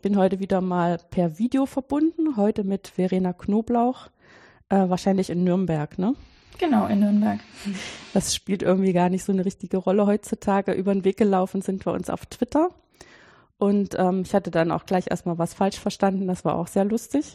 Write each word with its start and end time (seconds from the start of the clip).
Ich 0.00 0.02
bin 0.02 0.16
heute 0.16 0.40
wieder 0.40 0.62
mal 0.62 0.96
per 1.10 1.38
Video 1.38 1.66
verbunden, 1.66 2.38
heute 2.38 2.64
mit 2.64 2.88
Verena 2.88 3.34
Knoblauch, 3.34 4.06
äh, 4.70 4.88
wahrscheinlich 4.88 5.28
in 5.28 5.44
Nürnberg, 5.44 5.98
ne? 5.98 6.14
Genau, 6.56 6.86
in 6.86 7.00
Nürnberg. 7.00 7.38
Das 8.14 8.34
spielt 8.34 8.62
irgendwie 8.62 8.94
gar 8.94 9.10
nicht 9.10 9.24
so 9.24 9.30
eine 9.30 9.44
richtige 9.44 9.76
Rolle 9.76 10.06
heutzutage. 10.06 10.72
Über 10.72 10.94
den 10.94 11.04
Weg 11.04 11.18
gelaufen 11.18 11.60
sind 11.60 11.84
wir 11.84 11.92
uns 11.92 12.08
auf 12.08 12.24
Twitter. 12.24 12.70
Und 13.58 13.94
ähm, 13.98 14.22
ich 14.22 14.32
hatte 14.32 14.50
dann 14.50 14.72
auch 14.72 14.86
gleich 14.86 15.10
erstmal 15.10 15.36
was 15.36 15.52
falsch 15.52 15.78
verstanden. 15.78 16.26
Das 16.28 16.46
war 16.46 16.54
auch 16.54 16.68
sehr 16.68 16.86
lustig. 16.86 17.34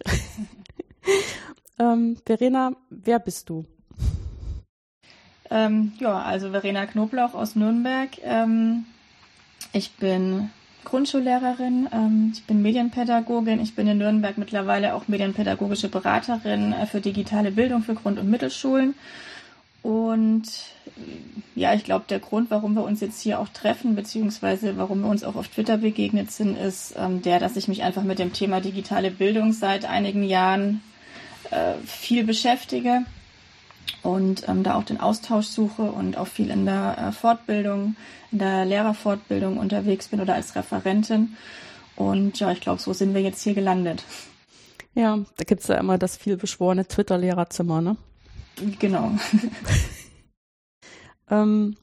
ähm, 1.79 2.17
Verena, 2.25 2.71
wer 2.89 3.19
bist 3.19 3.47
du? 3.51 3.67
Ähm, 5.51 5.91
ja, 5.99 6.19
also 6.19 6.49
Verena 6.49 6.87
Knoblauch 6.87 7.35
aus 7.35 7.55
Nürnberg. 7.55 8.09
Ähm, 8.23 8.85
ich 9.71 9.91
bin 9.97 10.49
Grundschullehrerin, 10.85 11.89
ähm, 11.91 12.31
ich 12.33 12.43
bin 12.45 12.61
Medienpädagogin, 12.61 13.59
ich 13.59 13.75
bin 13.75 13.87
in 13.87 13.97
Nürnberg 13.97 14.37
mittlerweile 14.37 14.93
auch 14.93 15.07
medienpädagogische 15.07 15.89
Beraterin 15.89 16.73
äh, 16.73 16.85
für 16.85 17.01
digitale 17.01 17.51
Bildung 17.51 17.83
für 17.83 17.95
Grund- 17.95 18.19
und 18.19 18.29
Mittelschulen. 18.29 18.95
Und 19.83 20.43
äh, 20.85 21.59
ja, 21.59 21.73
ich 21.73 21.83
glaube, 21.83 22.05
der 22.07 22.19
Grund, 22.19 22.49
warum 22.51 22.73
wir 22.73 22.83
uns 22.83 23.01
jetzt 23.01 23.21
hier 23.21 23.39
auch 23.39 23.49
treffen, 23.49 23.95
beziehungsweise 23.95 24.77
warum 24.77 25.01
wir 25.01 25.09
uns 25.09 25.23
auch 25.23 25.35
auf 25.35 25.49
Twitter 25.49 25.77
begegnet 25.77 26.31
sind, 26.31 26.57
ist 26.57 26.95
ähm, 26.97 27.21
der, 27.21 27.39
dass 27.39 27.57
ich 27.57 27.67
mich 27.67 27.83
einfach 27.83 28.03
mit 28.03 28.19
dem 28.19 28.31
Thema 28.31 28.61
digitale 28.61 29.11
Bildung 29.11 29.51
seit 29.51 29.85
einigen 29.85 30.23
Jahren 30.23 30.81
äh, 31.51 31.73
viel 31.85 32.23
beschäftige 32.23 33.01
und 34.03 34.47
ähm, 34.47 34.63
da 34.63 34.75
auch 34.75 34.83
den 34.83 34.99
Austausch 34.99 35.47
suche 35.47 35.83
und 35.83 36.17
auch 36.17 36.27
viel 36.27 36.49
in 36.49 36.65
der 36.65 36.97
äh, 36.97 37.11
Fortbildung, 37.11 37.95
in 38.31 38.39
der 38.39 38.65
Lehrerfortbildung 38.65 39.57
unterwegs 39.57 40.09
bin 40.09 40.21
oder 40.21 40.35
als 40.35 40.55
Referentin. 40.55 41.35
Und 41.95 42.39
ja, 42.39 42.51
ich 42.51 42.61
glaube, 42.61 42.81
so 42.81 42.93
sind 42.93 43.13
wir 43.13 43.21
jetzt 43.21 43.41
hier 43.41 43.53
gelandet. 43.53 44.03
Ja, 44.93 45.17
da 45.37 45.43
gibt 45.43 45.61
es 45.61 45.67
ja 45.67 45.75
immer 45.75 45.97
das 45.97 46.17
vielbeschworene 46.17 46.87
Twitter-Lehrerzimmer, 46.87 47.81
ne? 47.81 47.97
Genau. 48.79 49.11
ähm, 51.29 51.75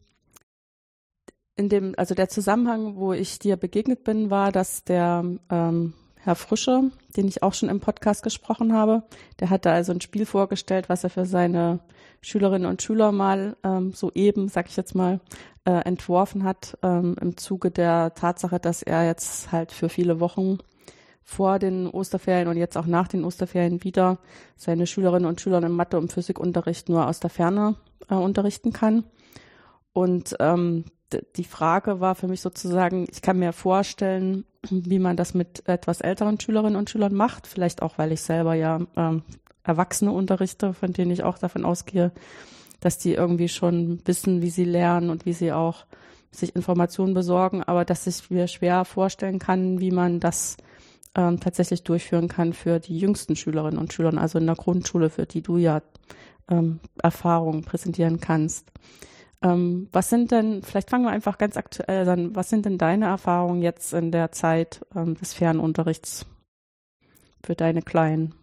in 1.56 1.68
dem, 1.68 1.94
also 1.96 2.14
der 2.14 2.28
Zusammenhang, 2.28 2.96
wo 2.96 3.12
ich 3.12 3.38
dir 3.38 3.56
begegnet 3.56 4.04
bin, 4.04 4.30
war, 4.30 4.52
dass 4.52 4.84
der 4.84 5.24
ähm, 5.50 5.92
Herr 6.24 6.36
Frische, 6.36 6.90
den 7.16 7.26
ich 7.26 7.42
auch 7.42 7.52
schon 7.52 7.68
im 7.68 7.80
Podcast 7.80 8.22
gesprochen 8.22 8.72
habe. 8.72 9.02
Der 9.40 9.50
hat 9.50 9.66
da 9.66 9.72
also 9.72 9.92
ein 9.92 10.00
Spiel 10.00 10.24
vorgestellt, 10.24 10.88
was 10.88 11.02
er 11.02 11.10
für 11.10 11.26
seine 11.26 11.80
Schülerinnen 12.20 12.68
und 12.68 12.80
Schüler 12.80 13.10
mal 13.10 13.56
ähm, 13.64 13.92
soeben, 13.92 14.48
sag 14.48 14.68
ich 14.68 14.76
jetzt 14.76 14.94
mal, 14.94 15.18
äh, 15.64 15.84
entworfen 15.84 16.44
hat, 16.44 16.78
ähm, 16.82 17.16
im 17.20 17.36
Zuge 17.36 17.72
der 17.72 18.14
Tatsache, 18.14 18.60
dass 18.60 18.82
er 18.82 19.04
jetzt 19.04 19.50
halt 19.50 19.72
für 19.72 19.88
viele 19.88 20.20
Wochen 20.20 20.58
vor 21.24 21.58
den 21.58 21.88
Osterferien 21.88 22.46
und 22.46 22.56
jetzt 22.56 22.76
auch 22.76 22.86
nach 22.86 23.08
den 23.08 23.24
Osterferien 23.24 23.82
wieder 23.82 24.18
seine 24.56 24.86
Schülerinnen 24.86 25.28
und 25.28 25.40
Schüler 25.40 25.60
im 25.60 25.74
Mathe- 25.74 25.98
und 25.98 26.12
Physikunterricht 26.12 26.88
nur 26.88 27.08
aus 27.08 27.18
der 27.18 27.30
Ferne 27.30 27.74
äh, 28.08 28.14
unterrichten 28.14 28.72
kann. 28.72 29.04
Und 29.92 30.36
ähm, 30.38 30.84
die 31.36 31.44
Frage 31.44 32.00
war 32.00 32.14
für 32.14 32.28
mich 32.28 32.40
sozusagen, 32.40 33.06
ich 33.10 33.22
kann 33.22 33.38
mir 33.38 33.52
vorstellen, 33.52 34.44
wie 34.70 34.98
man 34.98 35.16
das 35.16 35.34
mit 35.34 35.66
etwas 35.68 36.00
älteren 36.00 36.38
Schülerinnen 36.40 36.76
und 36.76 36.90
Schülern 36.90 37.14
macht. 37.14 37.46
Vielleicht 37.46 37.82
auch, 37.82 37.98
weil 37.98 38.12
ich 38.12 38.22
selber 38.22 38.54
ja 38.54 38.80
ähm, 38.96 39.22
Erwachsene 39.64 40.12
unterrichte, 40.12 40.74
von 40.74 40.92
denen 40.92 41.10
ich 41.10 41.22
auch 41.22 41.38
davon 41.38 41.64
ausgehe, 41.64 42.12
dass 42.80 42.98
die 42.98 43.14
irgendwie 43.14 43.48
schon 43.48 44.00
wissen, 44.04 44.42
wie 44.42 44.50
sie 44.50 44.64
lernen 44.64 45.10
und 45.10 45.24
wie 45.24 45.32
sie 45.32 45.52
auch 45.52 45.86
sich 46.32 46.56
Informationen 46.56 47.14
besorgen, 47.14 47.62
aber 47.62 47.84
dass 47.84 48.06
ich 48.06 48.30
mir 48.30 48.48
schwer 48.48 48.84
vorstellen 48.84 49.38
kann, 49.38 49.80
wie 49.80 49.90
man 49.90 50.18
das 50.18 50.56
ähm, 51.14 51.38
tatsächlich 51.38 51.84
durchführen 51.84 52.28
kann 52.28 52.54
für 52.54 52.80
die 52.80 52.98
jüngsten 52.98 53.36
Schülerinnen 53.36 53.78
und 53.78 53.92
Schüler, 53.92 54.16
also 54.16 54.38
in 54.38 54.46
der 54.46 54.56
Grundschule, 54.56 55.10
für 55.10 55.26
die 55.26 55.42
du 55.42 55.58
ja 55.58 55.82
ähm, 56.48 56.80
Erfahrungen 57.02 57.62
präsentieren 57.62 58.20
kannst. 58.20 58.70
Ähm, 59.42 59.88
was 59.92 60.08
sind 60.08 60.30
denn, 60.30 60.62
vielleicht 60.62 60.90
fangen 60.90 61.04
wir 61.04 61.10
einfach 61.10 61.38
ganz 61.38 61.56
aktuell 61.56 62.08
an, 62.08 62.36
was 62.36 62.48
sind 62.48 62.64
denn 62.64 62.78
deine 62.78 63.06
Erfahrungen 63.06 63.62
jetzt 63.62 63.92
in 63.92 64.12
der 64.12 64.32
Zeit 64.32 64.84
ähm, 64.94 65.16
des 65.16 65.34
Fernunterrichts 65.34 66.26
für 67.42 67.54
deine 67.54 67.82
Kleinen? 67.82 68.34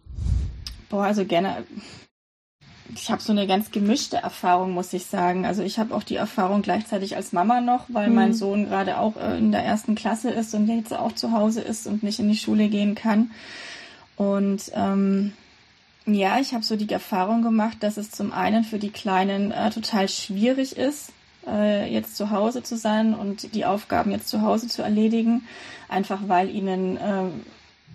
Boah, 0.90 1.04
also 1.04 1.24
gerne. 1.24 1.64
Ich 2.92 3.10
habe 3.10 3.22
so 3.22 3.32
eine 3.32 3.46
ganz 3.46 3.70
gemischte 3.70 4.16
Erfahrung, 4.16 4.72
muss 4.72 4.92
ich 4.92 5.06
sagen. 5.06 5.46
Also 5.46 5.62
ich 5.62 5.78
habe 5.78 5.94
auch 5.94 6.02
die 6.02 6.16
Erfahrung 6.16 6.60
gleichzeitig 6.60 7.14
als 7.16 7.32
Mama 7.32 7.60
noch, 7.60 7.86
weil 7.88 8.06
hm. 8.06 8.14
mein 8.14 8.34
Sohn 8.34 8.66
gerade 8.66 8.98
auch 8.98 9.16
äh, 9.16 9.38
in 9.38 9.52
der 9.52 9.64
ersten 9.64 9.94
Klasse 9.94 10.30
ist 10.30 10.54
und 10.54 10.66
jetzt 10.66 10.92
auch 10.92 11.12
zu 11.12 11.32
Hause 11.32 11.60
ist 11.60 11.86
und 11.86 12.02
nicht 12.02 12.18
in 12.18 12.28
die 12.28 12.36
Schule 12.36 12.68
gehen 12.68 12.94
kann. 12.94 13.30
Und 14.16 14.70
ähm, 14.74 15.32
ja, 16.06 16.40
ich 16.40 16.54
habe 16.54 16.64
so 16.64 16.76
die 16.76 16.90
Erfahrung 16.90 17.42
gemacht, 17.42 17.78
dass 17.80 17.96
es 17.96 18.10
zum 18.10 18.32
einen 18.32 18.64
für 18.64 18.78
die 18.78 18.90
Kleinen 18.90 19.52
äh, 19.52 19.70
total 19.70 20.08
schwierig 20.08 20.76
ist, 20.76 21.12
äh, 21.46 21.92
jetzt 21.92 22.16
zu 22.16 22.30
Hause 22.30 22.62
zu 22.62 22.76
sein 22.76 23.14
und 23.14 23.54
die 23.54 23.64
Aufgaben 23.64 24.10
jetzt 24.10 24.28
zu 24.28 24.42
Hause 24.42 24.68
zu 24.68 24.82
erledigen, 24.82 25.46
einfach 25.88 26.20
weil 26.26 26.50
ihnen, 26.50 26.96
äh, 26.96 27.24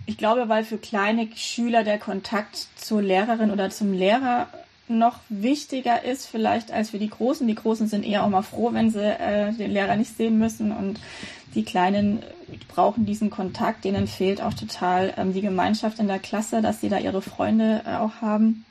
ich 0.06 0.18
glaube, 0.18 0.48
weil 0.48 0.64
für 0.64 0.78
kleine 0.78 1.28
Schüler 1.34 1.82
der 1.82 1.98
Kontakt 1.98 2.68
zur 2.76 3.02
Lehrerin 3.02 3.50
oder 3.50 3.70
zum 3.70 3.92
Lehrer 3.92 4.48
noch 4.88 5.18
wichtiger 5.28 6.04
ist 6.04 6.26
vielleicht 6.26 6.70
als 6.70 6.90
für 6.90 6.98
die 6.98 7.10
Großen. 7.10 7.46
Die 7.46 7.56
Großen 7.56 7.88
sind 7.88 8.04
eher 8.04 8.22
auch 8.22 8.28
mal 8.28 8.42
froh, 8.42 8.72
wenn 8.72 8.90
sie 8.90 9.02
äh, 9.02 9.52
den 9.52 9.72
Lehrer 9.72 9.96
nicht 9.96 10.16
sehen 10.16 10.38
müssen 10.38 10.70
und 10.70 11.00
die 11.54 11.64
Kleinen 11.64 12.22
brauchen 12.68 13.06
diesen 13.06 13.30
Kontakt, 13.30 13.84
denen 13.84 14.06
fehlt 14.06 14.42
auch 14.42 14.54
total 14.54 15.14
ähm, 15.16 15.32
die 15.32 15.40
Gemeinschaft 15.40 15.98
in 15.98 16.08
der 16.08 16.18
Klasse, 16.18 16.62
dass 16.62 16.80
sie 16.80 16.88
da 16.88 16.98
ihre 16.98 17.22
Freunde 17.22 17.82
äh, 17.86 17.96
auch 17.96 18.20
haben. 18.20 18.64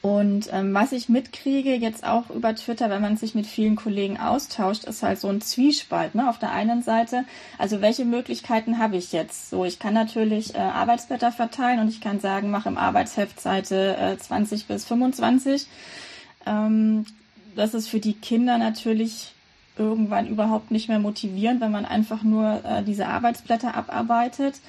Und 0.00 0.48
ähm, 0.52 0.72
was 0.74 0.92
ich 0.92 1.08
mitkriege, 1.08 1.74
jetzt 1.74 2.04
auch 2.04 2.30
über 2.30 2.54
Twitter, 2.54 2.88
wenn 2.88 3.02
man 3.02 3.16
sich 3.16 3.34
mit 3.34 3.46
vielen 3.46 3.74
Kollegen 3.74 4.16
austauscht, 4.18 4.84
ist 4.84 5.02
halt 5.02 5.18
so 5.18 5.28
ein 5.28 5.40
Zwiespalt. 5.40 6.14
Ne? 6.14 6.30
Auf 6.30 6.38
der 6.38 6.52
einen 6.52 6.82
Seite, 6.82 7.24
also 7.58 7.80
welche 7.80 8.04
Möglichkeiten 8.04 8.78
habe 8.78 8.96
ich 8.96 9.12
jetzt? 9.12 9.50
So, 9.50 9.64
ich 9.64 9.80
kann 9.80 9.94
natürlich 9.94 10.54
äh, 10.54 10.58
Arbeitsblätter 10.58 11.32
verteilen 11.32 11.80
und 11.80 11.88
ich 11.88 12.00
kann 12.00 12.20
sagen, 12.20 12.50
mach 12.50 12.66
im 12.66 12.78
Arbeitsheft 12.78 13.40
Seite 13.40 13.96
äh, 13.96 14.16
20 14.16 14.66
bis 14.66 14.84
25. 14.84 15.66
Ähm, 16.46 17.04
das 17.56 17.74
ist 17.74 17.88
für 17.88 17.98
die 17.98 18.14
Kinder 18.14 18.56
natürlich 18.56 19.32
irgendwann 19.78 20.26
überhaupt 20.26 20.70
nicht 20.70 20.88
mehr 20.88 20.98
motivieren, 20.98 21.60
wenn 21.60 21.72
man 21.72 21.84
einfach 21.84 22.22
nur 22.22 22.62
äh, 22.64 22.82
diese 22.82 23.06
Arbeitsblätter 23.06 23.74
abarbeitet. 23.74 24.60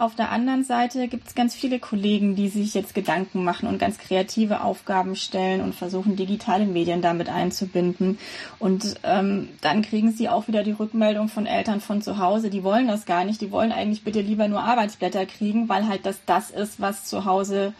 Auf 0.00 0.14
der 0.14 0.32
anderen 0.32 0.64
Seite 0.64 1.08
gibt 1.08 1.28
es 1.28 1.34
ganz 1.34 1.54
viele 1.54 1.78
Kollegen, 1.78 2.34
die 2.34 2.48
sich 2.48 2.72
jetzt 2.72 2.94
Gedanken 2.94 3.44
machen 3.44 3.68
und 3.68 3.78
ganz 3.78 3.98
kreative 3.98 4.62
Aufgaben 4.62 5.14
stellen 5.14 5.60
und 5.60 5.74
versuchen, 5.74 6.16
digitale 6.16 6.64
Medien 6.64 7.02
damit 7.02 7.28
einzubinden. 7.28 8.18
Und 8.58 8.94
ähm, 9.02 9.50
dann 9.60 9.82
kriegen 9.82 10.10
sie 10.10 10.30
auch 10.30 10.48
wieder 10.48 10.62
die 10.62 10.70
Rückmeldung 10.72 11.28
von 11.28 11.44
Eltern 11.44 11.82
von 11.82 12.00
zu 12.00 12.16
Hause, 12.16 12.48
die 12.48 12.64
wollen 12.64 12.88
das 12.88 13.04
gar 13.04 13.26
nicht, 13.26 13.42
die 13.42 13.50
wollen 13.50 13.72
eigentlich 13.72 14.02
bitte 14.02 14.22
lieber 14.22 14.48
nur 14.48 14.62
Arbeitsblätter 14.62 15.26
kriegen, 15.26 15.68
weil 15.68 15.86
halt 15.86 16.06
das 16.06 16.20
das 16.24 16.48
ist, 16.48 16.80
was 16.80 17.04
zu 17.04 17.26
Hause 17.26 17.74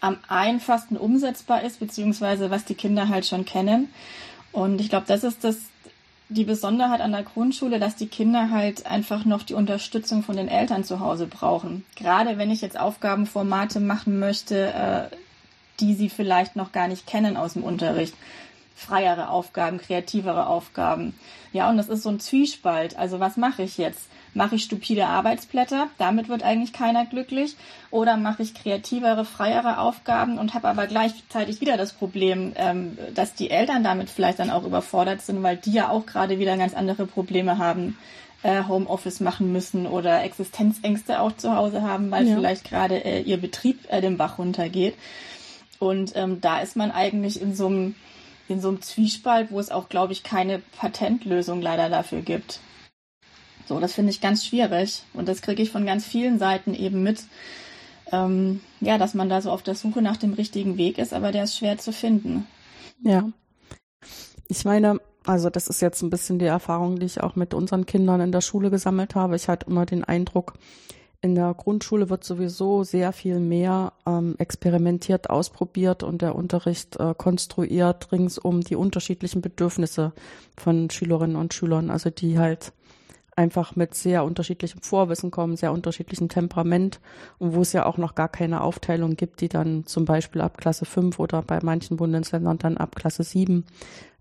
am 0.00 0.18
einfachsten 0.28 0.98
umsetzbar 0.98 1.62
ist, 1.62 1.80
beziehungsweise 1.80 2.50
was 2.50 2.66
die 2.66 2.74
Kinder 2.74 3.08
halt 3.08 3.24
schon 3.24 3.46
kennen. 3.46 3.88
Und 4.52 4.82
ich 4.82 4.90
glaube, 4.90 5.06
das 5.08 5.24
ist 5.24 5.44
das, 5.44 5.56
die 6.28 6.44
Besonderheit 6.44 7.00
an 7.00 7.12
der 7.12 7.22
Grundschule, 7.22 7.78
dass 7.78 7.96
die 7.96 8.08
Kinder 8.08 8.50
halt 8.50 8.86
einfach 8.86 9.24
noch 9.24 9.42
die 9.42 9.54
Unterstützung 9.54 10.22
von 10.22 10.36
den 10.36 10.48
Eltern 10.48 10.84
zu 10.84 11.00
Hause 11.00 11.26
brauchen. 11.26 11.84
Gerade 11.96 12.38
wenn 12.38 12.50
ich 12.50 12.62
jetzt 12.62 12.78
Aufgabenformate 12.78 13.80
machen 13.80 14.18
möchte, 14.18 14.72
äh, 14.72 15.16
die 15.80 15.94
sie 15.94 16.08
vielleicht 16.08 16.56
noch 16.56 16.72
gar 16.72 16.88
nicht 16.88 17.06
kennen 17.06 17.36
aus 17.36 17.54
dem 17.54 17.64
Unterricht. 17.64 18.14
freiere 18.76 19.28
Aufgaben, 19.28 19.78
kreativere 19.78 20.48
Aufgaben. 20.48 21.14
Ja, 21.52 21.70
und 21.70 21.76
das 21.76 21.88
ist 21.88 22.02
so 22.02 22.08
ein 22.08 22.18
Zwiespalt. 22.18 22.96
Also 22.98 23.20
was 23.20 23.36
mache 23.36 23.62
ich 23.62 23.78
jetzt? 23.78 24.08
Mache 24.34 24.56
ich 24.56 24.64
stupide 24.64 25.06
Arbeitsblätter? 25.06 25.88
Damit 25.96 26.28
wird 26.28 26.42
eigentlich 26.42 26.72
keiner 26.72 27.06
glücklich. 27.06 27.56
Oder 27.90 28.16
mache 28.16 28.42
ich 28.42 28.54
kreativere, 28.54 29.24
freiere 29.24 29.78
Aufgaben 29.78 30.38
und 30.38 30.54
habe 30.54 30.68
aber 30.68 30.86
gleichzeitig 30.86 31.60
wieder 31.60 31.76
das 31.76 31.92
Problem, 31.92 32.52
ähm, 32.56 32.98
dass 33.14 33.34
die 33.34 33.50
Eltern 33.50 33.84
damit 33.84 34.10
vielleicht 34.10 34.40
dann 34.40 34.50
auch 34.50 34.64
überfordert 34.64 35.22
sind, 35.22 35.42
weil 35.42 35.56
die 35.56 35.72
ja 35.72 35.88
auch 35.88 36.04
gerade 36.04 36.38
wieder 36.38 36.56
ganz 36.56 36.74
andere 36.74 37.06
Probleme 37.06 37.58
haben 37.58 37.96
äh, 38.44 38.64
Homeoffice 38.68 39.20
machen 39.20 39.52
müssen 39.52 39.86
oder 39.86 40.22
Existenzängste 40.22 41.20
auch 41.20 41.36
zu 41.36 41.56
Hause 41.56 41.82
haben, 41.82 42.10
weil 42.10 42.28
ja. 42.28 42.36
vielleicht 42.36 42.64
gerade 42.64 43.04
äh, 43.04 43.22
ihr 43.22 43.38
Betrieb 43.38 43.80
äh, 43.88 44.00
den 44.00 44.16
Bach 44.16 44.38
runtergeht. 44.38 44.94
Und 45.80 46.12
ähm, 46.14 46.40
da 46.40 46.60
ist 46.60 46.76
man 46.76 46.92
eigentlich 46.92 47.40
in 47.40 47.54
so 47.54 47.66
einem 47.66 47.94
in 48.46 48.60
so 48.60 48.68
einem 48.68 48.82
Zwiespalt, 48.82 49.50
wo 49.50 49.58
es 49.58 49.70
auch, 49.70 49.88
glaube 49.88 50.12
ich, 50.12 50.22
keine 50.22 50.60
Patentlösung 50.78 51.62
leider 51.62 51.88
dafür 51.88 52.20
gibt. 52.20 52.60
So, 53.66 53.80
das 53.80 53.94
finde 53.94 54.10
ich 54.10 54.20
ganz 54.20 54.44
schwierig 54.44 55.02
und 55.14 55.28
das 55.28 55.42
kriege 55.42 55.62
ich 55.62 55.70
von 55.70 55.86
ganz 55.86 56.04
vielen 56.04 56.38
Seiten 56.38 56.74
eben 56.74 57.02
mit. 57.02 57.24
Ähm, 58.12 58.60
ja, 58.80 58.98
dass 58.98 59.14
man 59.14 59.28
da 59.28 59.40
so 59.40 59.50
auf 59.50 59.62
der 59.62 59.74
Suche 59.74 60.02
nach 60.02 60.18
dem 60.18 60.34
richtigen 60.34 60.76
Weg 60.76 60.98
ist, 60.98 61.14
aber 61.14 61.32
der 61.32 61.44
ist 61.44 61.56
schwer 61.56 61.78
zu 61.78 61.92
finden. 61.92 62.46
Ja. 63.02 63.30
Ich 64.48 64.64
meine, 64.64 65.00
also 65.24 65.48
das 65.48 65.68
ist 65.68 65.80
jetzt 65.80 66.02
ein 66.02 66.10
bisschen 66.10 66.38
die 66.38 66.44
Erfahrung, 66.44 66.98
die 66.98 67.06
ich 67.06 67.22
auch 67.22 67.34
mit 67.34 67.54
unseren 67.54 67.86
Kindern 67.86 68.20
in 68.20 68.30
der 68.32 68.42
Schule 68.42 68.70
gesammelt 68.70 69.14
habe. 69.14 69.36
Ich 69.36 69.48
hatte 69.48 69.66
immer 69.66 69.86
den 69.86 70.04
Eindruck, 70.04 70.54
in 71.24 71.34
der 71.34 71.54
Grundschule 71.54 72.10
wird 72.10 72.22
sowieso 72.22 72.84
sehr 72.84 73.10
viel 73.14 73.40
mehr 73.40 73.94
ähm, 74.04 74.34
experimentiert, 74.36 75.30
ausprobiert 75.30 76.02
und 76.02 76.20
der 76.20 76.34
Unterricht 76.34 77.00
äh, 77.00 77.14
konstruiert 77.16 78.12
ringsum 78.12 78.60
die 78.60 78.76
unterschiedlichen 78.76 79.40
Bedürfnisse 79.40 80.12
von 80.54 80.90
Schülerinnen 80.90 81.36
und 81.36 81.54
Schülern, 81.54 81.88
also 81.88 82.10
die 82.10 82.38
halt 82.38 82.74
einfach 83.36 83.76
mit 83.76 83.94
sehr 83.94 84.24
unterschiedlichem 84.24 84.80
Vorwissen 84.80 85.30
kommen, 85.30 85.56
sehr 85.56 85.72
unterschiedlichem 85.72 86.28
Temperament 86.28 87.00
und 87.38 87.54
wo 87.54 87.62
es 87.62 87.72
ja 87.72 87.86
auch 87.86 87.98
noch 87.98 88.14
gar 88.14 88.28
keine 88.28 88.60
Aufteilung 88.60 89.16
gibt, 89.16 89.40
die 89.40 89.48
dann 89.48 89.86
zum 89.86 90.04
Beispiel 90.04 90.40
ab 90.40 90.58
Klasse 90.58 90.84
5 90.84 91.18
oder 91.18 91.42
bei 91.42 91.58
manchen 91.62 91.96
Bundesländern 91.96 92.58
dann 92.58 92.76
ab 92.76 92.94
Klasse 92.96 93.22
7 93.22 93.64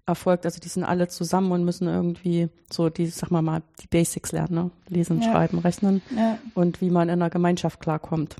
erfolgt. 0.05 0.45
Also 0.45 0.59
die 0.59 0.67
sind 0.67 0.83
alle 0.83 1.07
zusammen 1.07 1.51
und 1.51 1.63
müssen 1.63 1.87
irgendwie 1.87 2.49
so 2.71 2.89
die, 2.89 3.07
sag 3.07 3.31
mal 3.31 3.41
mal, 3.41 3.61
die 3.81 3.87
Basics 3.87 4.31
lernen, 4.31 4.55
ne? 4.55 4.71
Lesen, 4.89 5.21
ja. 5.21 5.31
schreiben, 5.31 5.59
rechnen 5.59 6.01
ja. 6.15 6.37
und 6.55 6.81
wie 6.81 6.89
man 6.89 7.09
in 7.09 7.21
einer 7.21 7.29
Gemeinschaft 7.29 7.79
klarkommt. 7.79 8.35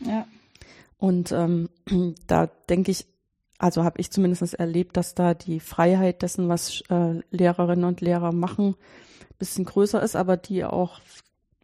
Ja. 0.00 0.26
Und 0.98 1.32
ähm, 1.32 1.68
da 2.26 2.48
denke 2.68 2.90
ich, 2.90 3.06
also 3.58 3.84
habe 3.84 4.00
ich 4.00 4.10
zumindest 4.10 4.54
erlebt, 4.54 4.96
dass 4.96 5.14
da 5.14 5.34
die 5.34 5.60
Freiheit 5.60 6.22
dessen, 6.22 6.48
was 6.48 6.82
äh, 6.88 7.20
Lehrerinnen 7.30 7.84
und 7.84 8.00
Lehrer 8.00 8.32
machen, 8.32 8.74
bisschen 9.40 9.64
größer 9.64 10.00
ist, 10.00 10.14
aber 10.14 10.36
die 10.36 10.64
auch 10.64 11.00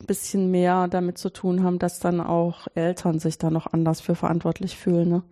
ein 0.00 0.06
bisschen 0.06 0.50
mehr 0.50 0.88
damit 0.88 1.19
zu 1.19 1.31
tun 1.31 1.62
haben, 1.62 1.78
dass 1.78 2.00
dann 2.00 2.20
auch 2.20 2.67
Eltern 2.75 3.20
sich 3.20 3.38
da 3.38 3.50
noch 3.50 3.73
anders 3.73 4.00
für 4.00 4.14
verantwortlich 4.17 4.76
fühlen. 4.76 5.08
Ne? 5.08 5.23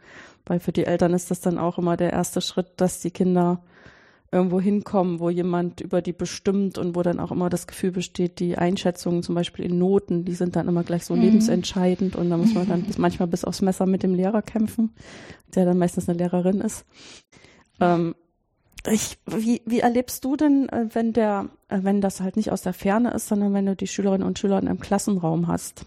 Weil 0.47 0.61
für 0.61 0.73
die 0.73 0.87
Eltern 0.87 1.13
ist 1.13 1.31
das 1.31 1.41
dann 1.41 1.59
auch 1.59 1.79
immer 1.79 1.97
der 1.97 2.13
erste 2.13 2.41
Schritt, 2.41 2.69
dass 2.77 3.01
die 3.01 3.11
Kinder 3.11 3.63
irgendwo 4.35 4.61
hinkommen, 4.61 5.21
wo 5.21 5.31
jemand 5.31 5.81
über 5.81 6.03
die 6.03 6.13
bestimmt 6.13 6.77
und 6.77 6.97
wo 6.97 7.03
dann 7.03 7.21
auch 7.21 7.31
immer 7.31 7.51
das 7.51 7.69
Gefühl 7.69 7.93
besteht, 7.93 8.41
die 8.41 8.59
Einschätzungen 8.59 9.23
zum 9.23 9.37
Beispiel 9.37 9.65
in 9.65 9.79
Noten, 9.79 10.25
die 10.25 10.35
sind 10.35 10.57
dann 10.57 10.67
immer 10.67 10.83
gleich 10.83 11.05
so 11.05 11.15
mhm. 11.15 11.23
lebensentscheidend 11.23 12.17
und 12.17 12.31
da 12.31 12.37
muss 12.37 12.53
man 12.53 12.67
dann 12.67 12.83
bis, 12.83 12.99
manchmal 12.99 13.29
bis 13.29 13.45
aufs 13.45 13.63
Messer 13.63 13.87
mit 13.87 14.03
dem 14.03 14.15
Lehrer 14.15 14.43
kämpfen, 14.43 14.93
der 15.55 15.67
dann 15.67 15.79
meistens 15.79 16.09
eine 16.09 16.19
Lehrerin 16.19 16.61
ist. 16.61 16.85
Ähm, 17.81 18.17
ich, 18.89 19.19
wie, 19.27 19.63
wie 19.67 19.81
erlebst 19.81 20.25
du 20.25 20.37
denn, 20.37 20.69
äh, 20.69 20.87
wenn 20.93 21.13
der, 21.13 21.49
äh, 21.69 21.79
wenn 21.83 22.01
das 22.01 22.21
halt 22.21 22.37
nicht 22.37 22.51
aus 22.51 22.63
der 22.63 22.75
Ferne 22.75 23.13
ist, 23.13 23.29
sondern 23.29 23.55
wenn 23.55 23.67
du 23.67 23.77
die 23.77 23.87
Schülerinnen 23.87 24.27
und 24.27 24.39
Schüler 24.39 24.63
im 24.63 24.81
Klassenraum 24.81 25.49
hast, 25.49 25.87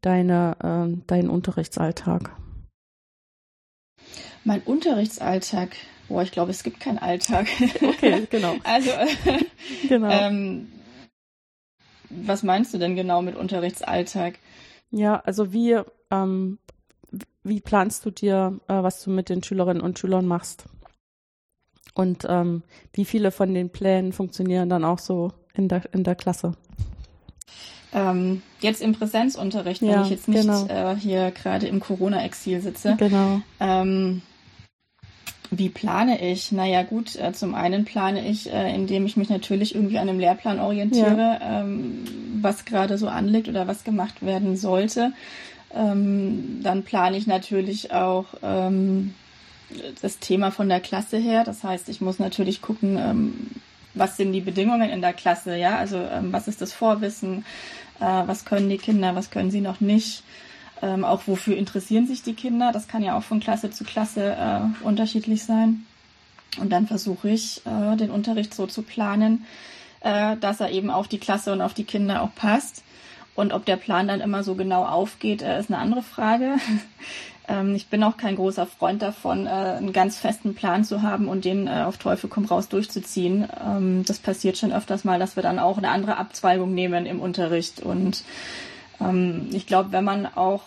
deine, 0.00 0.56
äh, 0.62 1.02
deinen 1.06 1.30
Unterrichtsalltag? 1.30 2.30
Mein 4.44 4.62
Unterrichtsalltag, 4.62 5.76
Boah, 6.08 6.22
ich 6.22 6.32
glaube, 6.32 6.50
es 6.50 6.62
gibt 6.62 6.80
keinen 6.80 6.98
Alltag. 6.98 7.46
Okay, 7.82 8.26
genau. 8.30 8.56
also, 8.64 8.90
äh, 8.90 9.44
genau. 9.88 10.10
Ähm, 10.10 10.72
was 12.10 12.42
meinst 12.42 12.74
du 12.74 12.78
denn 12.78 12.96
genau 12.96 13.22
mit 13.22 13.36
Unterrichtsalltag? 13.36 14.38
Ja, 14.90 15.20
also 15.20 15.52
wie, 15.52 15.80
ähm, 16.10 16.58
wie 17.42 17.60
planst 17.60 18.04
du 18.04 18.10
dir, 18.10 18.60
äh, 18.68 18.82
was 18.82 19.02
du 19.02 19.10
mit 19.10 19.28
den 19.28 19.42
Schülerinnen 19.42 19.82
und 19.82 19.98
Schülern 19.98 20.26
machst? 20.26 20.66
Und 21.94 22.26
ähm, 22.28 22.62
wie 22.92 23.04
viele 23.04 23.30
von 23.30 23.54
den 23.54 23.70
Plänen 23.70 24.12
funktionieren 24.12 24.68
dann 24.68 24.84
auch 24.84 24.98
so 24.98 25.32
in 25.54 25.68
der, 25.68 25.82
in 25.92 26.04
der 26.04 26.16
Klasse? 26.16 26.52
Ähm, 27.92 28.42
jetzt 28.60 28.82
im 28.82 28.92
Präsenzunterricht, 28.92 29.80
wenn 29.80 29.90
ja, 29.90 30.02
ich 30.02 30.10
jetzt 30.10 30.26
nicht 30.26 30.42
genau. 30.42 30.66
äh, 30.66 30.96
hier 30.96 31.30
gerade 31.30 31.68
im 31.68 31.78
Corona-Exil 31.78 32.60
sitze. 32.60 32.96
Genau. 32.98 33.40
Ähm, 33.60 34.22
wie 35.50 35.68
plane 35.68 36.20
ich? 36.32 36.50
Naja 36.50 36.82
gut, 36.82 37.14
äh, 37.14 37.32
zum 37.32 37.54
einen 37.54 37.84
plane 37.84 38.28
ich, 38.28 38.52
äh, 38.52 38.74
indem 38.74 39.06
ich 39.06 39.16
mich 39.16 39.28
natürlich 39.28 39.76
irgendwie 39.76 39.98
an 39.98 40.08
einem 40.08 40.18
Lehrplan 40.18 40.58
orientiere, 40.58 41.38
ja. 41.40 41.60
ähm, 41.60 42.04
was 42.40 42.64
gerade 42.64 42.98
so 42.98 43.06
anliegt 43.06 43.48
oder 43.48 43.68
was 43.68 43.84
gemacht 43.84 44.24
werden 44.26 44.56
sollte. 44.56 45.12
Ähm, 45.72 46.60
dann 46.62 46.82
plane 46.82 47.16
ich 47.16 47.28
natürlich 47.28 47.92
auch 47.92 48.26
ähm, 48.42 49.14
das 50.02 50.18
Thema 50.18 50.50
von 50.50 50.68
der 50.68 50.80
Klasse 50.80 51.16
her. 51.16 51.44
Das 51.44 51.64
heißt, 51.64 51.88
ich 51.88 52.00
muss 52.00 52.18
natürlich 52.18 52.62
gucken, 52.62 52.98
ähm, 52.98 53.50
was 53.94 54.16
sind 54.16 54.32
die 54.32 54.40
Bedingungen 54.40 54.90
in 54.90 55.00
der 55.00 55.12
Klasse, 55.12 55.56
ja, 55.56 55.76
also 55.76 55.96
ähm, 55.96 56.32
was 56.32 56.48
ist 56.48 56.60
das 56.60 56.72
Vorwissen, 56.72 57.44
äh, 58.00 58.22
was 58.26 58.44
können 58.44 58.68
die 58.68 58.78
Kinder, 58.78 59.14
was 59.14 59.30
können 59.30 59.50
sie 59.50 59.60
noch 59.60 59.80
nicht 59.80 60.24
ähm, 60.84 61.04
auch 61.04 61.22
wofür 61.26 61.56
interessieren 61.56 62.06
sich 62.06 62.22
die 62.22 62.34
Kinder. 62.34 62.70
Das 62.72 62.88
kann 62.88 63.02
ja 63.02 63.16
auch 63.16 63.22
von 63.22 63.40
Klasse 63.40 63.70
zu 63.70 63.84
Klasse 63.84 64.36
äh, 64.38 64.84
unterschiedlich 64.84 65.44
sein. 65.44 65.86
Und 66.60 66.70
dann 66.70 66.86
versuche 66.86 67.30
ich, 67.30 67.62
äh, 67.66 67.96
den 67.96 68.10
Unterricht 68.10 68.54
so 68.54 68.66
zu 68.66 68.82
planen, 68.82 69.46
äh, 70.00 70.36
dass 70.36 70.60
er 70.60 70.70
eben 70.70 70.90
auf 70.90 71.08
die 71.08 71.18
Klasse 71.18 71.52
und 71.52 71.62
auf 71.62 71.74
die 71.74 71.84
Kinder 71.84 72.22
auch 72.22 72.34
passt. 72.34 72.84
Und 73.34 73.52
ob 73.52 73.64
der 73.64 73.76
Plan 73.76 74.06
dann 74.06 74.20
immer 74.20 74.44
so 74.44 74.54
genau 74.54 74.84
aufgeht, 74.84 75.42
äh, 75.42 75.58
ist 75.58 75.70
eine 75.70 75.80
andere 75.80 76.02
Frage. 76.02 76.56
Ähm, 77.48 77.74
ich 77.74 77.88
bin 77.88 78.02
auch 78.02 78.16
kein 78.16 78.36
großer 78.36 78.66
Freund 78.66 79.02
davon, 79.02 79.46
äh, 79.46 79.50
einen 79.50 79.92
ganz 79.92 80.18
festen 80.18 80.54
Plan 80.54 80.84
zu 80.84 81.02
haben 81.02 81.28
und 81.28 81.44
den 81.44 81.66
äh, 81.66 81.84
auf 81.86 81.98
Teufel 81.98 82.30
komm 82.30 82.44
raus 82.46 82.68
durchzuziehen. 82.68 83.48
Ähm, 83.64 84.04
das 84.06 84.18
passiert 84.18 84.56
schon 84.56 84.72
öfters 84.72 85.04
mal, 85.04 85.18
dass 85.18 85.36
wir 85.36 85.42
dann 85.42 85.58
auch 85.58 85.78
eine 85.78 85.90
andere 85.90 86.16
Abzweigung 86.16 86.74
nehmen 86.74 87.06
im 87.06 87.20
Unterricht 87.20 87.80
und 87.80 88.24
ähm, 89.00 89.48
ich 89.52 89.66
glaube, 89.66 89.92
wenn 89.92 90.04
man 90.04 90.26
auch, 90.26 90.62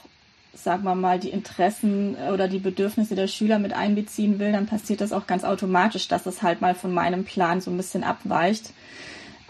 sagen 0.53 0.83
wir 0.83 0.95
mal, 0.95 1.19
die 1.19 1.29
Interessen 1.29 2.15
oder 2.33 2.47
die 2.47 2.59
Bedürfnisse 2.59 3.15
der 3.15 3.27
Schüler 3.27 3.59
mit 3.59 3.73
einbeziehen 3.73 4.39
will, 4.39 4.51
dann 4.51 4.65
passiert 4.65 5.01
das 5.01 5.13
auch 5.13 5.27
ganz 5.27 5.43
automatisch, 5.43 6.07
dass 6.07 6.25
es 6.25 6.41
halt 6.41 6.61
mal 6.61 6.75
von 6.75 6.93
meinem 6.93 7.25
Plan 7.25 7.61
so 7.61 7.71
ein 7.71 7.77
bisschen 7.77 8.03
abweicht. 8.03 8.71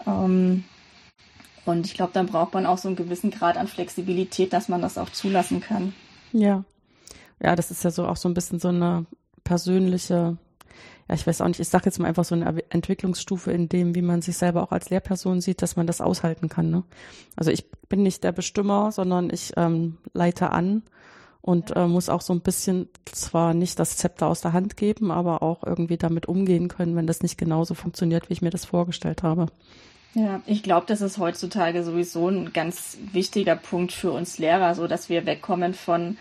Ähm, 0.06 0.64
und 1.64 1.84
ich 1.84 1.94
glaube, 1.94 2.12
dann 2.14 2.26
braucht 2.26 2.54
man 2.54 2.64
auch 2.64 2.78
so 2.78 2.88
einen 2.88 2.96
gewissen 2.96 3.30
Grad 3.30 3.58
an 3.58 3.68
Flexibilität, 3.68 4.54
dass 4.54 4.68
man 4.68 4.80
das 4.80 4.96
auch 4.96 5.10
zulassen 5.10 5.60
kann. 5.60 5.92
Ja. 6.32 6.64
Ja, 7.42 7.56
das 7.56 7.70
ist 7.70 7.84
ja 7.84 7.90
so 7.90 8.06
auch 8.06 8.16
so 8.16 8.28
ein 8.28 8.34
bisschen 8.34 8.58
so 8.58 8.68
eine 8.68 9.06
persönliche 9.44 10.36
ja, 11.08 11.14
ich 11.14 11.26
weiß 11.26 11.40
auch 11.40 11.48
nicht, 11.48 11.60
ich 11.60 11.68
sage 11.68 11.86
jetzt 11.86 11.98
mal 11.98 12.08
einfach 12.08 12.24
so 12.24 12.34
eine 12.34 12.62
Entwicklungsstufe 12.70 13.50
in 13.50 13.68
dem, 13.68 13.94
wie 13.94 14.02
man 14.02 14.20
sich 14.20 14.36
selber 14.36 14.62
auch 14.62 14.72
als 14.72 14.90
Lehrperson 14.90 15.40
sieht, 15.40 15.62
dass 15.62 15.76
man 15.76 15.86
das 15.86 16.00
aushalten 16.00 16.48
kann. 16.50 16.70
Ne? 16.70 16.84
Also 17.34 17.50
ich 17.50 17.70
bin 17.88 18.02
nicht 18.02 18.24
der 18.24 18.32
Bestimmer, 18.32 18.92
sondern 18.92 19.30
ich 19.30 19.52
ähm, 19.56 19.96
leite 20.12 20.50
an 20.50 20.82
und 21.40 21.74
äh, 21.74 21.86
muss 21.86 22.10
auch 22.10 22.20
so 22.20 22.34
ein 22.34 22.42
bisschen 22.42 22.88
zwar 23.06 23.54
nicht 23.54 23.78
das 23.78 23.96
Zepter 23.96 24.26
aus 24.26 24.42
der 24.42 24.52
Hand 24.52 24.76
geben, 24.76 25.10
aber 25.10 25.42
auch 25.42 25.64
irgendwie 25.64 25.96
damit 25.96 26.26
umgehen 26.26 26.68
können, 26.68 26.94
wenn 26.94 27.06
das 27.06 27.22
nicht 27.22 27.38
genauso 27.38 27.72
funktioniert, 27.72 28.28
wie 28.28 28.34
ich 28.34 28.42
mir 28.42 28.50
das 28.50 28.66
vorgestellt 28.66 29.22
habe. 29.22 29.46
Ja, 30.12 30.42
ich 30.46 30.62
glaube, 30.62 30.86
das 30.86 31.00
ist 31.00 31.16
heutzutage 31.18 31.84
sowieso 31.84 32.28
ein 32.28 32.52
ganz 32.52 32.98
wichtiger 33.12 33.56
Punkt 33.56 33.92
für 33.92 34.10
uns 34.10 34.38
Lehrer, 34.38 34.74
so 34.74 34.86
dass 34.86 35.08
wir 35.08 35.24
wegkommen 35.24 35.72
von 35.72 36.18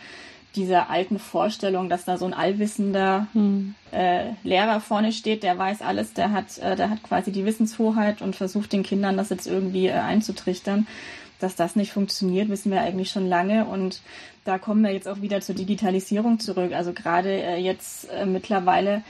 dieser 0.55 0.89
alten 0.89 1.19
Vorstellung, 1.19 1.89
dass 1.89 2.05
da 2.05 2.17
so 2.17 2.25
ein 2.25 2.33
allwissender 2.33 3.27
hm. 3.33 3.75
äh, 3.91 4.31
Lehrer 4.43 4.79
vorne 4.79 5.11
steht, 5.11 5.43
der 5.43 5.57
weiß 5.57 5.81
alles, 5.81 6.13
der 6.13 6.31
hat, 6.31 6.57
äh, 6.57 6.75
der 6.75 6.89
hat 6.89 7.03
quasi 7.03 7.31
die 7.31 7.45
Wissenshoheit 7.45 8.21
und 8.21 8.35
versucht 8.35 8.73
den 8.73 8.83
Kindern 8.83 9.17
das 9.17 9.29
jetzt 9.29 9.47
irgendwie 9.47 9.87
äh, 9.87 9.93
einzutrichtern. 9.93 10.87
Dass 11.39 11.55
das 11.55 11.75
nicht 11.75 11.91
funktioniert, 11.91 12.49
wissen 12.49 12.71
wir 12.71 12.81
eigentlich 12.81 13.11
schon 13.11 13.27
lange 13.27 13.65
und 13.65 14.01
da 14.43 14.57
kommen 14.57 14.81
wir 14.81 14.91
jetzt 14.91 15.07
auch 15.07 15.21
wieder 15.21 15.41
zur 15.41 15.53
Digitalisierung 15.53 16.39
zurück. 16.39 16.73
Also 16.73 16.93
gerade 16.93 17.29
äh, 17.29 17.57
jetzt 17.57 18.09
äh, 18.09 18.25
mittlerweile, 18.25 19.03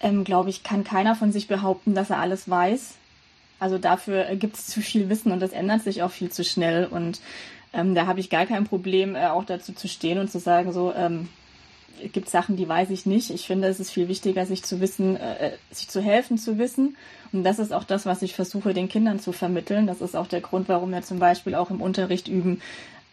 ähm, 0.00 0.22
glaube 0.22 0.50
ich, 0.50 0.62
kann 0.62 0.84
keiner 0.84 1.16
von 1.16 1.32
sich 1.32 1.48
behaupten, 1.48 1.94
dass 1.94 2.10
er 2.10 2.18
alles 2.18 2.48
weiß. 2.48 2.94
Also 3.58 3.78
dafür 3.78 4.28
äh, 4.28 4.36
gibt 4.36 4.56
es 4.56 4.66
zu 4.66 4.80
viel 4.80 5.08
Wissen 5.08 5.32
und 5.32 5.40
das 5.40 5.52
ändert 5.52 5.82
sich 5.82 6.02
auch 6.02 6.10
viel 6.10 6.30
zu 6.30 6.44
schnell 6.44 6.86
und 6.86 7.20
ähm, 7.76 7.94
da 7.94 8.06
habe 8.06 8.20
ich 8.20 8.30
gar 8.30 8.46
kein 8.46 8.64
Problem, 8.64 9.14
äh, 9.14 9.26
auch 9.26 9.44
dazu 9.44 9.72
zu 9.72 9.86
stehen 9.86 10.18
und 10.18 10.30
zu 10.30 10.38
sagen, 10.38 10.72
so, 10.72 10.92
ähm, 10.94 11.28
es 12.02 12.12
gibt 12.12 12.28
Sachen, 12.28 12.56
die 12.56 12.68
weiß 12.68 12.90
ich 12.90 13.06
nicht. 13.06 13.30
Ich 13.30 13.46
finde, 13.46 13.68
es 13.68 13.80
ist 13.80 13.90
viel 13.90 14.08
wichtiger, 14.08 14.46
sich 14.46 14.62
zu 14.62 14.80
wissen, 14.80 15.16
äh, 15.16 15.52
sich 15.70 15.88
zu 15.88 16.00
helfen 16.00 16.38
zu 16.38 16.58
wissen. 16.58 16.96
Und 17.32 17.44
das 17.44 17.58
ist 17.58 17.72
auch 17.72 17.84
das, 17.84 18.06
was 18.06 18.22
ich 18.22 18.34
versuche, 18.34 18.74
den 18.74 18.88
Kindern 18.88 19.20
zu 19.20 19.32
vermitteln. 19.32 19.86
Das 19.86 20.00
ist 20.00 20.16
auch 20.16 20.26
der 20.26 20.40
Grund, 20.40 20.68
warum 20.68 20.90
wir 20.90 21.02
zum 21.02 21.18
Beispiel 21.18 21.54
auch 21.54 21.70
im 21.70 21.80
Unterricht 21.80 22.28
üben, 22.28 22.60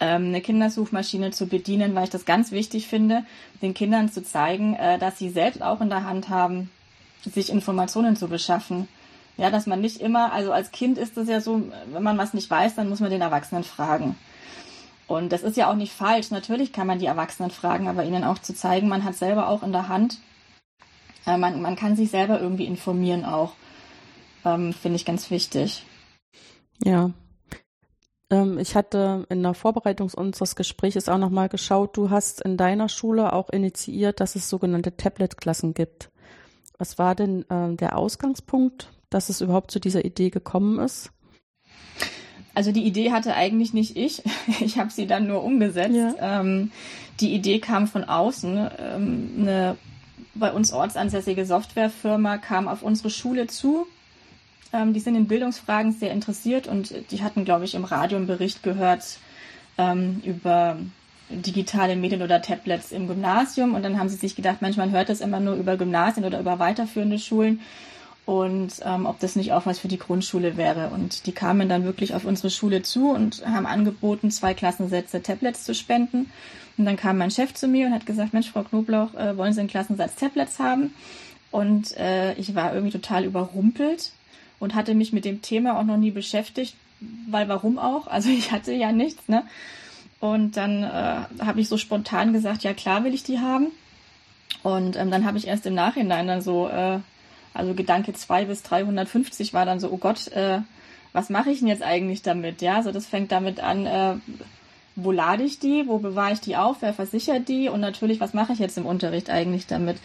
ähm, 0.00 0.26
eine 0.26 0.40
Kindersuchmaschine 0.40 1.30
zu 1.30 1.46
bedienen, 1.46 1.94
weil 1.94 2.04
ich 2.04 2.10
das 2.10 2.24
ganz 2.24 2.50
wichtig 2.50 2.88
finde, 2.88 3.24
den 3.62 3.74
Kindern 3.74 4.10
zu 4.10 4.22
zeigen, 4.22 4.74
äh, 4.74 4.98
dass 4.98 5.18
sie 5.18 5.30
selbst 5.30 5.62
auch 5.62 5.80
in 5.80 5.88
der 5.88 6.04
Hand 6.04 6.28
haben, 6.28 6.70
sich 7.22 7.50
Informationen 7.50 8.16
zu 8.16 8.28
beschaffen. 8.28 8.88
Ja, 9.36 9.50
dass 9.50 9.66
man 9.66 9.80
nicht 9.80 10.00
immer, 10.00 10.32
also 10.32 10.52
als 10.52 10.70
Kind 10.70 10.96
ist 10.96 11.16
es 11.16 11.28
ja 11.28 11.40
so, 11.40 11.62
wenn 11.92 12.02
man 12.02 12.18
was 12.18 12.34
nicht 12.34 12.48
weiß, 12.48 12.76
dann 12.76 12.88
muss 12.88 13.00
man 13.00 13.10
den 13.10 13.20
Erwachsenen 13.20 13.64
fragen. 13.64 14.16
Und 15.06 15.32
das 15.32 15.42
ist 15.42 15.56
ja 15.56 15.70
auch 15.70 15.76
nicht 15.76 15.92
falsch. 15.92 16.30
Natürlich 16.30 16.72
kann 16.72 16.86
man 16.86 16.98
die 16.98 17.06
Erwachsenen 17.06 17.50
fragen, 17.50 17.88
aber 17.88 18.04
ihnen 18.04 18.24
auch 18.24 18.38
zu 18.38 18.54
zeigen, 18.54 18.88
man 18.88 19.04
hat 19.04 19.14
selber 19.14 19.48
auch 19.48 19.62
in 19.62 19.72
der 19.72 19.88
Hand, 19.88 20.18
äh, 21.26 21.36
man, 21.36 21.60
man 21.60 21.76
kann 21.76 21.96
sich 21.96 22.10
selber 22.10 22.40
irgendwie 22.40 22.66
informieren 22.66 23.24
auch, 23.24 23.52
ähm, 24.44 24.72
finde 24.72 24.96
ich 24.96 25.04
ganz 25.04 25.30
wichtig. 25.30 25.84
Ja. 26.82 27.10
Ähm, 28.30 28.58
ich 28.58 28.74
hatte 28.74 29.26
in 29.28 29.42
der 29.42 29.54
Vorbereitung 29.54 30.10
unseres 30.14 30.56
Gesprächs 30.56 31.08
auch 31.08 31.18
nochmal 31.18 31.48
geschaut, 31.48 31.96
du 31.96 32.10
hast 32.10 32.40
in 32.40 32.56
deiner 32.56 32.88
Schule 32.88 33.32
auch 33.32 33.50
initiiert, 33.50 34.20
dass 34.20 34.36
es 34.36 34.48
sogenannte 34.48 34.96
Tablet-Klassen 34.96 35.74
gibt. 35.74 36.10
Was 36.78 36.98
war 36.98 37.14
denn 37.14 37.48
äh, 37.50 37.76
der 37.76 37.96
Ausgangspunkt, 37.96 38.90
dass 39.10 39.28
es 39.28 39.40
überhaupt 39.40 39.70
zu 39.70 39.80
dieser 39.80 40.04
Idee 40.04 40.30
gekommen 40.30 40.78
ist? 40.78 41.12
Also 42.54 42.70
die 42.70 42.84
Idee 42.84 43.12
hatte 43.12 43.34
eigentlich 43.34 43.72
nicht 43.74 43.96
ich. 43.96 44.22
Ich 44.60 44.78
habe 44.78 44.90
sie 44.90 45.06
dann 45.06 45.26
nur 45.26 45.42
umgesetzt. 45.42 45.96
Ja. 45.96 46.40
Ähm, 46.40 46.70
die 47.20 47.34
Idee 47.34 47.58
kam 47.58 47.86
von 47.86 48.04
außen. 48.04 48.70
Ähm, 48.78 49.30
eine 49.40 49.76
bei 50.34 50.52
uns 50.52 50.72
ortsansässige 50.72 51.46
Softwarefirma 51.46 52.38
kam 52.38 52.66
auf 52.68 52.82
unsere 52.82 53.10
Schule 53.10 53.46
zu. 53.46 53.86
Ähm, 54.72 54.92
die 54.92 55.00
sind 55.00 55.14
in 55.14 55.28
Bildungsfragen 55.28 55.92
sehr 55.92 56.12
interessiert 56.12 56.66
und 56.66 56.92
die 57.10 57.22
hatten, 57.22 57.44
glaube 57.44 57.64
ich, 57.64 57.74
im 57.74 57.84
Radio 57.84 58.18
einen 58.18 58.26
Bericht 58.26 58.62
gehört 58.62 59.18
ähm, 59.78 60.20
über 60.24 60.76
digitale 61.30 61.96
Medien 61.96 62.22
oder 62.22 62.42
Tablets 62.42 62.92
im 62.92 63.06
Gymnasium. 63.06 63.74
Und 63.74 63.82
dann 63.82 63.98
haben 63.98 64.08
sie 64.08 64.16
sich 64.16 64.36
gedacht, 64.36 64.58
manchmal 64.60 64.90
hört 64.90 65.10
es 65.10 65.20
immer 65.20 65.40
nur 65.40 65.54
über 65.54 65.76
Gymnasien 65.76 66.24
oder 66.24 66.40
über 66.40 66.58
weiterführende 66.58 67.18
Schulen 67.18 67.60
und 68.26 68.72
ähm, 68.82 69.04
ob 69.04 69.18
das 69.20 69.36
nicht 69.36 69.52
auch 69.52 69.66
was 69.66 69.78
für 69.78 69.88
die 69.88 69.98
Grundschule 69.98 70.56
wäre. 70.56 70.88
Und 70.88 71.26
die 71.26 71.32
kamen 71.32 71.68
dann 71.68 71.84
wirklich 71.84 72.14
auf 72.14 72.24
unsere 72.24 72.50
Schule 72.50 72.82
zu 72.82 73.10
und 73.10 73.44
haben 73.46 73.66
angeboten, 73.66 74.30
zwei 74.30 74.54
Klassensätze 74.54 75.22
Tablets 75.22 75.64
zu 75.64 75.74
spenden. 75.74 76.30
Und 76.78 76.86
dann 76.86 76.96
kam 76.96 77.18
mein 77.18 77.30
Chef 77.30 77.52
zu 77.52 77.68
mir 77.68 77.86
und 77.86 77.92
hat 77.92 78.06
gesagt, 78.06 78.32
Mensch, 78.32 78.50
Frau 78.50 78.62
Knoblauch, 78.62 79.14
äh, 79.14 79.36
wollen 79.36 79.52
Sie 79.52 79.60
einen 79.60 79.68
Klassensatz 79.68 80.16
Tablets 80.16 80.58
haben? 80.58 80.94
Und 81.50 81.96
äh, 81.98 82.34
ich 82.34 82.54
war 82.54 82.74
irgendwie 82.74 82.92
total 82.92 83.24
überrumpelt 83.24 84.12
und 84.58 84.74
hatte 84.74 84.94
mich 84.94 85.12
mit 85.12 85.24
dem 85.24 85.42
Thema 85.42 85.78
auch 85.78 85.84
noch 85.84 85.98
nie 85.98 86.10
beschäftigt, 86.10 86.74
weil 87.28 87.48
warum 87.48 87.78
auch? 87.78 88.06
Also 88.06 88.28
ich 88.38 88.52
hatte 88.52 88.72
ja 88.72 88.90
nichts, 88.90 89.28
ne? 89.28 89.44
Und 90.20 90.56
dann 90.56 90.82
äh, 90.82 91.44
habe 91.44 91.60
ich 91.60 91.68
so 91.68 91.76
spontan 91.76 92.32
gesagt, 92.32 92.62
ja 92.62 92.72
klar 92.72 93.04
will 93.04 93.12
ich 93.12 93.22
die 93.22 93.40
haben. 93.40 93.66
Und 94.62 94.96
ähm, 94.96 95.10
dann 95.10 95.26
habe 95.26 95.36
ich 95.36 95.46
erst 95.46 95.66
im 95.66 95.74
Nachhinein 95.74 96.26
dann 96.26 96.40
so 96.40 96.68
äh, 96.68 97.00
also 97.54 97.72
Gedanke 97.74 98.12
2 98.12 98.46
bis 98.46 98.62
350 98.64 99.54
war 99.54 99.64
dann 99.64 99.78
so, 99.80 99.90
oh 99.90 99.96
Gott, 99.96 100.28
äh, 100.32 100.60
was 101.12 101.30
mache 101.30 101.50
ich 101.50 101.60
denn 101.60 101.68
jetzt 101.68 101.82
eigentlich 101.82 102.22
damit? 102.22 102.60
Ja, 102.60 102.74
also 102.76 102.90
das 102.90 103.06
fängt 103.06 103.30
damit 103.30 103.60
an, 103.60 103.86
äh, 103.86 104.16
wo 104.96 105.12
lade 105.12 105.44
ich 105.44 105.60
die, 105.60 105.86
wo 105.86 105.98
bewahre 105.98 106.32
ich 106.32 106.40
die 106.40 106.56
auf, 106.56 106.78
wer 106.80 106.92
versichert 106.92 107.48
die 107.48 107.68
und 107.68 107.80
natürlich, 107.80 108.20
was 108.20 108.34
mache 108.34 108.52
ich 108.52 108.58
jetzt 108.58 108.76
im 108.76 108.86
Unterricht 108.86 109.30
eigentlich 109.30 109.68
damit? 109.68 109.98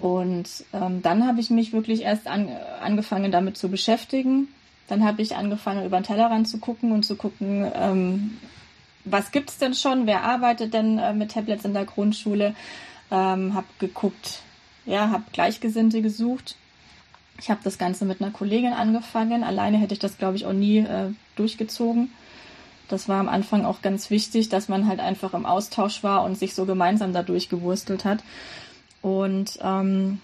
Und 0.00 0.48
ähm, 0.72 1.02
dann 1.02 1.26
habe 1.26 1.40
ich 1.40 1.50
mich 1.50 1.72
wirklich 1.72 2.02
erst 2.02 2.28
an, 2.28 2.48
angefangen 2.80 3.32
damit 3.32 3.56
zu 3.56 3.68
beschäftigen. 3.68 4.46
Dann 4.86 5.04
habe 5.04 5.22
ich 5.22 5.34
angefangen, 5.34 5.84
über 5.84 5.98
den 5.98 6.04
Tellerrand 6.04 6.48
zu 6.48 6.58
gucken 6.58 6.92
und 6.92 7.04
zu 7.04 7.16
gucken, 7.16 7.70
ähm, 7.74 8.38
was 9.04 9.32
gibt's 9.32 9.58
denn 9.58 9.74
schon, 9.74 10.06
wer 10.06 10.22
arbeitet 10.22 10.72
denn 10.72 10.98
äh, 10.98 11.12
mit 11.12 11.32
Tablets 11.32 11.64
in 11.64 11.74
der 11.74 11.84
Grundschule. 11.84 12.54
Ähm, 13.10 13.54
habe 13.54 13.66
geguckt, 13.80 14.42
ja, 14.86 15.10
habe 15.10 15.24
Gleichgesinnte 15.32 16.00
gesucht 16.00 16.56
ich 17.38 17.50
habe 17.50 17.60
das 17.64 17.78
Ganze 17.78 18.04
mit 18.04 18.20
einer 18.20 18.30
Kollegin 18.30 18.72
angefangen. 18.72 19.44
Alleine 19.44 19.78
hätte 19.78 19.94
ich 19.94 20.00
das, 20.00 20.18
glaube 20.18 20.36
ich, 20.36 20.46
auch 20.46 20.52
nie 20.52 20.78
äh, 20.78 21.12
durchgezogen. 21.36 22.10
Das 22.88 23.08
war 23.08 23.20
am 23.20 23.28
Anfang 23.28 23.64
auch 23.64 23.82
ganz 23.82 24.10
wichtig, 24.10 24.48
dass 24.48 24.68
man 24.68 24.88
halt 24.88 25.00
einfach 25.00 25.34
im 25.34 25.46
Austausch 25.46 26.02
war 26.02 26.24
und 26.24 26.38
sich 26.38 26.54
so 26.54 26.64
gemeinsam 26.64 27.12
da 27.12 27.22
durchgewurstelt 27.22 28.04
hat. 28.04 28.24
Und 29.02 29.58
ähm, 29.62 30.20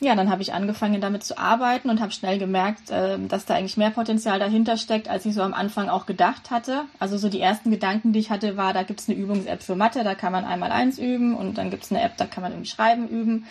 ja, 0.00 0.14
dann 0.14 0.30
habe 0.30 0.42
ich 0.42 0.52
angefangen 0.52 1.00
damit 1.00 1.24
zu 1.24 1.38
arbeiten 1.38 1.90
und 1.90 2.00
habe 2.00 2.12
schnell 2.12 2.38
gemerkt, 2.38 2.90
äh, 2.90 3.18
dass 3.18 3.46
da 3.46 3.54
eigentlich 3.54 3.76
mehr 3.76 3.90
Potenzial 3.90 4.38
dahinter 4.38 4.76
steckt, 4.76 5.08
als 5.08 5.26
ich 5.26 5.34
so 5.34 5.42
am 5.42 5.54
Anfang 5.54 5.88
auch 5.88 6.06
gedacht 6.06 6.50
hatte. 6.50 6.84
Also 6.98 7.18
so 7.18 7.28
die 7.28 7.40
ersten 7.40 7.70
Gedanken, 7.70 8.12
die 8.12 8.20
ich 8.20 8.30
hatte, 8.30 8.56
war, 8.56 8.72
da 8.72 8.82
gibt's 8.82 9.08
eine 9.08 9.18
Übungs-App 9.18 9.62
für 9.62 9.74
Mathe, 9.74 10.04
da 10.04 10.14
kann 10.14 10.32
man 10.32 10.44
einmal 10.44 10.70
eins 10.70 10.98
üben 10.98 11.34
und 11.34 11.58
dann 11.58 11.70
gibt's 11.70 11.90
eine 11.90 12.02
App, 12.02 12.16
da 12.16 12.26
kann 12.26 12.42
man 12.42 12.52
irgendwie 12.52 12.70
Schreiben 12.70 13.08
üben. 13.08 13.46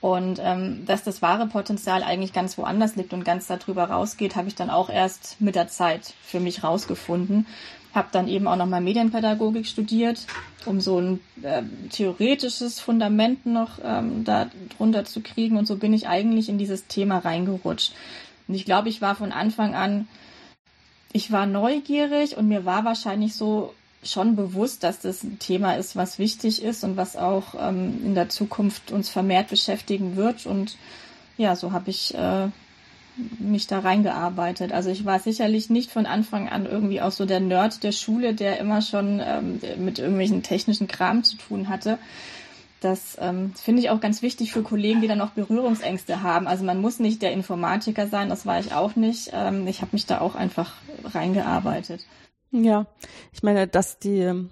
Und 0.00 0.40
ähm, 0.42 0.86
dass 0.86 1.04
das 1.04 1.20
wahre 1.20 1.46
Potenzial 1.46 2.02
eigentlich 2.02 2.32
ganz 2.32 2.56
woanders 2.56 2.96
liegt 2.96 3.12
und 3.12 3.24
ganz 3.24 3.46
darüber 3.46 3.84
rausgeht, 3.84 4.34
habe 4.34 4.48
ich 4.48 4.54
dann 4.54 4.70
auch 4.70 4.88
erst 4.88 5.40
mit 5.40 5.54
der 5.54 5.68
Zeit 5.68 6.14
für 6.22 6.40
mich 6.40 6.64
rausgefunden. 6.64 7.46
Habe 7.94 8.08
dann 8.12 8.28
eben 8.28 8.46
auch 8.46 8.56
nochmal 8.56 8.80
Medienpädagogik 8.80 9.66
studiert, 9.66 10.26
um 10.64 10.80
so 10.80 11.00
ein 11.00 11.20
äh, 11.42 11.62
theoretisches 11.90 12.80
Fundament 12.80 13.44
noch 13.44 13.78
ähm, 13.84 14.24
da 14.24 14.48
drunter 14.76 15.04
zu 15.04 15.20
kriegen. 15.20 15.58
Und 15.58 15.66
so 15.66 15.76
bin 15.76 15.92
ich 15.92 16.08
eigentlich 16.08 16.48
in 16.48 16.56
dieses 16.56 16.86
Thema 16.86 17.18
reingerutscht. 17.18 17.92
Und 18.48 18.54
ich 18.54 18.64
glaube, 18.64 18.88
ich 18.88 19.02
war 19.02 19.16
von 19.16 19.32
Anfang 19.32 19.74
an, 19.74 20.08
ich 21.12 21.32
war 21.32 21.44
neugierig 21.44 22.36
und 22.36 22.48
mir 22.48 22.64
war 22.64 22.84
wahrscheinlich 22.84 23.34
so 23.34 23.74
schon 24.02 24.36
bewusst, 24.36 24.82
dass 24.82 25.00
das 25.00 25.22
ein 25.22 25.38
Thema 25.38 25.74
ist, 25.74 25.96
was 25.96 26.18
wichtig 26.18 26.62
ist 26.62 26.84
und 26.84 26.96
was 26.96 27.16
auch 27.16 27.54
ähm, 27.58 28.00
in 28.04 28.14
der 28.14 28.28
Zukunft 28.28 28.92
uns 28.92 29.10
vermehrt 29.10 29.48
beschäftigen 29.48 30.16
wird. 30.16 30.46
Und 30.46 30.76
ja, 31.36 31.54
so 31.54 31.72
habe 31.72 31.90
ich 31.90 32.14
äh, 32.14 32.48
mich 33.38 33.66
da 33.66 33.80
reingearbeitet. 33.80 34.72
Also 34.72 34.90
ich 34.90 35.04
war 35.04 35.18
sicherlich 35.18 35.68
nicht 35.68 35.90
von 35.90 36.06
Anfang 36.06 36.48
an 36.48 36.66
irgendwie 36.66 37.02
auch 37.02 37.12
so 37.12 37.26
der 37.26 37.40
Nerd 37.40 37.82
der 37.82 37.92
Schule, 37.92 38.34
der 38.34 38.58
immer 38.58 38.80
schon 38.80 39.20
ähm, 39.22 39.60
mit 39.78 39.98
irgendwelchen 39.98 40.42
technischen 40.42 40.88
Kram 40.88 41.22
zu 41.22 41.36
tun 41.36 41.68
hatte. 41.68 41.98
Das 42.80 43.18
ähm, 43.20 43.52
finde 43.54 43.82
ich 43.82 43.90
auch 43.90 44.00
ganz 44.00 44.22
wichtig 44.22 44.52
für 44.52 44.62
Kollegen, 44.62 45.02
die 45.02 45.08
dann 45.08 45.20
auch 45.20 45.30
Berührungsängste 45.30 46.22
haben. 46.22 46.46
Also 46.46 46.64
man 46.64 46.80
muss 46.80 46.98
nicht 46.98 47.20
der 47.20 47.32
Informatiker 47.32 48.06
sein, 48.06 48.30
das 48.30 48.46
war 48.46 48.58
ich 48.58 48.72
auch 48.72 48.96
nicht. 48.96 49.30
Ähm, 49.34 49.66
ich 49.66 49.82
habe 49.82 49.90
mich 49.92 50.06
da 50.06 50.22
auch 50.22 50.34
einfach 50.34 50.72
reingearbeitet. 51.04 52.06
Ja, 52.52 52.86
ich 53.32 53.42
meine, 53.42 53.68
dass 53.68 53.98
die 53.98 54.48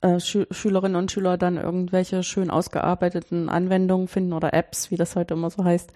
äh, 0.00 0.20
Schü 0.20 0.46
Schülerinnen 0.50 0.96
und 0.96 1.12
Schüler 1.12 1.36
dann 1.36 1.56
irgendwelche 1.56 2.22
schön 2.22 2.50
ausgearbeiteten 2.50 3.48
Anwendungen 3.48 4.08
finden 4.08 4.32
oder 4.32 4.54
Apps, 4.54 4.90
wie 4.90 4.96
das 4.96 5.16
heute 5.16 5.34
immer 5.34 5.50
so 5.50 5.64
heißt, 5.64 5.92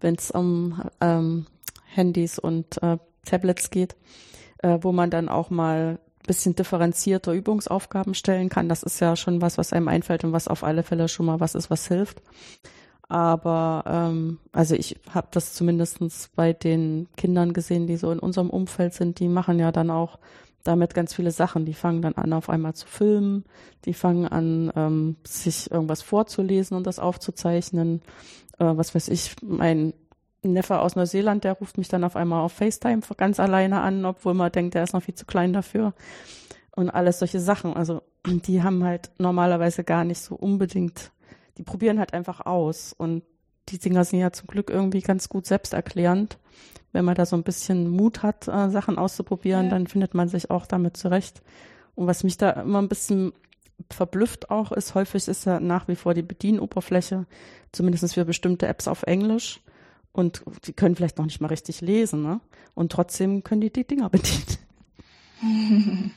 wenn 0.00 0.14
es 0.14 0.30
um 0.30 0.82
ähm, 1.00 1.46
Handys 1.86 2.38
und 2.38 2.82
äh, 2.82 2.98
Tablets 3.24 3.70
geht, 3.70 3.96
äh, 4.58 4.78
wo 4.82 4.92
man 4.92 5.10
dann 5.10 5.28
auch 5.28 5.50
mal 5.50 5.98
bisschen 6.26 6.54
differenzierter 6.54 7.32
Übungsaufgaben 7.32 8.14
stellen 8.14 8.48
kann. 8.50 8.68
Das 8.68 8.82
ist 8.84 9.00
ja 9.00 9.16
schon 9.16 9.40
was, 9.42 9.58
was 9.58 9.72
einem 9.72 9.88
einfällt 9.88 10.22
und 10.22 10.32
was 10.32 10.48
auf 10.48 10.62
alle 10.62 10.84
Fälle 10.84 11.08
schon 11.08 11.26
mal 11.26 11.40
was 11.40 11.54
ist, 11.56 11.70
was 11.70 11.88
hilft. 11.88 12.22
Aber 13.08 13.82
ähm, 13.86 14.38
also 14.52 14.76
ich 14.76 15.00
habe 15.12 15.26
das 15.32 15.54
zumindestens 15.54 16.30
bei 16.36 16.52
den 16.52 17.08
Kindern 17.16 17.52
gesehen, 17.52 17.88
die 17.88 17.96
so 17.96 18.12
in 18.12 18.20
unserem 18.20 18.50
Umfeld 18.50 18.94
sind, 18.94 19.18
die 19.18 19.28
machen 19.28 19.58
ja 19.58 19.72
dann 19.72 19.90
auch 19.90 20.18
damit 20.64 20.94
ganz 20.94 21.14
viele 21.14 21.30
Sachen. 21.30 21.64
Die 21.64 21.74
fangen 21.74 22.02
dann 22.02 22.14
an, 22.14 22.32
auf 22.32 22.48
einmal 22.48 22.74
zu 22.74 22.86
filmen, 22.86 23.44
die 23.84 23.94
fangen 23.94 24.26
an, 24.26 24.72
ähm, 24.76 25.16
sich 25.24 25.70
irgendwas 25.70 26.02
vorzulesen 26.02 26.76
und 26.76 26.86
das 26.86 26.98
aufzuzeichnen. 26.98 28.02
Äh, 28.58 28.64
was 28.64 28.94
weiß 28.94 29.08
ich, 29.08 29.36
mein 29.42 29.94
Neffe 30.42 30.80
aus 30.80 30.96
Neuseeland, 30.96 31.44
der 31.44 31.54
ruft 31.54 31.78
mich 31.78 31.88
dann 31.88 32.04
auf 32.04 32.16
einmal 32.16 32.42
auf 32.42 32.52
FaceTime 32.52 33.02
ganz 33.16 33.40
alleine 33.40 33.80
an, 33.80 34.04
obwohl 34.04 34.34
man 34.34 34.52
denkt, 34.52 34.74
der 34.74 34.84
ist 34.84 34.94
noch 34.94 35.02
viel 35.02 35.14
zu 35.14 35.26
klein 35.26 35.52
dafür. 35.52 35.92
Und 36.74 36.90
alles 36.90 37.18
solche 37.18 37.40
Sachen. 37.40 37.74
Also 37.74 38.02
die 38.26 38.62
haben 38.62 38.84
halt 38.84 39.10
normalerweise 39.18 39.84
gar 39.84 40.04
nicht 40.04 40.20
so 40.20 40.34
unbedingt, 40.34 41.10
die 41.58 41.62
probieren 41.62 41.98
halt 41.98 42.14
einfach 42.14 42.46
aus. 42.46 42.94
Und 42.96 43.22
die 43.68 43.78
Dinger 43.78 44.04
sind 44.04 44.20
ja 44.20 44.32
zum 44.32 44.46
Glück 44.46 44.70
irgendwie 44.70 45.02
ganz 45.02 45.28
gut 45.28 45.46
selbsterklärend 45.46 46.38
wenn 46.92 47.04
man 47.04 47.14
da 47.14 47.26
so 47.26 47.36
ein 47.36 47.42
bisschen 47.42 47.88
Mut 47.88 48.22
hat, 48.22 48.48
äh, 48.48 48.70
Sachen 48.70 48.98
auszuprobieren, 48.98 49.64
ja. 49.64 49.70
dann 49.70 49.86
findet 49.86 50.14
man 50.14 50.28
sich 50.28 50.50
auch 50.50 50.66
damit 50.66 50.96
zurecht. 50.96 51.42
Und 51.94 52.06
was 52.06 52.24
mich 52.24 52.36
da 52.36 52.50
immer 52.50 52.80
ein 52.80 52.88
bisschen 52.88 53.32
verblüfft 53.90 54.50
auch 54.50 54.72
ist, 54.72 54.94
häufig 54.94 55.28
ist 55.28 55.46
ja 55.46 55.60
nach 55.60 55.88
wie 55.88 55.96
vor 55.96 56.14
die 56.14 56.22
Bedienoberfläche, 56.22 57.26
zumindest 57.72 58.14
für 58.14 58.24
bestimmte 58.24 58.66
Apps 58.66 58.88
auf 58.88 59.04
Englisch. 59.04 59.60
Und 60.12 60.42
die 60.64 60.72
können 60.72 60.96
vielleicht 60.96 61.18
noch 61.18 61.24
nicht 61.24 61.40
mal 61.40 61.48
richtig 61.48 61.80
lesen, 61.80 62.22
ne? 62.22 62.40
Und 62.74 62.90
trotzdem 62.90 63.44
können 63.44 63.60
die 63.60 63.72
die 63.72 63.86
Dinger 63.86 64.10
bedienen. 64.10 64.58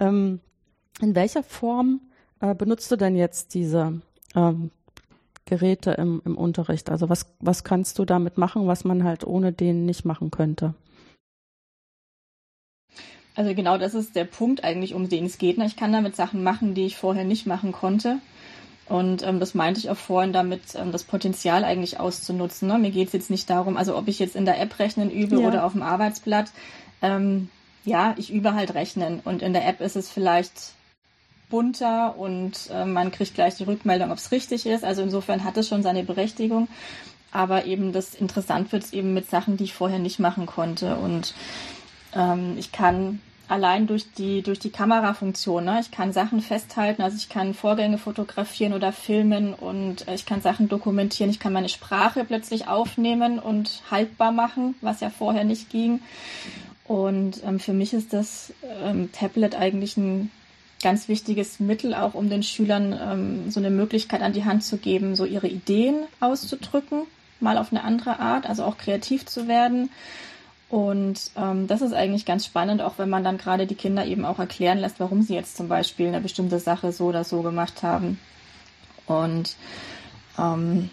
ähm, 0.00 0.40
in 1.00 1.14
welcher 1.14 1.42
Form 1.42 2.00
äh, 2.40 2.54
benutzt 2.54 2.90
du 2.90 2.96
denn 2.96 3.14
jetzt 3.14 3.54
diese 3.54 4.00
ähm, 4.34 4.70
Geräte 5.48 5.92
im, 5.92 6.22
im 6.24 6.36
Unterricht? 6.36 6.90
Also 6.90 7.08
was, 7.08 7.26
was 7.40 7.64
kannst 7.64 7.98
du 7.98 8.04
damit 8.04 8.38
machen, 8.38 8.66
was 8.66 8.84
man 8.84 9.02
halt 9.02 9.24
ohne 9.24 9.52
den 9.52 9.86
nicht 9.86 10.04
machen 10.04 10.30
könnte? 10.30 10.74
Also 13.34 13.54
genau 13.54 13.78
das 13.78 13.94
ist 13.94 14.16
der 14.16 14.24
Punkt 14.24 14.64
eigentlich, 14.64 14.94
um 14.94 15.08
den 15.08 15.26
es 15.26 15.38
geht. 15.38 15.58
Ich 15.58 15.76
kann 15.76 15.92
damit 15.92 16.16
Sachen 16.16 16.42
machen, 16.42 16.74
die 16.74 16.86
ich 16.86 16.96
vorher 16.96 17.24
nicht 17.24 17.46
machen 17.46 17.72
konnte. 17.72 18.18
Und 18.88 19.22
ähm, 19.22 19.38
das 19.38 19.54
meinte 19.54 19.80
ich 19.80 19.90
auch 19.90 19.96
vorhin 19.96 20.32
damit, 20.32 20.74
ähm, 20.74 20.92
das 20.92 21.04
Potenzial 21.04 21.64
eigentlich 21.64 22.00
auszunutzen. 22.00 22.68
Ne? 22.68 22.78
Mir 22.78 22.90
geht 22.90 23.08
es 23.08 23.12
jetzt 23.12 23.30
nicht 23.30 23.48
darum, 23.48 23.76
also 23.76 23.96
ob 23.96 24.08
ich 24.08 24.18
jetzt 24.18 24.34
in 24.34 24.44
der 24.44 24.60
App 24.60 24.78
rechnen 24.78 25.10
übe 25.10 25.40
ja. 25.40 25.48
oder 25.48 25.64
auf 25.64 25.72
dem 25.72 25.82
Arbeitsblatt. 25.82 26.50
Ähm, 27.00 27.48
ja, 27.84 28.14
ich 28.18 28.32
übe 28.32 28.54
halt 28.54 28.74
rechnen. 28.74 29.20
Und 29.24 29.42
in 29.42 29.52
der 29.52 29.66
App 29.66 29.80
ist 29.80 29.96
es 29.96 30.10
vielleicht 30.10 30.72
bunter 31.48 32.16
und 32.18 32.70
äh, 32.72 32.84
man 32.84 33.10
kriegt 33.10 33.34
gleich 33.34 33.56
die 33.56 33.64
Rückmeldung, 33.64 34.10
ob 34.10 34.18
es 34.18 34.32
richtig 34.32 34.66
ist. 34.66 34.84
Also 34.84 35.02
insofern 35.02 35.44
hat 35.44 35.56
es 35.56 35.68
schon 35.68 35.82
seine 35.82 36.04
Berechtigung. 36.04 36.68
Aber 37.30 37.66
eben 37.66 37.92
das 37.92 38.14
interessant 38.14 38.72
wird 38.72 38.92
eben 38.92 39.12
mit 39.12 39.28
Sachen, 39.28 39.56
die 39.56 39.64
ich 39.64 39.74
vorher 39.74 39.98
nicht 39.98 40.18
machen 40.18 40.46
konnte. 40.46 40.96
Und 40.96 41.34
ähm, 42.14 42.56
ich 42.58 42.72
kann 42.72 43.20
allein 43.48 43.86
durch 43.86 44.12
die, 44.12 44.42
durch 44.42 44.58
die 44.58 44.70
Kamerafunktion. 44.70 45.64
Ne? 45.64 45.78
Ich 45.80 45.90
kann 45.90 46.12
Sachen 46.12 46.40
festhalten, 46.40 47.02
also 47.02 47.16
ich 47.16 47.28
kann 47.28 47.54
Vorgänge 47.54 47.98
fotografieren 47.98 48.74
oder 48.74 48.92
filmen 48.92 49.54
und 49.54 50.06
äh, 50.06 50.14
ich 50.14 50.26
kann 50.26 50.42
Sachen 50.42 50.68
dokumentieren. 50.68 51.30
Ich 51.30 51.40
kann 51.40 51.52
meine 51.52 51.68
Sprache 51.68 52.24
plötzlich 52.24 52.68
aufnehmen 52.68 53.38
und 53.38 53.82
haltbar 53.90 54.32
machen, 54.32 54.74
was 54.80 55.00
ja 55.00 55.10
vorher 55.10 55.44
nicht 55.44 55.70
ging. 55.70 56.00
Und 56.84 57.42
ähm, 57.44 57.58
für 57.58 57.72
mich 57.72 57.92
ist 57.92 58.12
das 58.12 58.52
ähm, 58.82 59.10
Tablet 59.12 59.54
eigentlich 59.54 59.96
ein 59.96 60.30
ganz 60.82 61.08
wichtiges 61.08 61.60
Mittel, 61.60 61.94
auch 61.94 62.14
um 62.14 62.30
den 62.30 62.42
Schülern 62.42 62.98
ähm, 63.00 63.50
so 63.50 63.60
eine 63.60 63.70
Möglichkeit 63.70 64.22
an 64.22 64.32
die 64.32 64.44
Hand 64.44 64.64
zu 64.64 64.78
geben, 64.78 65.16
so 65.16 65.24
ihre 65.24 65.48
Ideen 65.48 66.04
auszudrücken, 66.20 67.02
mal 67.40 67.58
auf 67.58 67.72
eine 67.72 67.84
andere 67.84 68.20
Art, 68.20 68.46
also 68.48 68.64
auch 68.64 68.78
kreativ 68.78 69.26
zu 69.26 69.48
werden 69.48 69.90
und 70.68 71.30
ähm, 71.36 71.66
das 71.66 71.80
ist 71.80 71.94
eigentlich 71.94 72.26
ganz 72.26 72.44
spannend, 72.44 72.82
auch 72.82 72.98
wenn 72.98 73.08
man 73.08 73.24
dann 73.24 73.38
gerade 73.38 73.66
die 73.66 73.74
Kinder 73.74 74.04
eben 74.04 74.24
auch 74.24 74.38
erklären 74.38 74.78
lässt, 74.78 75.00
warum 75.00 75.22
sie 75.22 75.34
jetzt 75.34 75.56
zum 75.56 75.68
Beispiel 75.68 76.08
eine 76.08 76.20
bestimmte 76.20 76.58
Sache 76.58 76.92
so 76.92 77.06
oder 77.06 77.24
so 77.24 77.40
gemacht 77.42 77.82
haben. 77.82 78.18
Und 79.06 79.56
ähm, 80.38 80.90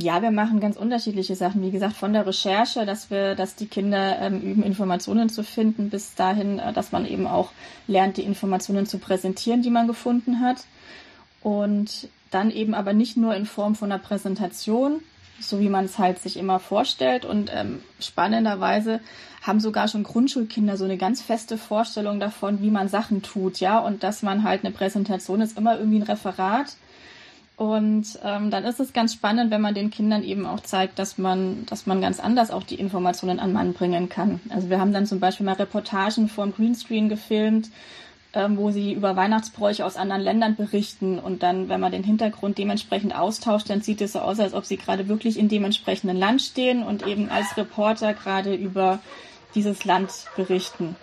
ja, 0.00 0.22
wir 0.22 0.30
machen 0.30 0.60
ganz 0.60 0.76
unterschiedliche 0.76 1.34
Sachen. 1.34 1.60
Wie 1.60 1.72
gesagt, 1.72 1.96
von 1.96 2.12
der 2.12 2.24
Recherche, 2.24 2.86
dass 2.86 3.10
wir, 3.10 3.34
dass 3.34 3.56
die 3.56 3.66
Kinder 3.66 4.20
ähm, 4.20 4.40
üben, 4.40 4.62
Informationen 4.62 5.28
zu 5.28 5.42
finden, 5.42 5.90
bis 5.90 6.14
dahin, 6.14 6.60
äh, 6.60 6.72
dass 6.72 6.92
man 6.92 7.04
eben 7.04 7.26
auch 7.26 7.50
lernt, 7.88 8.16
die 8.16 8.22
Informationen 8.22 8.86
zu 8.86 8.98
präsentieren, 8.98 9.60
die 9.60 9.70
man 9.70 9.88
gefunden 9.88 10.40
hat. 10.40 10.58
Und 11.42 12.08
dann 12.30 12.52
eben 12.52 12.74
aber 12.74 12.92
nicht 12.92 13.16
nur 13.16 13.34
in 13.34 13.44
Form 13.44 13.74
von 13.74 13.90
einer 13.90 14.00
Präsentation, 14.00 15.00
so 15.40 15.58
wie 15.58 15.68
man 15.68 15.86
es 15.86 15.98
halt 15.98 16.20
sich 16.20 16.36
immer 16.36 16.60
vorstellt. 16.60 17.24
Und 17.24 17.50
ähm, 17.52 17.82
spannenderweise 17.98 19.00
haben 19.42 19.58
sogar 19.58 19.88
schon 19.88 20.04
Grundschulkinder 20.04 20.76
so 20.76 20.84
eine 20.84 20.96
ganz 20.96 21.22
feste 21.22 21.58
Vorstellung 21.58 22.20
davon, 22.20 22.62
wie 22.62 22.70
man 22.70 22.88
Sachen 22.88 23.22
tut, 23.22 23.58
ja, 23.58 23.80
und 23.80 24.04
dass 24.04 24.22
man 24.22 24.44
halt 24.44 24.64
eine 24.64 24.72
Präsentation 24.72 25.40
ist 25.40 25.58
immer 25.58 25.76
irgendwie 25.76 25.98
ein 25.98 26.02
Referat. 26.02 26.76
Und 27.58 28.18
ähm, 28.24 28.50
dann 28.50 28.64
ist 28.64 28.80
es 28.80 28.92
ganz 28.92 29.12
spannend, 29.12 29.50
wenn 29.50 29.60
man 29.60 29.74
den 29.74 29.90
Kindern 29.90 30.22
eben 30.22 30.46
auch 30.46 30.60
zeigt, 30.60 30.98
dass 30.98 31.18
man, 31.18 31.66
dass 31.66 31.86
man 31.86 32.00
ganz 32.00 32.20
anders 32.20 32.50
auch 32.50 32.62
die 32.62 32.76
Informationen 32.76 33.40
an 33.40 33.52
Mann 33.52 33.74
bringen 33.74 34.08
kann. 34.08 34.40
Also 34.48 34.70
wir 34.70 34.80
haben 34.80 34.92
dann 34.92 35.06
zum 35.06 35.18
Beispiel 35.18 35.44
mal 35.44 35.56
Reportagen 35.56 36.28
vor 36.28 36.44
dem 36.44 36.54
Greenscreen 36.54 37.08
gefilmt 37.08 37.68
ähm, 38.34 38.56
wo 38.56 38.70
sie 38.70 38.92
über 38.92 39.16
Weihnachtsbräuche 39.16 39.84
aus 39.84 39.96
anderen 39.96 40.22
Ländern 40.22 40.56
berichten. 40.56 41.18
Und 41.18 41.42
dann, 41.42 41.68
wenn 41.68 41.80
man 41.80 41.92
den 41.92 42.04
Hintergrund 42.04 42.58
dementsprechend 42.58 43.14
austauscht, 43.14 43.70
dann 43.70 43.80
sieht 43.80 44.00
es 44.00 44.12
so 44.12 44.20
aus, 44.20 44.38
als 44.38 44.54
ob 44.54 44.64
sie 44.64 44.76
gerade 44.76 45.08
wirklich 45.08 45.38
in 45.38 45.48
dem 45.48 45.64
entsprechenden 45.64 46.16
Land 46.16 46.42
stehen 46.42 46.82
und 46.82 47.06
eben 47.06 47.30
als 47.30 47.56
Reporter 47.56 48.14
gerade 48.14 48.54
über 48.54 49.00
dieses 49.54 49.84
Land 49.84 50.10
berichten. 50.36 50.96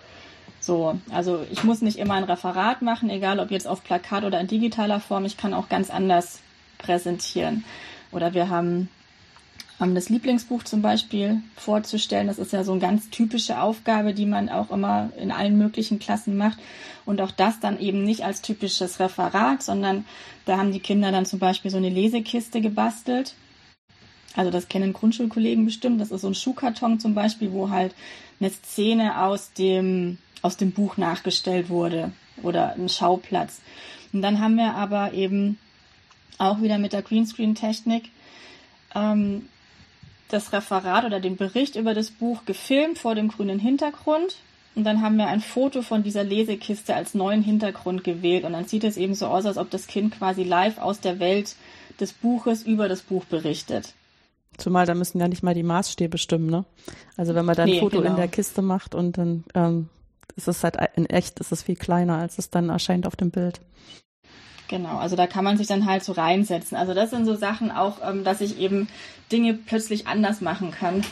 So, 0.60 1.00
also 1.12 1.46
ich 1.52 1.64
muss 1.64 1.82
nicht 1.82 1.98
immer 1.98 2.16
ein 2.16 2.24
Referat 2.24 2.82
machen, 2.82 3.10
egal 3.10 3.40
ob 3.40 3.52
jetzt 3.52 3.68
auf 3.68 3.84
Plakat 3.84 4.24
oder 4.24 4.40
in 4.40 4.48
digitaler 4.48 5.00
Form. 5.00 5.26
Ich 5.26 5.38
kann 5.38 5.54
auch 5.54 5.70
ganz 5.70 5.90
anders 5.90 6.40
präsentieren. 6.78 7.64
Oder 8.12 8.34
wir 8.34 8.50
haben 8.50 8.90
das 9.80 10.10
Lieblingsbuch 10.10 10.64
zum 10.64 10.82
Beispiel 10.82 11.42
vorzustellen. 11.56 12.28
Das 12.28 12.40
ist 12.40 12.54
ja 12.54 12.64
so 12.64 12.72
eine 12.72 12.82
ganz 12.82 13.10
typische 13.10 13.60
Aufgabe, 13.60 14.14
die 14.14 14.26
man 14.26 14.50
auch 14.50 14.72
immer 14.72 15.10
in 15.18 15.32
allen 15.32 15.58
möglichen 15.58 16.00
Klassen 16.00 16.38
macht. 16.38 16.58
Und 17.06 17.22
auch 17.22 17.32
das 17.32 17.60
dann 17.60 17.80
eben 17.80 18.04
nicht 18.04 18.24
als 18.24 18.42
typisches 18.42 19.00
Referat, 19.00 19.62
sondern 19.62 20.06
da 20.46 20.58
haben 20.58 20.72
die 20.72 20.80
Kinder 20.80 21.12
dann 21.12 21.26
zum 21.26 21.40
Beispiel 21.40 21.72
so 21.72 21.78
eine 21.78 21.90
Lesekiste 21.90 22.62
gebastelt. 22.62 23.36
Also 24.36 24.52
das 24.52 24.68
kennen 24.68 24.94
Grundschulkollegen 24.94 25.66
bestimmt. 25.66 26.02
Das 26.02 26.12
ist 26.12 26.22
so 26.22 26.28
ein 26.28 26.36
Schuhkarton 26.36 27.00
zum 27.00 27.14
Beispiel, 27.14 27.52
wo 27.52 27.70
halt 27.70 27.96
eine 28.40 28.50
Szene 28.50 29.22
aus 29.22 29.54
dem, 29.54 30.18
aus 30.42 30.58
dem 30.58 30.72
Buch 30.72 30.98
nachgestellt 30.98 31.70
wurde 31.70 32.12
oder 32.42 32.74
ein 32.74 32.90
Schauplatz. 32.90 33.62
Und 34.14 34.22
dann 34.22 34.40
haben 34.40 34.56
wir 34.56 34.74
aber 34.76 35.14
eben 35.14 35.58
auch 36.40 36.62
wieder 36.62 36.78
mit 36.78 36.94
der 36.94 37.02
Greenscreen-Technik 37.02 38.10
ähm, 38.94 39.48
das 40.30 40.54
Referat 40.54 41.06
oder 41.06 41.20
den 41.20 41.36
Bericht 41.36 41.76
über 41.76 41.94
das 41.94 42.12
Buch 42.12 42.46
gefilmt 42.46 42.98
vor 42.98 43.16
dem 43.16 43.28
grünen 43.28 43.60
Hintergrund. 43.60 44.38
Und 44.74 44.84
dann 44.84 45.02
haben 45.02 45.18
wir 45.18 45.28
ein 45.28 45.40
Foto 45.40 45.82
von 45.82 46.04
dieser 46.04 46.24
Lesekiste 46.24 46.96
als 46.96 47.14
neuen 47.14 47.42
Hintergrund 47.42 48.04
gewählt. 48.04 48.44
Und 48.44 48.54
dann 48.54 48.66
sieht 48.66 48.84
es 48.84 48.98
eben 48.98 49.16
so 49.16 49.28
aus, 49.28 49.46
als 49.46 49.58
ob 49.58 49.70
das 49.70 49.88
Kind 49.88 50.18
quasi 50.18 50.44
live 50.44 50.80
aus 50.80 51.00
der 51.00 51.20
Welt 51.20 51.56
des 52.00 52.12
Buches 52.12 52.64
über 52.64 52.90
das 52.90 53.02
Buch 53.02 53.24
berichtet. 53.26 53.94
Zumal 54.58 54.86
da 54.86 54.94
müssen 54.94 55.20
ja 55.20 55.28
nicht 55.28 55.44
mal 55.44 55.54
die 55.54 55.64
Maßstäbe 55.64 56.18
stimmen, 56.18 56.50
ne? 56.50 56.66
Also 57.18 57.36
wenn 57.36 57.46
man 57.46 57.56
da 57.56 57.64
ein 57.64 57.70
nee, 57.70 57.80
Foto 57.80 57.98
genau. 57.98 58.12
in 58.12 58.16
der 58.16 58.28
Kiste 58.28 58.62
macht 58.62 58.96
und 58.96 59.18
dann 59.18 59.44
ähm, 59.54 59.90
ist 60.36 60.48
es 60.48 60.64
halt 60.64 60.78
in 60.96 61.06
echt 61.06 61.40
ist 61.40 61.52
es 61.52 61.64
viel 61.64 61.76
kleiner, 61.76 62.18
als 62.18 62.38
es 62.38 62.50
dann 62.50 62.70
erscheint 62.70 63.06
auf 63.06 63.16
dem 63.16 63.32
Bild. 63.32 63.60
Genau, 64.68 64.98
also 64.98 65.16
da 65.16 65.28
kann 65.28 65.44
man 65.44 65.58
sich 65.58 65.68
dann 65.68 65.86
halt 65.86 66.04
so 66.04 66.14
reinsetzen. 66.14 66.78
Also 66.78 66.94
das 66.94 67.12
sind 67.12 67.26
so 67.26 67.36
Sachen 67.36 67.72
auch, 67.72 67.98
ähm, 68.04 68.24
dass 68.24 68.42
ich 68.42 68.60
eben 68.60 68.88
Dinge 69.32 69.54
plötzlich 69.54 70.08
anders 70.08 70.42
machen 70.42 70.72
kann. 70.72 71.04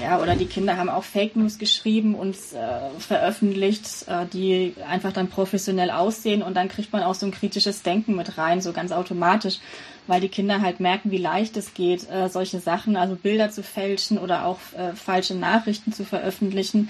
Ja, 0.00 0.18
oder 0.18 0.34
die 0.34 0.46
Kinder 0.46 0.78
haben 0.78 0.88
auch 0.88 1.04
Fake 1.04 1.36
News 1.36 1.58
geschrieben 1.58 2.14
und 2.14 2.34
äh, 2.34 2.98
veröffentlicht, 2.98 4.08
äh, 4.08 4.24
die 4.32 4.74
einfach 4.88 5.12
dann 5.12 5.28
professionell 5.28 5.90
aussehen 5.90 6.42
und 6.42 6.54
dann 6.54 6.68
kriegt 6.68 6.92
man 6.92 7.02
auch 7.02 7.14
so 7.14 7.26
ein 7.26 7.32
kritisches 7.32 7.82
Denken 7.82 8.16
mit 8.16 8.38
rein, 8.38 8.62
so 8.62 8.72
ganz 8.72 8.92
automatisch, 8.92 9.58
weil 10.06 10.22
die 10.22 10.28
Kinder 10.28 10.62
halt 10.62 10.80
merken, 10.80 11.10
wie 11.10 11.18
leicht 11.18 11.56
es 11.58 11.74
geht, 11.74 12.10
äh, 12.10 12.28
solche 12.28 12.60
Sachen, 12.60 12.96
also 12.96 13.14
Bilder 13.14 13.50
zu 13.50 13.62
fälschen 13.62 14.16
oder 14.16 14.46
auch 14.46 14.58
äh, 14.76 14.94
falsche 14.94 15.34
Nachrichten 15.34 15.92
zu 15.92 16.04
veröffentlichen. 16.04 16.88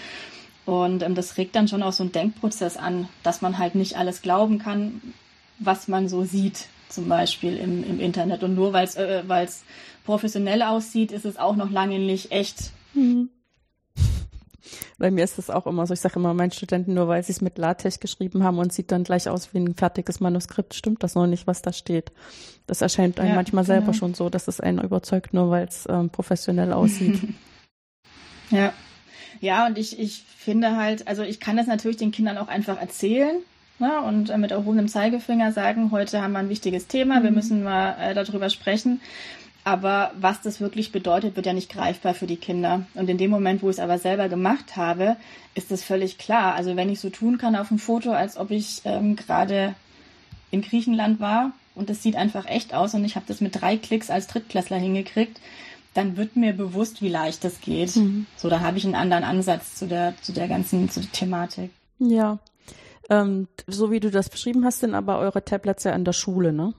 Und 0.65 1.03
ähm, 1.03 1.15
das 1.15 1.37
regt 1.37 1.57
dann 1.57 1.69
schon 1.69 1.83
auch 1.83 1.93
so 1.93 2.05
einen 2.05 2.13
Denkprozess 2.13 2.77
an, 2.77 3.09
dass 3.23 3.43
man 3.43 3.59
halt 3.59 3.75
nicht 3.75 3.97
alles 3.97 4.23
glauben 4.23 4.59
kann, 4.59 5.01
was 5.59 5.89
man 5.89 6.09
so 6.09 6.25
sieht, 6.25 6.67
zum 6.89 7.09
Beispiel 7.09 7.57
im, 7.57 7.85
im 7.85 8.01
Internet. 8.01 8.43
Und 8.43 8.55
nur 8.55 8.73
weil 8.73 8.85
es 8.85 8.97
äh, 8.97 9.23
professionell 10.05 10.63
aussieht, 10.63 11.13
ist 11.13 11.25
es 11.25 11.37
auch 11.37 11.57
noch 11.57 11.71
lange 11.71 11.99
nicht 11.99 12.33
echt. 12.33 12.71
Mhm. 12.95 13.31
Bei 14.99 15.11
mir 15.11 15.25
ist 15.25 15.39
das 15.39 15.51
auch 15.51 15.67
immer 15.67 15.87
so. 15.87 15.95
Ich 15.95 16.01
sage 16.01 16.19
immer 16.19 16.35
meinen 16.35 16.53
Studenten, 16.53 16.95
nur 16.95 17.09
weil 17.09 17.23
sie 17.23 17.33
es 17.33 17.41
mit 17.41 17.59
LaTeX 17.59 18.01
geschrieben 18.01 18.45
haben 18.45 18.59
und 18.59 18.73
sieht 18.73 18.93
dann 18.93 19.05
gleich 19.05 19.29
aus 19.29 19.53
wie 19.53 19.59
ein 19.59 19.75
fertiges 19.75 20.21
Manuskript, 20.21 20.75
stimmt 20.75 21.03
das 21.03 21.15
noch 21.15 21.27
nicht, 21.27 21.47
was 21.47 21.63
da 21.63 21.73
steht. 21.73 22.13
Das 22.67 22.81
erscheint 22.81 23.21
einem 23.21 23.31
ja, 23.31 23.35
manchmal 23.35 23.65
selber 23.65 23.87
genau. 23.87 23.99
schon 23.99 24.15
so, 24.15 24.31
dass 24.31 24.49
es 24.49 24.61
einen 24.61 24.81
überzeugt, 24.81 25.35
nur 25.35 25.51
weil 25.51 25.67
es 25.67 25.87
ähm, 25.89 26.11
professionell 26.11 26.73
aussieht. 26.73 27.21
ja. 28.51 28.73
Ja, 29.41 29.67
und 29.67 29.77
ich, 29.77 29.99
ich 29.99 30.23
finde 30.23 30.77
halt, 30.77 31.07
also 31.07 31.23
ich 31.23 31.41
kann 31.41 31.57
das 31.57 31.67
natürlich 31.67 31.99
den 31.99 32.13
Kindern 32.13 32.39
auch 32.39 32.49
einfach 32.49 32.81
erzählen, 32.81 33.43
Ne, 33.79 34.01
und 34.03 34.31
äh, 34.31 34.39
mit 34.39 34.53
erhobenem 34.53 34.87
Zeigefinger 34.87 35.51
sagen, 35.51 35.91
heute 35.91 36.23
haben 36.23 36.33
wir 36.33 36.39
ein 36.39 36.49
wichtiges 36.49 36.87
Thema, 36.87 37.23
wir 37.23 37.31
mhm. 37.31 37.37
müssen 37.37 37.65
mal 37.65 37.97
äh, 37.99 38.15
darüber 38.15 38.49
sprechen. 38.49 39.01
Aber 39.65 40.13
was 40.21 40.43
das 40.43 40.61
wirklich 40.61 40.93
bedeutet, 40.93 41.37
wird 41.37 41.47
ja 41.47 41.55
nicht 41.55 41.73
greifbar 41.73 42.13
für 42.13 42.27
die 42.27 42.37
Kinder. 42.37 42.87
Und 42.95 43.09
in 43.09 43.17
dem 43.17 43.31
Moment, 43.31 43.63
wo 43.63 43.71
ich 43.71 43.77
es 43.77 43.81
aber 43.81 43.99
selber 43.99 44.29
gemacht 44.29 44.77
habe, 44.77 45.17
ist 45.55 45.71
das 45.71 45.83
völlig 45.83 46.19
klar. 46.19 46.55
Also 46.55 46.77
wenn 46.77 46.91
ich 46.91 47.01
so 47.01 47.09
tun 47.09 47.39
kann 47.39 47.57
auf 47.57 47.69
dem 47.69 47.79
Foto, 47.79 48.13
als 48.13 48.37
ob 48.37 48.51
ich 48.51 48.83
ähm, 48.85 49.17
gerade 49.17 49.75
in 50.51 50.61
Griechenland 50.61 51.19
war 51.19 51.53
und 51.75 51.89
es 51.89 52.03
sieht 52.03 52.15
einfach 52.15 52.47
echt 52.47 52.75
aus 52.75 52.93
und 52.95 53.05
ich 53.07 53.17
habe 53.17 53.25
das 53.27 53.41
mit 53.41 53.61
drei 53.61 53.79
Klicks 53.79 54.11
als 54.11 54.27
Drittklässler 54.27 54.77
hingekriegt, 54.77 55.41
dann 55.95 56.17
wird 56.19 56.37
mir 56.37 56.53
bewusst, 56.53 57.01
wie 57.01 57.09
leicht 57.09 57.43
das 57.43 57.61
geht. 57.61 57.97
Mhm. 57.97 58.27
So, 58.37 58.51
da 58.51 58.61
habe 58.61 58.77
ich 58.77 58.85
einen 58.85 58.95
anderen 58.95 59.25
Ansatz 59.25 59.77
zu 59.77 59.87
der, 59.87 60.15
zu 60.21 60.33
der 60.33 60.47
ganzen 60.47 60.91
zu 60.91 61.01
der 61.01 61.13
Thematik. 61.13 61.71
Ja, 61.99 62.39
ähm, 63.11 63.49
so 63.67 63.91
wie 63.91 64.01
du 64.01 64.11
das 64.11 64.29
beschrieben 64.29 64.65
hast, 64.65 64.81
sind 64.81 64.95
aber 64.95 65.19
eure 65.19 65.45
Tablets 65.45 65.85
ja 65.85 65.93
in 65.93 66.05
der 66.05 66.13
Schule, 66.13 66.53
ne? 66.53 66.75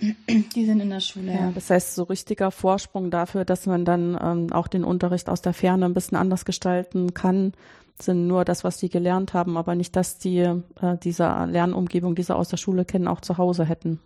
Die 0.00 0.64
sind 0.64 0.80
in 0.80 0.90
der 0.90 1.00
Schule. 1.00 1.32
Ja, 1.32 1.50
das 1.52 1.70
heißt, 1.70 1.94
so 1.94 2.04
richtiger 2.04 2.50
Vorsprung 2.50 3.10
dafür, 3.10 3.44
dass 3.44 3.66
man 3.66 3.84
dann 3.84 4.16
ähm, 4.20 4.52
auch 4.52 4.68
den 4.68 4.84
Unterricht 4.84 5.28
aus 5.28 5.42
der 5.42 5.54
Ferne 5.54 5.86
ein 5.86 5.94
bisschen 5.94 6.16
anders 6.16 6.44
gestalten 6.44 7.14
kann, 7.14 7.52
sind 8.00 8.28
nur 8.28 8.44
das, 8.44 8.62
was 8.62 8.76
die 8.76 8.90
gelernt 8.90 9.34
haben, 9.34 9.56
aber 9.56 9.74
nicht, 9.74 9.96
dass 9.96 10.18
die 10.18 10.38
äh, 10.38 10.62
diese 11.02 11.24
Lernumgebung, 11.24 12.14
die 12.14 12.22
sie 12.22 12.34
aus 12.34 12.48
der 12.48 12.58
Schule 12.58 12.84
kennen, 12.84 13.08
auch 13.08 13.20
zu 13.20 13.38
Hause 13.38 13.64
hätten. 13.64 13.98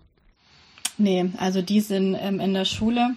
Nee, 0.99 1.31
also 1.39 1.63
die 1.63 1.81
sind 1.81 2.17
ähm, 2.21 2.41
in 2.41 2.55
der 2.55 2.65
Schule, 2.65 3.11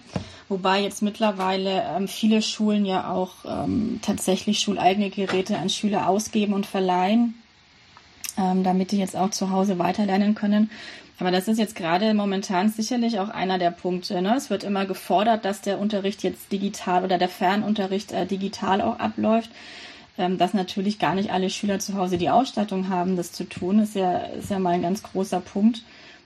wobei 0.48 0.82
jetzt 0.82 1.02
mittlerweile 1.02 1.82
ähm, 1.96 2.08
viele 2.08 2.42
Schulen 2.42 2.84
ja 2.84 3.10
auch 3.10 3.32
ähm, 3.46 4.00
tatsächlich 4.02 4.60
schuleigene 4.60 5.10
Geräte 5.10 5.58
an 5.58 5.68
Schüler 5.68 6.08
ausgeben 6.08 6.52
und 6.52 6.66
verleihen, 6.66 7.34
ähm, 8.38 8.64
damit 8.64 8.92
die 8.92 8.98
jetzt 8.98 9.16
auch 9.16 9.30
zu 9.30 9.50
Hause 9.50 9.78
weiterlernen 9.78 10.34
können. 10.34 10.70
Aber 11.18 11.30
das 11.30 11.48
ist 11.48 11.58
jetzt 11.58 11.76
gerade 11.76 12.12
momentan 12.12 12.68
sicherlich 12.68 13.18
auch 13.18 13.30
einer 13.30 13.58
der 13.58 13.70
Punkte. 13.70 14.20
Ne? 14.20 14.34
Es 14.36 14.50
wird 14.50 14.64
immer 14.64 14.84
gefordert, 14.84 15.44
dass 15.44 15.62
der 15.62 15.78
Unterricht 15.78 16.22
jetzt 16.22 16.52
digital 16.52 17.04
oder 17.04 17.16
der 17.16 17.30
Fernunterricht 17.30 18.12
äh, 18.12 18.26
digital 18.26 18.82
auch 18.82 18.98
abläuft. 18.98 19.50
Ähm, 20.18 20.38
dass 20.38 20.54
natürlich 20.54 20.98
gar 20.98 21.14
nicht 21.14 21.30
alle 21.30 21.50
Schüler 21.50 21.78
zu 21.78 21.94
Hause 21.94 22.16
die 22.16 22.30
Ausstattung 22.30 22.88
haben, 22.88 23.16
das 23.16 23.32
zu 23.32 23.44
tun, 23.44 23.80
ist 23.80 23.94
ja, 23.94 24.18
ist 24.18 24.50
ja 24.50 24.58
mal 24.58 24.74
ein 24.74 24.82
ganz 24.82 25.02
großer 25.02 25.40
Punkt. 25.40 25.84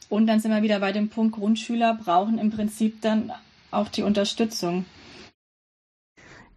Und 0.09 0.27
dann 0.29 0.39
sind 0.39 0.53
wir 0.53 0.63
wieder 0.63 0.79
bei 0.79 0.93
dem 0.93 1.09
Punkt, 1.09 1.35
Grundschüler 1.35 1.95
brauchen 1.95 2.39
im 2.39 2.51
Prinzip 2.51 3.01
dann 3.01 3.33
auch 3.73 3.89
die 3.89 4.03
Unterstützung. 4.03 4.85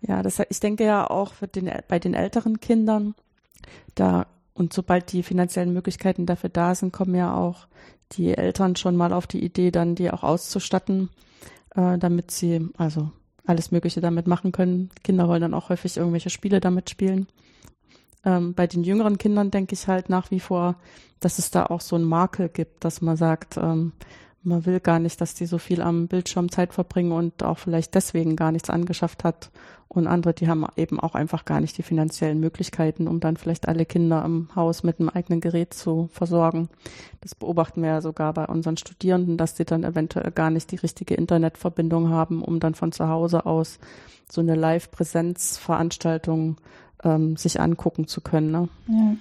Ja, 0.02 0.22
das, 0.22 0.40
ich 0.50 0.60
denke 0.60 0.84
ja 0.86 1.10
auch 1.10 1.34
den, 1.56 1.72
bei 1.88 1.98
den 1.98 2.14
älteren 2.14 2.60
Kindern, 2.60 3.16
da 3.96 4.28
und 4.54 4.74
sobald 4.74 5.12
die 5.12 5.24
finanziellen 5.24 5.74
Möglichkeiten 5.74 6.26
dafür 6.26 6.50
da 6.50 6.76
sind, 6.76 6.94
kommen 6.94 7.16
ja 7.16 7.36
auch 7.36 7.68
die 8.12 8.38
Eltern 8.38 8.76
schon 8.76 8.96
mal 8.96 9.14
auf 9.14 9.28
die 9.28 9.44
Idee, 9.44 9.72
dann 9.72 9.96
die 9.96 10.12
auch 10.12 10.24
auszustatten, 10.24 11.10
äh, 11.76 11.98
damit 11.98 12.32
sie 12.32 12.70
also 12.78 13.12
alles 13.46 13.72
Mögliche 13.72 14.02
damit 14.02 14.28
machen 14.28 14.52
können. 14.52 14.90
Kinder 15.04 15.28
wollen 15.28 15.42
dann 15.42 15.54
auch 15.54 15.70
häufig 15.70 15.98
irgendwelche 15.98 16.30
Spiele 16.30 16.60
damit 16.60 16.90
spielen. 16.90 17.28
Ähm, 18.24 18.54
bei 18.54 18.68
den 18.68 18.84
jüngeren 18.84 19.18
Kindern 19.18 19.52
denke 19.52 19.74
ich 19.74 19.88
halt 19.88 20.10
nach 20.10 20.32
wie 20.32 20.40
vor, 20.40 20.76
dass 21.20 21.40
es 21.40 21.52
da 21.52 21.66
auch 21.66 21.82
so 21.82 21.96
ein 21.96 22.04
Makel 22.04 22.50
gibt, 22.50 22.86
dass 22.86 23.02
man 23.02 23.18
sagt, 23.18 23.58
ähm, 23.58 23.94
man 24.44 24.66
will 24.66 24.80
gar 24.80 25.00
nicht, 25.00 25.20
dass 25.22 25.34
die 25.34 25.46
so 25.46 25.58
viel 25.58 25.82
am 25.82 26.08
Bildschirm 26.08 26.52
Zeit 26.52 26.74
verbringen 26.74 27.14
und 27.14 27.44
auch 27.44 27.58
vielleicht 27.58 27.96
deswegen 27.96 28.36
gar 28.36 28.52
nichts 28.52 28.70
angeschafft 28.70 29.24
hat. 29.24 29.50
Und 29.88 30.08
andere, 30.08 30.34
die 30.34 30.48
haben 30.48 30.66
eben 30.76 31.00
auch 31.00 31.14
einfach 31.14 31.46
gar 31.46 31.62
nicht 31.62 31.78
die 31.78 31.84
finanziellen 31.84 32.40
Möglichkeiten, 32.40 33.08
um 33.08 33.20
dann 33.20 33.38
vielleicht 33.38 33.68
alle 33.68 33.86
Kinder 33.86 34.26
im 34.26 34.50
Haus 34.56 34.82
mit 34.82 35.00
einem 35.00 35.10
eigenen 35.10 35.40
Gerät 35.40 35.76
zu 35.76 36.10
versorgen. 36.12 36.70
Das 37.22 37.36
beobachten 37.36 37.84
wir 37.84 37.90
ja 37.90 38.02
sogar 38.02 38.34
bei 38.34 38.48
unseren 38.48 38.76
Studierenden, 38.76 39.38
dass 39.38 39.56
sie 39.56 39.66
dann 39.66 39.84
eventuell 39.84 40.32
gar 40.32 40.50
nicht 40.50 40.72
die 40.72 40.78
richtige 40.78 41.14
Internetverbindung 41.14 42.10
haben, 42.10 42.42
um 42.42 42.60
dann 42.60 42.74
von 42.74 42.92
zu 42.92 43.08
Hause 43.08 43.46
aus 43.46 43.78
so 44.32 44.42
eine 44.42 44.56
Live-Präsenzveranstaltung 44.56 46.58
ähm, 47.04 47.38
sich 47.38 47.62
angucken 47.62 48.08
zu 48.08 48.22
können. 48.22 48.52
Ne? 48.52 48.70
Ja. 48.88 49.16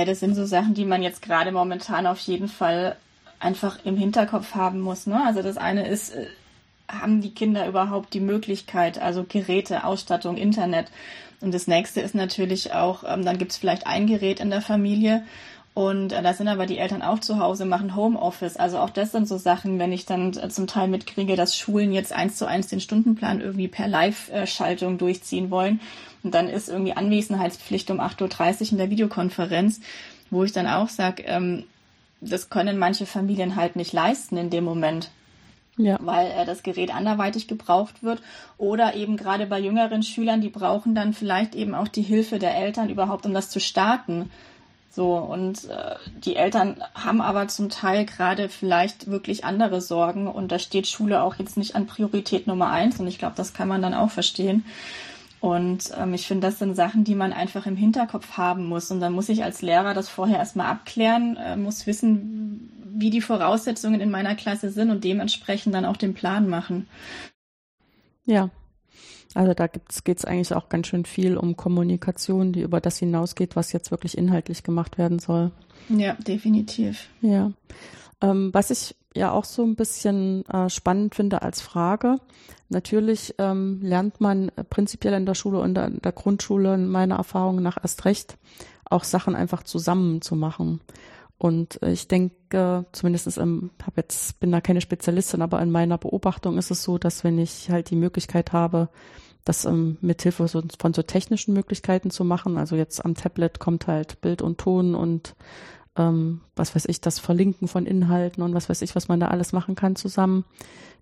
ja, 0.00 0.04
das 0.04 0.18
sind 0.18 0.34
so 0.34 0.44
Sachen, 0.44 0.74
die 0.74 0.86
man 0.86 1.04
jetzt 1.04 1.22
gerade 1.22 1.52
momentan 1.52 2.08
auf 2.08 2.18
jeden 2.18 2.48
Fall 2.48 2.96
einfach 3.40 3.78
im 3.84 3.96
Hinterkopf 3.96 4.54
haben 4.54 4.80
muss. 4.80 5.06
Ne? 5.06 5.20
Also 5.24 5.42
das 5.42 5.56
eine 5.56 5.88
ist, 5.88 6.14
äh, 6.14 6.26
haben 6.88 7.20
die 7.20 7.34
Kinder 7.34 7.66
überhaupt 7.66 8.14
die 8.14 8.20
Möglichkeit, 8.20 9.00
also 9.00 9.24
Geräte, 9.28 9.84
Ausstattung, 9.84 10.36
Internet. 10.36 10.90
Und 11.40 11.52
das 11.54 11.66
nächste 11.66 12.00
ist 12.00 12.14
natürlich 12.14 12.74
auch, 12.74 13.02
ähm, 13.06 13.24
dann 13.24 13.38
gibt 13.38 13.52
es 13.52 13.56
vielleicht 13.56 13.86
ein 13.86 14.06
Gerät 14.06 14.40
in 14.40 14.50
der 14.50 14.60
Familie 14.60 15.24
und 15.72 16.12
äh, 16.12 16.22
da 16.22 16.34
sind 16.34 16.48
aber 16.48 16.66
die 16.66 16.78
Eltern 16.78 17.02
auch 17.02 17.20
zu 17.20 17.38
Hause, 17.38 17.64
machen 17.64 17.94
Homeoffice. 17.94 18.56
Also 18.56 18.78
auch 18.78 18.90
das 18.90 19.12
sind 19.12 19.28
so 19.28 19.38
Sachen, 19.38 19.78
wenn 19.78 19.92
ich 19.92 20.04
dann 20.04 20.36
äh, 20.36 20.48
zum 20.48 20.66
Teil 20.66 20.88
mitkriege, 20.88 21.36
dass 21.36 21.56
Schulen 21.56 21.92
jetzt 21.92 22.12
eins 22.12 22.36
zu 22.36 22.46
eins 22.46 22.66
den 22.66 22.80
Stundenplan 22.80 23.40
irgendwie 23.40 23.68
per 23.68 23.86
Live-Schaltung 23.86 24.98
durchziehen 24.98 25.50
wollen. 25.50 25.80
Und 26.22 26.34
dann 26.34 26.48
ist 26.48 26.68
irgendwie 26.68 26.92
Anwesenheitspflicht 26.92 27.90
um 27.90 28.00
8.30 28.00 28.60
Uhr 28.60 28.72
in 28.72 28.78
der 28.78 28.90
Videokonferenz, 28.90 29.80
wo 30.30 30.44
ich 30.44 30.52
dann 30.52 30.66
auch 30.66 30.88
sage, 30.88 31.22
ähm, 31.22 31.64
das 32.20 32.50
können 32.50 32.78
manche 32.78 33.06
Familien 33.06 33.56
halt 33.56 33.76
nicht 33.76 33.92
leisten 33.92 34.36
in 34.36 34.50
dem 34.50 34.64
Moment. 34.64 35.10
Ja. 35.76 35.98
weil 36.02 36.26
äh, 36.32 36.44
das 36.44 36.62
Gerät 36.62 36.94
anderweitig 36.94 37.48
gebraucht 37.48 38.02
wird. 38.02 38.20
Oder 38.58 38.96
eben 38.96 39.16
gerade 39.16 39.46
bei 39.46 39.58
jüngeren 39.58 40.02
Schülern, 40.02 40.42
die 40.42 40.50
brauchen 40.50 40.94
dann 40.94 41.14
vielleicht 41.14 41.54
eben 41.54 41.74
auch 41.74 41.88
die 41.88 42.02
Hilfe 42.02 42.38
der 42.38 42.54
Eltern 42.54 42.90
überhaupt, 42.90 43.24
um 43.24 43.32
das 43.32 43.48
zu 43.48 43.60
starten. 43.60 44.30
So, 44.90 45.14
und 45.14 45.70
äh, 45.70 45.94
die 46.24 46.34
Eltern 46.34 46.82
haben 46.94 47.20
aber 47.20 47.46
zum 47.46 47.68
Teil 47.70 48.04
gerade 48.04 48.48
vielleicht 48.48 49.08
wirklich 49.08 49.44
andere 49.44 49.80
Sorgen 49.80 50.26
und 50.26 50.50
da 50.50 50.58
steht 50.58 50.88
Schule 50.88 51.22
auch 51.22 51.36
jetzt 51.36 51.56
nicht 51.56 51.76
an 51.76 51.86
Priorität 51.86 52.48
Nummer 52.48 52.70
eins 52.70 52.98
und 52.98 53.06
ich 53.06 53.18
glaube, 53.18 53.36
das 53.36 53.54
kann 53.54 53.68
man 53.68 53.82
dann 53.82 53.94
auch 53.94 54.10
verstehen. 54.10 54.64
Und 55.40 55.90
ähm, 55.96 56.12
ich 56.12 56.26
finde, 56.26 56.46
das 56.46 56.58
sind 56.58 56.76
Sachen, 56.76 57.04
die 57.04 57.14
man 57.14 57.32
einfach 57.32 57.66
im 57.66 57.76
Hinterkopf 57.76 58.36
haben 58.36 58.66
muss. 58.66 58.90
Und 58.90 59.00
dann 59.00 59.14
muss 59.14 59.30
ich 59.30 59.42
als 59.42 59.62
Lehrer 59.62 59.94
das 59.94 60.08
vorher 60.08 60.38
erstmal 60.38 60.66
abklären, 60.66 61.36
äh, 61.36 61.56
muss 61.56 61.86
wissen, 61.86 62.70
wie 62.92 63.10
die 63.10 63.22
Voraussetzungen 63.22 64.00
in 64.00 64.10
meiner 64.10 64.34
Klasse 64.34 64.70
sind 64.70 64.90
und 64.90 65.02
dementsprechend 65.02 65.74
dann 65.74 65.86
auch 65.86 65.96
den 65.96 66.14
Plan 66.14 66.48
machen. 66.48 66.88
Ja. 68.26 68.50
Also 69.34 69.54
da 69.54 69.68
geht 69.68 70.18
es 70.18 70.24
eigentlich 70.24 70.52
auch 70.52 70.68
ganz 70.68 70.88
schön 70.88 71.04
viel 71.04 71.36
um 71.36 71.56
Kommunikation, 71.56 72.52
die 72.52 72.62
über 72.62 72.80
das 72.80 72.98
hinausgeht, 72.98 73.54
was 73.54 73.72
jetzt 73.72 73.92
wirklich 73.92 74.18
inhaltlich 74.18 74.64
gemacht 74.64 74.98
werden 74.98 75.20
soll. 75.20 75.52
Ja, 75.88 76.14
definitiv. 76.14 77.08
Ja. 77.20 77.52
Ähm, 78.22 78.50
was 78.52 78.70
ich 78.70 78.94
ja 79.14 79.32
auch 79.32 79.44
so 79.44 79.64
ein 79.64 79.74
bisschen 79.74 80.46
äh, 80.46 80.68
spannend 80.68 81.14
finde 81.14 81.42
als 81.42 81.60
Frage. 81.60 82.16
Natürlich 82.68 83.34
ähm, 83.38 83.80
lernt 83.82 84.20
man 84.20 84.52
prinzipiell 84.70 85.14
in 85.14 85.26
der 85.26 85.34
Schule 85.34 85.58
und 85.58 85.76
in 85.76 86.00
der 86.00 86.12
Grundschule 86.12 86.78
meiner 86.78 87.16
Erfahrung 87.16 87.62
nach 87.62 87.78
erst 87.82 88.04
recht 88.04 88.36
auch 88.84 89.04
Sachen 89.04 89.34
einfach 89.34 89.62
zusammen 89.62 90.20
zu 90.20 90.36
machen. 90.36 90.80
Und 91.38 91.80
ich 91.82 92.06
denke, 92.06 92.84
zumindest 92.92 93.38
im, 93.38 93.70
hab 93.84 93.96
jetzt, 93.96 94.38
bin 94.40 94.52
da 94.52 94.60
keine 94.60 94.82
Spezialistin, 94.82 95.40
aber 95.40 95.62
in 95.62 95.70
meiner 95.70 95.96
Beobachtung 95.96 96.58
ist 96.58 96.70
es 96.70 96.82
so, 96.82 96.98
dass 96.98 97.24
wenn 97.24 97.38
ich 97.38 97.70
halt 97.70 97.90
die 97.90 97.96
Möglichkeit 97.96 98.52
habe, 98.52 98.90
das 99.44 99.64
ähm, 99.64 99.96
mithilfe 100.02 100.46
so, 100.48 100.62
von 100.78 100.92
so 100.92 101.02
technischen 101.02 101.54
Möglichkeiten 101.54 102.10
zu 102.10 102.24
machen, 102.24 102.58
also 102.58 102.76
jetzt 102.76 103.02
am 103.04 103.14
Tablet 103.14 103.58
kommt 103.58 103.86
halt 103.86 104.20
Bild 104.20 104.42
und 104.42 104.58
Ton 104.58 104.94
und 104.94 105.34
ähm, 105.96 106.40
was 106.56 106.74
weiß 106.74 106.86
ich, 106.86 107.00
das 107.00 107.18
Verlinken 107.18 107.68
von 107.68 107.86
Inhalten 107.86 108.42
und 108.42 108.54
was 108.54 108.68
weiß 108.68 108.82
ich, 108.82 108.94
was 108.94 109.08
man 109.08 109.20
da 109.20 109.28
alles 109.28 109.52
machen 109.52 109.74
kann 109.74 109.96
zusammen, 109.96 110.44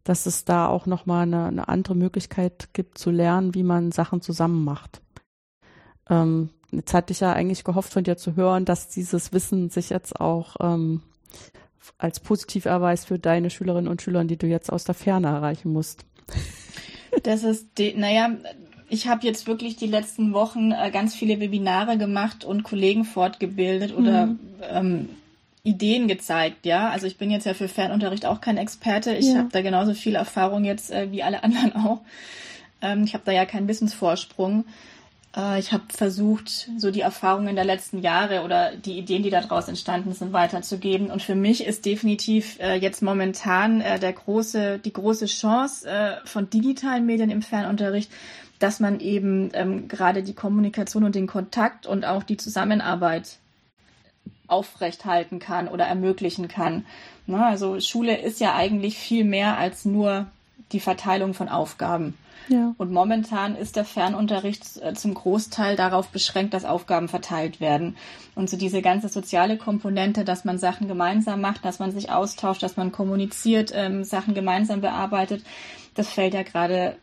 dass 0.05 0.27
es 0.27 0.45
da 0.45 0.69
auch 0.69 0.87
nochmal 0.87 1.23
eine, 1.23 1.47
eine 1.47 1.69
andere 1.69 1.95
Möglichkeit 1.95 2.71
gibt 2.73 2.99
zu 2.99 3.11
lernen, 3.11 3.55
wie 3.55 3.63
man 3.63 3.93
Sachen 3.93 4.21
zusammen 4.21 4.65
macht. 4.65 5.03
Ähm, 6.09 6.51
jetzt 6.71 6.95
hatte 6.95 7.13
ich 7.13 7.21
ja 7.21 7.33
eigentlich 7.33 7.65
gehofft 7.65 7.93
von 7.93 8.05
dir 8.05 8.17
zu 8.17 8.37
hören, 8.37 8.65
dass 8.65 8.89
dieses 8.89 9.33
Wissen 9.33 9.71
sich 9.71 9.91
jetzt 9.91 10.21
auch 10.21 10.57
ähm, 10.61 11.03
als 11.99 12.21
positiv 12.21 12.65
erweist 12.65 13.07
für 13.07 13.19
deine 13.19 13.51
Schülerinnen 13.51 13.89
und 13.89 14.03
Schüler, 14.03 14.25
die 14.25 14.37
du 14.37 14.47
jetzt 14.47 14.73
aus 14.73 14.85
der 14.85 14.95
Ferne 14.95 15.29
erreichen 15.29 15.73
musst. 15.73 16.05
Das 17.23 17.43
ist, 17.43 17.79
die, 17.79 17.95
naja, 17.95 18.31
ich 18.89 19.09
habe 19.09 19.27
jetzt 19.27 19.47
wirklich 19.47 19.77
die 19.77 19.87
letzten 19.87 20.33
Wochen 20.33 20.73
äh, 20.73 20.91
ganz 20.91 21.15
viele 21.15 21.41
Webinare 21.41 21.99
gemacht 21.99 22.45
und 22.45 22.63
Kollegen 22.63 23.05
fortgebildet 23.05 23.97
oder 23.97 24.27
mhm. 24.27 24.39
ähm, 24.71 25.09
Ideen 25.63 26.09
gezeigt, 26.09 26.65
ja. 26.65 26.89
Also 26.91 27.07
ich 27.07 27.19
bin 27.19 27.31
jetzt 27.31 27.45
ja 27.45 27.55
für 27.55 27.69
Fernunterricht 27.69 28.25
auch 28.25 28.41
kein 28.41 28.57
Experte. 28.57 29.15
Ich 29.15 29.27
ja. 29.27 29.39
habe 29.39 29.49
da 29.53 29.61
genauso 29.61 29.93
viel 29.95 30.15
Erfahrung 30.15 30.65
jetzt 30.65 30.91
äh, 30.91 31.13
wie 31.13 31.23
alle 31.23 31.43
anderen 31.45 31.75
auch. 31.77 32.01
Ähm, 32.81 33.05
ich 33.05 33.15
habe 33.15 33.25
da 33.27 33.33
ja 33.33 33.45
keinen 33.45 33.69
Wissensvorsprung. 33.69 34.65
Äh, 35.37 35.59
ich 35.59 35.73
habe 35.73 35.85
versucht, 35.91 36.71
so 36.79 36.91
die 36.91 37.03
Erfahrungen 37.03 37.55
der 37.55 37.65
letzten 37.65 38.01
Jahre 38.01 38.43
oder 38.43 38.75
die 38.77 38.99
Ideen, 38.99 39.23
die 39.23 39.31
daraus 39.31 39.69
entstanden 39.69 40.13
sind, 40.13 40.33
weiterzugeben. 40.33 41.11
Und 41.11 41.23
für 41.23 41.35
mich 41.35 41.67
ist 41.67 41.85
definitiv 41.85 42.59
äh, 42.61 42.77
jetzt 42.77 43.03
momentan 43.03 43.81
äh, 43.81 43.99
der 43.99 44.13
große, 44.13 44.79
die 44.79 44.93
große 44.93 45.27
Chance 45.27 45.89
äh, 45.89 46.17
von 46.25 46.49
digitalen 46.49 47.05
Medien 47.05 47.31
im 47.31 47.43
Fernunterricht, 47.43 48.11
dass 48.59 48.81
man 48.81 49.01
eben 49.01 49.51
ähm, 49.53 49.89
gerade 49.89 50.23
die 50.23 50.35
Kommunikation 50.35 51.05
und 51.05 51.15
den 51.15 51.27
Kontakt 51.27 51.87
und 51.87 52.05
auch 52.05 52.23
die 52.23 52.37
Zusammenarbeit 52.37 53.39
aufrechthalten 54.47 55.39
kann 55.39 55.69
oder 55.69 55.85
ermöglichen 55.85 56.49
kann. 56.49 56.87
Na, 57.27 57.49
also 57.49 57.79
Schule 57.81 58.17
ist 58.17 58.41
ja 58.41 58.55
eigentlich 58.55 58.99
viel 58.99 59.25
mehr 59.25 59.59
als 59.59 59.85
nur 59.85 60.27
die 60.73 60.81
Verteilung 60.81 61.35
von 61.35 61.49
Aufgaben. 61.49 62.15
Ja. 62.49 62.75
Und 62.79 62.93
momentan 62.93 63.57
ist 63.57 63.77
der 63.77 63.85
Fernunterricht 63.85 64.79
äh, 64.83 64.95
zum 64.95 65.13
Großteil 65.13 65.77
darauf 65.77 66.09
beschränkt, 66.09 66.55
dass 66.55 66.65
Aufgaben 66.65 67.09
verteilt 67.09 67.61
werden. 67.61 67.97
Und 68.35 68.49
so 68.49 68.57
diese 68.57 68.81
ganze 68.81 69.09
soziale 69.09 69.59
Komponente, 69.59 70.25
dass 70.25 70.47
man 70.47 70.59
Sachen 70.59 70.89
gemeinsam 70.89 71.43
macht, 71.43 71.65
dass 71.65 71.79
man 71.79 71.93
sich 71.93 72.11
austauscht, 72.11 72.63
dass 72.63 72.79
man 72.79 72.91
kommuniziert, 72.91 73.73
ähm, 73.75 74.03
Sachen 74.05 74.35
gemeinsam 74.35 74.81
bearbeitet, 74.81 75.45
das 75.95 76.09
fällt 76.09 76.33
ja 76.33 76.43
gerade 76.43 76.97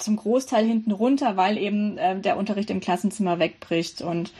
zum 0.00 0.16
Großteil 0.16 0.66
hinten 0.66 0.92
runter, 0.92 1.36
weil 1.36 1.58
eben 1.58 1.98
äh, 1.98 2.18
der 2.20 2.36
Unterricht 2.36 2.70
im 2.70 2.80
Klassenzimmer 2.80 3.38
wegbricht. 3.38 4.02
Und 4.02 4.32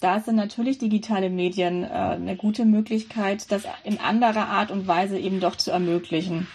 da 0.00 0.20
sind 0.20 0.36
natürlich 0.36 0.78
digitale 0.78 1.30
Medien 1.30 1.84
äh, 1.84 1.88
eine 1.88 2.36
gute 2.36 2.64
Möglichkeit, 2.64 3.50
das 3.52 3.64
in 3.84 4.00
anderer 4.00 4.48
Art 4.48 4.70
und 4.70 4.86
Weise 4.86 5.18
eben 5.18 5.40
doch 5.40 5.56
zu 5.56 5.70
ermöglichen. 5.70 6.46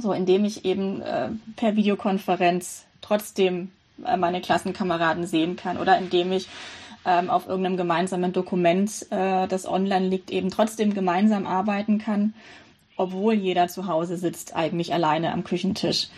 So, 0.00 0.12
indem 0.12 0.44
ich 0.44 0.64
eben 0.64 1.02
äh, 1.02 1.28
per 1.56 1.76
Videokonferenz 1.76 2.86
trotzdem 3.02 3.70
äh, 4.04 4.16
meine 4.16 4.40
Klassenkameraden 4.40 5.26
sehen 5.26 5.56
kann 5.56 5.76
oder 5.76 5.98
indem 5.98 6.32
ich 6.32 6.48
ähm, 7.04 7.30
auf 7.30 7.46
irgendeinem 7.46 7.76
gemeinsamen 7.76 8.32
Dokument, 8.32 9.06
äh, 9.10 9.46
das 9.48 9.66
online 9.66 10.08
liegt, 10.08 10.30
eben 10.30 10.50
trotzdem 10.50 10.94
gemeinsam 10.94 11.46
arbeiten 11.46 11.98
kann, 11.98 12.34
obwohl 12.96 13.34
jeder 13.34 13.68
zu 13.68 13.86
Hause 13.86 14.16
sitzt, 14.16 14.54
eigentlich 14.54 14.94
alleine 14.94 15.32
am 15.32 15.44
Küchentisch. 15.44 16.08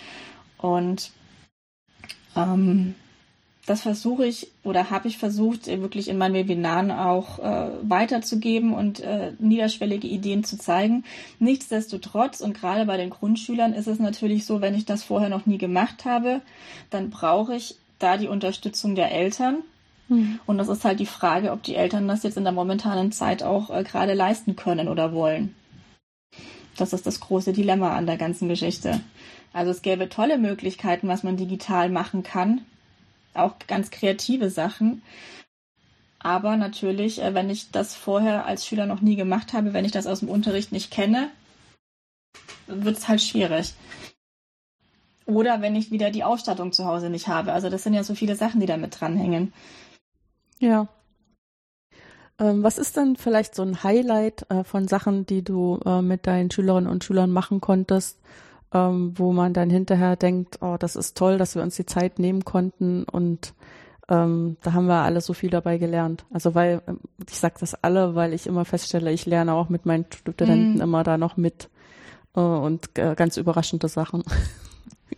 Und 0.59 1.11
ähm, 2.37 2.95
das 3.67 3.81
versuche 3.81 4.27
ich 4.27 4.49
oder 4.63 4.91
habe 4.91 5.09
ich 5.09 5.17
versucht, 5.17 5.69
äh, 5.69 5.81
wirklich 5.81 6.09
in 6.09 6.19
meinen 6.19 6.35
Webinaren 6.35 6.91
auch 6.91 7.39
äh, 7.39 7.71
weiterzugeben 7.83 8.75
und 8.75 9.01
äh, 9.01 9.33
niederschwellige 9.39 10.07
Ideen 10.07 10.45
zu 10.45 10.59
zeigen. 10.59 11.05
Nichtsdestotrotz 11.39 12.41
und 12.41 12.55
gerade 12.55 12.85
bei 12.85 12.97
den 12.97 13.11
Grundschülern 13.11 13.73
ist 13.73 13.87
es 13.87 13.99
natürlich 13.99 14.45
so, 14.45 14.61
wenn 14.61 14.75
ich 14.75 14.85
das 14.85 15.03
vorher 15.03 15.31
noch 15.31 15.47
nie 15.47 15.59
gemacht 15.59 16.05
habe, 16.05 16.43
dann 16.91 17.11
brauche 17.11 17.57
ich 17.57 17.77
da 17.99 18.17
die 18.19 18.29
Unterstützung 18.29 18.95
der 18.95 19.13
Eltern. 19.13 19.59
Mhm. 20.09 20.41
Und 20.45 20.59
das 20.59 20.69
ist 20.69 20.85
halt 20.85 21.01
die 21.01 21.07
Frage, 21.07 21.53
ob 21.53 21.63
die 21.63 21.77
Eltern 21.77 22.07
das 22.07 22.23
jetzt 22.23 22.37
in 22.37 22.45
der 22.45 22.53
momentanen 22.53 23.13
Zeit 23.13 23.43
auch 23.43 23.71
äh, 23.71 23.83
gerade 23.83 24.13
leisten 24.13 24.57
können 24.57 24.89
oder 24.89 25.15
wollen. 25.15 25.55
Das 26.77 26.93
ist 26.93 27.07
das 27.07 27.21
große 27.21 27.53
Dilemma 27.53 27.97
an 27.97 28.07
der 28.07 28.19
ganzen 28.19 28.49
Geschichte. 28.49 29.01
Also 29.55 29.71
es 29.71 29.81
gäbe 29.81 30.11
tolle 30.11 30.37
Möglichkeiten, 30.37 31.09
was 31.09 31.23
man 31.23 31.39
digital 31.39 31.89
machen 31.89 32.23
kann 32.23 32.61
auch 33.35 33.55
ganz 33.67 33.91
kreative 33.91 34.51
Sachen. 34.51 35.03
Aber 36.19 36.57
natürlich, 36.57 37.21
äh, 37.21 37.35
wenn 37.35 37.51
ich 37.51 37.71
das 37.71 37.95
vorher 37.95 38.47
als 38.47 38.67
Schüler 38.67 38.87
noch 38.87 39.01
nie 39.01 39.17
gemacht 39.17 39.53
habe, 39.53 39.75
wenn 39.75 39.85
ich 39.85 39.93
das 39.93 40.07
aus 40.07 40.21
dem 40.21 40.31
Unterricht 40.31 40.73
nicht 40.73 40.91
kenne, 40.91 41.31
wird 42.67 42.97
es 42.97 43.09
halt 43.09 43.21
schwierig. 43.21 43.75
Oder 45.27 45.61
wenn 45.61 45.77
ich 45.77 45.91
wieder 45.91 46.11
die 46.11 46.25
Ausstattung 46.25 46.73
zu 46.73 46.85
Hause 46.85 47.11
nicht 47.11 47.29
habe. 47.29 47.53
Also 47.53 47.71
das 47.71 47.83
sind 47.83 47.95
ja 47.95 48.05
so 48.05 48.15
viele 48.15 48.37
Sachen, 48.37 48.61
die 48.61 48.67
da 48.67 48.77
mit 48.77 48.99
dranhängen. 48.99 49.53
Ja. 50.59 50.89
Ähm, 52.39 52.63
was 52.63 52.79
ist 52.79 52.97
denn 52.97 53.17
vielleicht 53.17 53.55
so 53.55 53.63
ein 53.63 53.83
Highlight 53.83 54.51
äh, 54.51 54.65
von 54.65 54.89
Sachen, 54.89 55.25
die 55.25 55.43
du 55.43 55.79
äh, 55.85 56.03
mit 56.03 56.27
deinen 56.27 56.51
Schülerinnen 56.51 56.91
und 56.91 57.05
Schülern 57.05 57.31
machen 57.31 57.61
konntest, 57.61 58.19
ähm, 58.75 59.13
wo 59.17 59.33
man 59.33 59.55
dann 59.55 59.71
hinterher 59.71 60.17
denkt, 60.17 60.59
oh, 60.61 60.77
das 60.79 60.97
ist 60.97 61.17
toll, 61.17 61.39
dass 61.39 61.55
wir 61.55 61.63
uns 61.63 61.77
die 61.77 61.87
Zeit 61.87 62.19
nehmen 62.19 62.45
konnten 62.45 63.05
und 63.05 63.55
ähm, 64.09 64.59
da 64.63 64.75
haben 64.75 64.87
wir 64.87 65.03
alle 65.03 65.21
so 65.23 65.33
viel 65.33 65.49
dabei 65.49 65.79
gelernt. 65.79 66.27
Also 66.31 66.55
weil, 66.55 66.83
ähm, 66.87 66.99
ich 67.27 67.39
sage 67.39 67.55
das 67.61 67.75
alle, 67.83 68.15
weil 68.15 68.35
ich 68.35 68.47
immer 68.47 68.65
feststelle, 68.65 69.13
ich 69.13 69.25
lerne 69.25 69.55
auch 69.55 69.71
mit 69.71 69.87
meinen 69.87 70.05
Studenten 70.15 70.79
mm. 70.79 70.83
immer 70.83 71.05
da 71.05 71.17
noch 71.17 71.39
mit 71.39 71.71
äh, 72.37 72.41
und 72.41 72.99
äh, 72.99 73.15
ganz 73.15 73.37
überraschende 73.37 73.89
Sachen. 73.89 74.23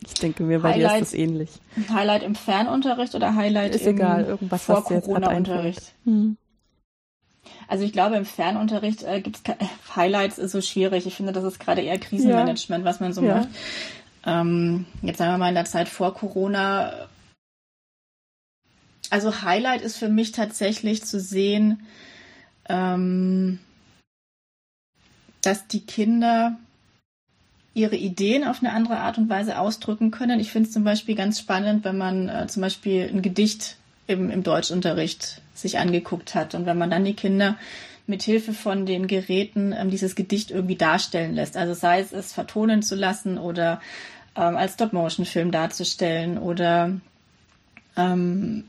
Ich 0.05 0.14
denke 0.14 0.42
mir, 0.42 0.61
bei 0.61 0.75
Highlight, 0.75 0.90
dir 0.90 1.03
ist 1.03 1.12
das 1.12 1.19
ähnlich. 1.19 1.51
Highlight 1.88 2.23
im 2.23 2.35
Fernunterricht 2.35 3.14
oder 3.14 3.35
Highlight 3.35 3.75
ist 3.75 3.87
im 3.87 3.97
egal, 3.97 4.25
irgendwas 4.25 4.64
vor 4.64 4.85
Corona-Unterricht? 4.85 5.95
Hm. 6.05 6.37
Also 7.68 7.85
ich 7.85 7.92
glaube, 7.92 8.16
im 8.16 8.24
Fernunterricht 8.24 9.02
äh, 9.02 9.20
gibt 9.20 9.40
es 9.44 9.55
Highlights 9.96 10.38
ist 10.38 10.52
so 10.52 10.61
schwierig. 10.61 11.07
Ich 11.07 11.14
finde, 11.14 11.33
das 11.33 11.44
ist 11.44 11.59
gerade 11.59 11.83
eher 11.83 11.98
Krisenmanagement, 11.98 12.85
ja. 12.85 12.90
was 12.90 13.00
man 13.00 13.12
so 13.12 13.22
ja. 13.22 13.37
macht. 13.37 13.48
Ähm, 14.24 14.87
jetzt 15.02 15.18
sagen 15.18 15.33
wir 15.33 15.38
mal 15.38 15.48
in 15.48 15.55
der 15.55 15.64
Zeit 15.64 15.88
vor 15.88 16.14
Corona. 16.14 16.92
Also 19.11 19.42
Highlight 19.42 19.83
ist 19.83 19.96
für 19.96 20.09
mich 20.09 20.33
tatsächlich 20.33 21.05
zu 21.05 21.20
sehen, 21.20 21.87
ähm, 22.68 23.61
dass 25.42 25.68
die 25.68 25.87
Kinder 25.87 26.59
ihre 27.72 27.96
Ideen 27.96 28.44
auf 28.44 28.61
eine 28.61 28.72
andere 28.72 28.96
Art 28.98 29.18
und 29.18 29.29
Weise 29.29 29.59
ausdrücken 29.59 30.11
können. 30.11 30.40
Ich 30.40 30.50
finde 30.50 30.66
es 30.66 30.72
zum 30.72 30.83
Beispiel 30.83 31.14
ganz 31.14 31.38
spannend, 31.38 31.85
wenn 31.85 31.98
man 31.98 32.29
äh, 32.29 32.46
zum 32.48 32.62
Beispiel 32.62 33.09
ein 33.09 33.22
Gedicht 33.22 33.76
im, 34.07 34.31
im 34.31 34.42
Deutschunterricht 34.42 35.40
sich 35.55 35.79
angeguckt 35.79 36.35
hat. 36.35 36.55
Und 36.55 36.66
wenn 36.66 36.79
man 36.79 36.90
dann 36.90 37.05
die 37.05 37.14
Kinder 37.14 37.57
mit 38.07 38.23
Hilfe 38.23 38.53
von 38.53 38.87
den 38.87 39.07
Geräten 39.07 39.73
ähm, 39.73 39.90
dieses 39.90 40.14
Gedicht 40.14 40.51
irgendwie 40.51 40.77
darstellen 40.77 41.35
lässt. 41.35 41.57
Also 41.57 41.75
sei 41.75 42.01
es 42.01 42.12
es 42.12 42.33
vertonen 42.33 42.83
zu 42.83 42.95
lassen 42.95 43.38
oder 43.38 43.81
ähm, 44.37 44.57
als 44.57 44.75
Stop-Motion-Film 44.75 45.51
darzustellen 45.51 46.38
oder 46.38 46.92
ähm, 47.97 48.64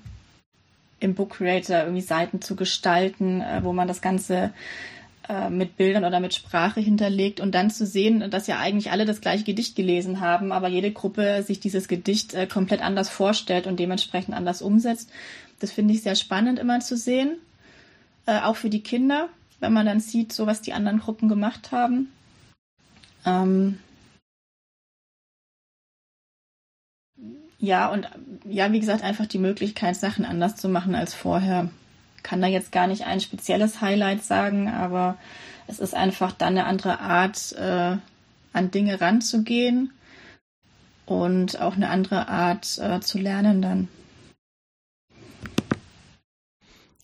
im 0.99 1.13
Book 1.13 1.37
Creator 1.37 1.81
irgendwie 1.81 2.01
Seiten 2.01 2.41
zu 2.41 2.55
gestalten, 2.55 3.41
äh, 3.41 3.63
wo 3.63 3.73
man 3.73 3.87
das 3.87 4.01
Ganze 4.01 4.51
äh, 5.29 5.49
mit 5.49 5.75
Bildern 5.75 6.05
oder 6.05 6.19
mit 6.19 6.33
Sprache 6.33 6.79
hinterlegt 6.79 7.39
und 7.39 7.53
dann 7.53 7.69
zu 7.69 7.85
sehen, 7.85 8.29
dass 8.31 8.47
ja 8.47 8.59
eigentlich 8.59 8.91
alle 8.91 9.05
das 9.05 9.19
gleiche 9.19 9.43
Gedicht 9.43 9.75
gelesen 9.75 10.21
haben, 10.21 10.51
aber 10.51 10.69
jede 10.69 10.91
Gruppe 10.91 11.43
sich 11.43 11.59
dieses 11.59 11.87
Gedicht 11.87 12.33
äh, 12.33 12.47
komplett 12.47 12.81
anders 12.81 13.09
vorstellt 13.09 13.67
und 13.67 13.77
dementsprechend 13.77 14.33
anders 14.33 14.61
umsetzt. 14.61 15.11
Das 15.59 15.71
finde 15.71 15.93
ich 15.93 16.01
sehr 16.01 16.15
spannend 16.15 16.59
immer 16.59 16.79
zu 16.79 16.95
sehen, 16.95 17.37
äh, 18.25 18.39
auch 18.39 18.55
für 18.55 18.69
die 18.69 18.83
Kinder, 18.83 19.27
wenn 19.59 19.73
man 19.73 19.85
dann 19.85 19.99
sieht, 19.99 20.31
so 20.31 20.47
was 20.47 20.61
die 20.61 20.73
anderen 20.73 20.99
Gruppen 20.99 21.27
gemacht 21.27 21.71
haben. 21.71 22.09
Ähm 23.25 23.79
ja, 27.59 27.89
und 27.89 28.07
ja, 28.45 28.71
wie 28.71 28.79
gesagt, 28.79 29.03
einfach 29.03 29.25
die 29.25 29.39
Möglichkeit, 29.39 29.97
Sachen 29.97 30.23
anders 30.23 30.55
zu 30.55 30.69
machen 30.69 30.95
als 30.95 31.13
vorher. 31.13 31.69
Kann 32.27 32.41
da 32.41 32.47
jetzt 32.47 32.73
gar 32.73 32.87
nicht 32.87 33.05
ein 33.05 33.21
spezielles 33.21 33.79
Highlight 33.79 34.21
sagen, 34.21 34.67
aber 34.67 35.17
es 35.67 35.79
ist 35.79 35.95
einfach 35.95 36.33
dann 36.33 36.57
eine 36.57 36.65
andere 36.65 36.99
Art, 36.99 37.53
äh, 37.53 37.95
an 38.51 38.71
Dinge 38.71 38.99
ranzugehen 38.99 39.93
und 41.05 41.61
auch 41.61 41.75
eine 41.75 41.89
andere 41.89 42.27
Art 42.27 42.79
äh, 42.79 42.99
zu 42.99 43.17
lernen 43.17 43.61
dann. 43.61 43.87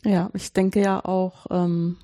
Ja, 0.04 0.30
ich 0.34 0.52
denke 0.52 0.82
ja 0.82 1.06
auch, 1.06 1.46
ähm, 1.52 1.96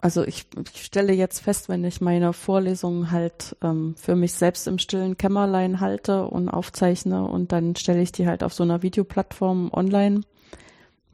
also 0.00 0.24
ich, 0.24 0.46
ich, 0.72 0.84
stelle 0.84 1.12
jetzt 1.12 1.40
fest, 1.40 1.68
wenn 1.68 1.84
ich 1.84 2.00
meine 2.00 2.32
Vorlesungen 2.32 3.10
halt 3.10 3.56
ähm, 3.62 3.94
für 3.98 4.16
mich 4.16 4.32
selbst 4.32 4.66
im 4.68 4.78
stillen 4.78 5.18
Kämmerlein 5.18 5.80
halte 5.80 6.24
und 6.24 6.48
aufzeichne 6.48 7.24
und 7.24 7.52
dann 7.52 7.76
stelle 7.76 8.00
ich 8.00 8.12
die 8.12 8.26
halt 8.26 8.42
auf 8.42 8.54
so 8.54 8.62
einer 8.62 8.80
Videoplattform 8.80 9.70
online, 9.70 10.22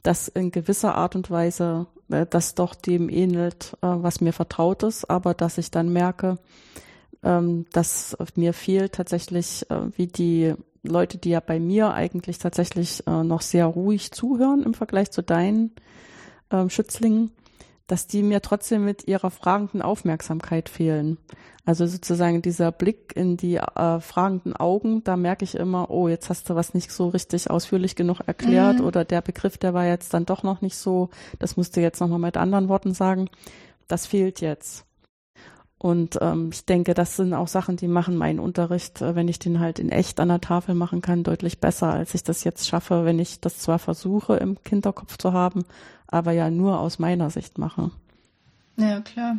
dass 0.02 0.28
in 0.28 0.50
gewisser 0.50 0.94
Art 0.94 1.16
und 1.16 1.30
Weise 1.30 1.86
äh, 2.10 2.26
das 2.28 2.54
doch 2.54 2.74
dem 2.74 3.08
ähnelt, 3.08 3.74
äh, 3.82 3.86
was 3.86 4.20
mir 4.20 4.32
vertraut 4.32 4.82
ist, 4.82 5.08
aber 5.08 5.34
dass 5.34 5.58
ich 5.58 5.70
dann 5.70 5.92
merke, 5.92 6.38
ähm, 7.22 7.66
dass 7.72 8.16
mir 8.34 8.52
fehlt 8.52 8.94
tatsächlich, 8.94 9.68
äh, 9.70 9.96
wie 9.96 10.06
die 10.06 10.54
Leute, 10.82 11.18
die 11.18 11.30
ja 11.30 11.40
bei 11.40 11.60
mir 11.60 11.94
eigentlich 11.94 12.38
tatsächlich 12.38 13.06
äh, 13.06 13.22
noch 13.22 13.40
sehr 13.40 13.66
ruhig 13.66 14.10
zuhören 14.10 14.62
im 14.64 14.74
Vergleich 14.74 15.10
zu 15.12 15.22
deinen 15.22 15.70
ähm, 16.50 16.68
Schützlingen, 16.70 17.30
dass 17.86 18.06
die 18.06 18.22
mir 18.22 18.40
trotzdem 18.42 18.84
mit 18.84 19.08
ihrer 19.08 19.30
fragenden 19.30 19.82
Aufmerksamkeit 19.82 20.68
fehlen. 20.68 21.18
Also 21.64 21.86
sozusagen 21.86 22.42
dieser 22.42 22.72
Blick 22.72 23.12
in 23.14 23.36
die 23.36 23.56
äh, 23.56 24.00
fragenden 24.00 24.56
Augen, 24.56 25.04
da 25.04 25.16
merke 25.16 25.44
ich 25.44 25.54
immer, 25.54 25.90
oh, 25.90 26.08
jetzt 26.08 26.28
hast 26.28 26.50
du 26.50 26.56
was 26.56 26.74
nicht 26.74 26.90
so 26.90 27.08
richtig 27.08 27.50
ausführlich 27.50 27.94
genug 27.94 28.20
erklärt 28.26 28.80
mhm. 28.80 28.84
oder 28.84 29.04
der 29.04 29.20
Begriff, 29.20 29.58
der 29.58 29.72
war 29.72 29.86
jetzt 29.86 30.12
dann 30.12 30.26
doch 30.26 30.42
noch 30.42 30.60
nicht 30.60 30.76
so, 30.76 31.10
das 31.38 31.56
musst 31.56 31.76
du 31.76 31.80
jetzt 31.80 32.00
nochmal 32.00 32.18
mit 32.18 32.36
anderen 32.36 32.68
Worten 32.68 32.94
sagen. 32.94 33.28
Das 33.86 34.06
fehlt 34.06 34.40
jetzt. 34.40 34.86
Und 35.82 36.16
ähm, 36.20 36.50
ich 36.52 36.64
denke, 36.64 36.94
das 36.94 37.16
sind 37.16 37.34
auch 37.34 37.48
Sachen, 37.48 37.76
die 37.76 37.88
machen 37.88 38.16
meinen 38.16 38.38
Unterricht, 38.38 39.02
äh, 39.02 39.16
wenn 39.16 39.26
ich 39.26 39.40
den 39.40 39.58
halt 39.58 39.80
in 39.80 39.88
echt 39.88 40.20
an 40.20 40.28
der 40.28 40.40
Tafel 40.40 40.76
machen 40.76 41.02
kann, 41.02 41.24
deutlich 41.24 41.58
besser, 41.58 41.92
als 41.92 42.14
ich 42.14 42.22
das 42.22 42.44
jetzt 42.44 42.68
schaffe, 42.68 43.04
wenn 43.04 43.18
ich 43.18 43.40
das 43.40 43.58
zwar 43.58 43.80
versuche 43.80 44.36
im 44.36 44.56
Hinterkopf 44.64 45.18
zu 45.18 45.32
haben, 45.32 45.64
aber 46.06 46.30
ja 46.30 46.50
nur 46.50 46.78
aus 46.78 47.00
meiner 47.00 47.30
Sicht 47.30 47.58
mache. 47.58 47.90
Ja, 48.76 49.00
klar. 49.00 49.38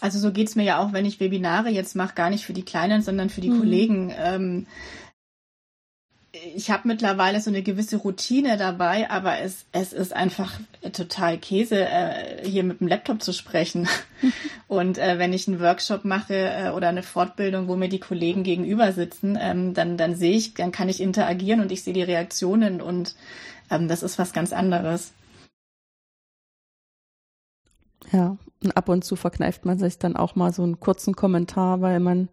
Also 0.00 0.18
so 0.18 0.32
geht's 0.32 0.56
mir 0.56 0.64
ja 0.64 0.78
auch, 0.78 0.92
wenn 0.92 1.04
ich 1.06 1.20
Webinare 1.20 1.68
jetzt 1.68 1.94
mache, 1.94 2.16
gar 2.16 2.30
nicht 2.30 2.44
für 2.44 2.52
die 2.52 2.64
Kleinen, 2.64 3.00
sondern 3.00 3.30
für 3.30 3.40
die 3.40 3.50
mhm. 3.50 3.60
Kollegen. 3.60 4.12
Ähm, 4.18 4.66
ich 6.54 6.70
habe 6.70 6.88
mittlerweile 6.88 7.40
so 7.40 7.50
eine 7.50 7.62
gewisse 7.62 7.96
Routine 7.96 8.56
dabei, 8.56 9.08
aber 9.10 9.38
es, 9.38 9.66
es 9.72 9.92
ist 9.92 10.12
einfach 10.12 10.58
total 10.92 11.38
Käse, 11.38 11.86
äh, 11.86 12.48
hier 12.48 12.64
mit 12.64 12.80
dem 12.80 12.88
Laptop 12.88 13.22
zu 13.22 13.32
sprechen. 13.32 13.88
Und 14.68 14.98
äh, 14.98 15.18
wenn 15.18 15.32
ich 15.32 15.46
einen 15.46 15.60
Workshop 15.60 16.04
mache 16.04 16.34
äh, 16.34 16.70
oder 16.70 16.88
eine 16.88 17.02
Fortbildung, 17.02 17.68
wo 17.68 17.76
mir 17.76 17.88
die 17.88 18.00
Kollegen 18.00 18.42
gegenüber 18.42 18.92
sitzen, 18.92 19.38
ähm, 19.40 19.74
dann, 19.74 19.96
dann 19.96 20.16
sehe 20.16 20.36
ich, 20.36 20.54
dann 20.54 20.72
kann 20.72 20.88
ich 20.88 21.00
interagieren 21.00 21.60
und 21.60 21.70
ich 21.70 21.84
sehe 21.84 21.94
die 21.94 22.02
Reaktionen 22.02 22.80
und 22.80 23.14
ähm, 23.70 23.86
das 23.88 24.02
ist 24.02 24.18
was 24.18 24.32
ganz 24.32 24.52
anderes. 24.52 25.12
Ja, 28.12 28.36
und 28.62 28.76
ab 28.76 28.88
und 28.88 29.04
zu 29.04 29.16
verkneift 29.16 29.64
man 29.64 29.78
sich 29.78 29.98
dann 29.98 30.16
auch 30.16 30.34
mal 30.34 30.52
so 30.52 30.62
einen 30.62 30.80
kurzen 30.80 31.14
Kommentar, 31.14 31.80
weil 31.80 32.00
man 32.00 32.28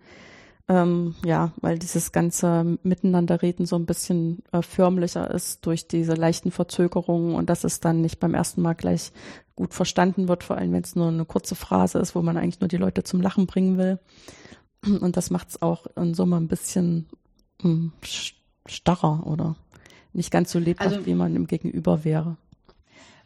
ähm, 0.68 1.16
ja, 1.26 1.52
weil 1.62 1.80
dieses 1.80 2.12
ganze 2.12 2.78
Miteinanderreden 2.84 3.66
so 3.66 3.76
ein 3.76 3.86
bisschen 3.86 4.44
äh, 4.52 4.62
förmlicher 4.62 5.30
ist 5.32 5.66
durch 5.66 5.88
diese 5.88 6.14
leichten 6.14 6.52
Verzögerungen 6.52 7.36
und 7.36 7.50
dass 7.50 7.64
es 7.64 7.80
dann 7.80 8.02
nicht 8.02 8.20
beim 8.20 8.34
ersten 8.34 8.62
Mal 8.62 8.74
gleich 8.74 9.12
gut 9.56 9.74
verstanden 9.74 10.28
wird, 10.28 10.44
vor 10.44 10.58
allem 10.58 10.74
wenn 10.74 10.84
es 10.84 10.96
nur 10.96 11.08
eine 11.08 11.26
kurze 11.26 11.56
Phrase 11.56 12.00
ist, 12.00 12.16
wo 12.16 12.22
man 12.22 12.38
eigentlich 12.38 12.62
nur 12.62 12.68
die 12.68 12.78
Leute 12.78 13.04
zum 13.04 13.22
Lachen 13.22 13.48
bringen 13.48 13.78
will. 13.78 14.00
Und 14.84 15.18
das 15.18 15.30
macht 15.30 15.50
es 15.50 15.62
auch 15.62 15.86
in 15.96 16.14
Summe 16.14 16.38
ein 16.38 16.48
bisschen 16.48 17.08
mh, 17.62 17.70
hm, 17.70 17.92
starrer 18.66 19.26
oder 19.28 19.56
nicht 20.14 20.32
ganz 20.32 20.52
so 20.52 20.60
lebhaft, 20.60 20.94
also, 20.94 21.06
wie 21.06 21.14
man 21.14 21.36
im 21.36 21.48
Gegenüber 21.48 22.04
wäre. 22.04 22.38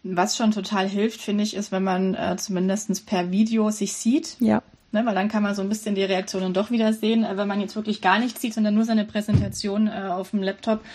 Was 0.04 0.38
schon 0.38 0.52
total 0.52 0.88
hilft, 0.88 1.20
finde 1.20 1.44
ich, 1.44 1.56
ist, 1.56 1.72
wenn 1.72 1.84
man 1.84 2.14
äh, 2.14 2.36
zumindest 2.38 3.08
per 3.08 3.32
Video 3.32 3.72
sich 3.72 3.94
sieht. 3.94 4.38
Ja. 4.40 4.62
Ne, 4.96 5.06
weil 5.06 5.14
dann 5.14 5.28
kann 5.28 5.44
man 5.44 5.54
so 5.54 5.62
ein 5.62 5.68
bisschen 5.68 5.94
die 5.94 6.06
Reaktionen 6.06 6.54
doch 6.54 6.72
wieder 6.72 6.94
sehen. 6.94 7.26
Äh, 7.26 7.36
wenn 7.36 7.50
man 7.50 7.60
jetzt 7.60 7.76
wirklich 7.76 8.02
gar 8.02 8.18
nichts 8.18 8.40
sieht, 8.40 8.54
sondern 8.54 8.76
nur 8.76 8.86
seine 8.86 9.04
Präsentation 9.04 9.88
äh, 9.88 10.08
auf 10.10 10.32
dem 10.32 10.42
Laptop, 10.42 10.86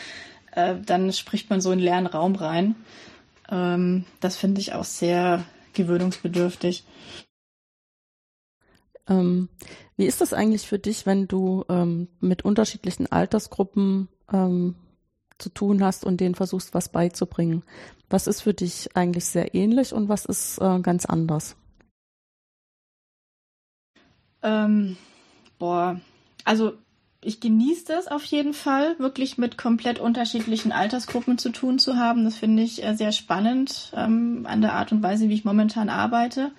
äh, 0.52 0.76
dann 0.86 1.12
spricht 1.12 1.50
man 1.50 1.60
so 1.60 1.70
in 1.70 1.80
leeren 1.80 2.06
Raum 2.06 2.34
rein. 2.34 2.76
Ähm, 3.50 4.06
das 4.20 4.38
finde 4.38 4.62
ich 4.62 4.72
auch 4.72 4.84
sehr 4.84 5.44
gewöhnungsbedürftig. 5.74 6.84
Ähm, 9.06 9.50
wie 9.98 10.06
ist 10.06 10.22
das 10.22 10.32
eigentlich 10.32 10.66
für 10.66 10.78
dich, 10.78 11.04
wenn 11.04 11.28
du 11.28 11.66
ähm, 11.68 12.08
mit 12.20 12.42
unterschiedlichen 12.42 13.12
Altersgruppen 13.12 14.08
ähm, 14.32 14.76
zu 15.36 15.50
tun 15.50 15.84
hast 15.84 16.06
und 16.06 16.22
denen 16.22 16.34
versuchst, 16.36 16.72
was 16.72 16.88
beizubringen? 16.88 17.64
Was 18.08 18.26
ist 18.26 18.40
für 18.40 18.54
dich 18.54 18.96
eigentlich 18.96 19.26
sehr 19.26 19.54
ähnlich 19.54 19.92
und 19.92 20.08
was 20.08 20.24
ist 20.24 20.56
äh, 20.56 20.80
ganz 20.80 21.04
anders? 21.04 21.56
Ähm, 24.42 24.96
boah, 25.58 26.00
also 26.44 26.72
ich 27.22 27.40
genieße 27.40 27.84
das 27.86 28.08
auf 28.08 28.24
jeden 28.24 28.54
Fall, 28.54 28.98
wirklich 28.98 29.36
mit 29.36 29.58
komplett 29.58 29.98
unterschiedlichen 29.98 30.72
Altersgruppen 30.72 31.36
zu 31.36 31.50
tun 31.50 31.78
zu 31.78 31.96
haben. 31.96 32.24
Das 32.24 32.36
finde 32.36 32.62
ich 32.62 32.82
äh, 32.82 32.94
sehr 32.94 33.12
spannend 33.12 33.92
ähm, 33.94 34.46
an 34.48 34.62
der 34.62 34.74
Art 34.74 34.92
und 34.92 35.02
Weise, 35.02 35.28
wie 35.28 35.34
ich 35.34 35.44
momentan 35.44 35.90
arbeite. 35.90 36.52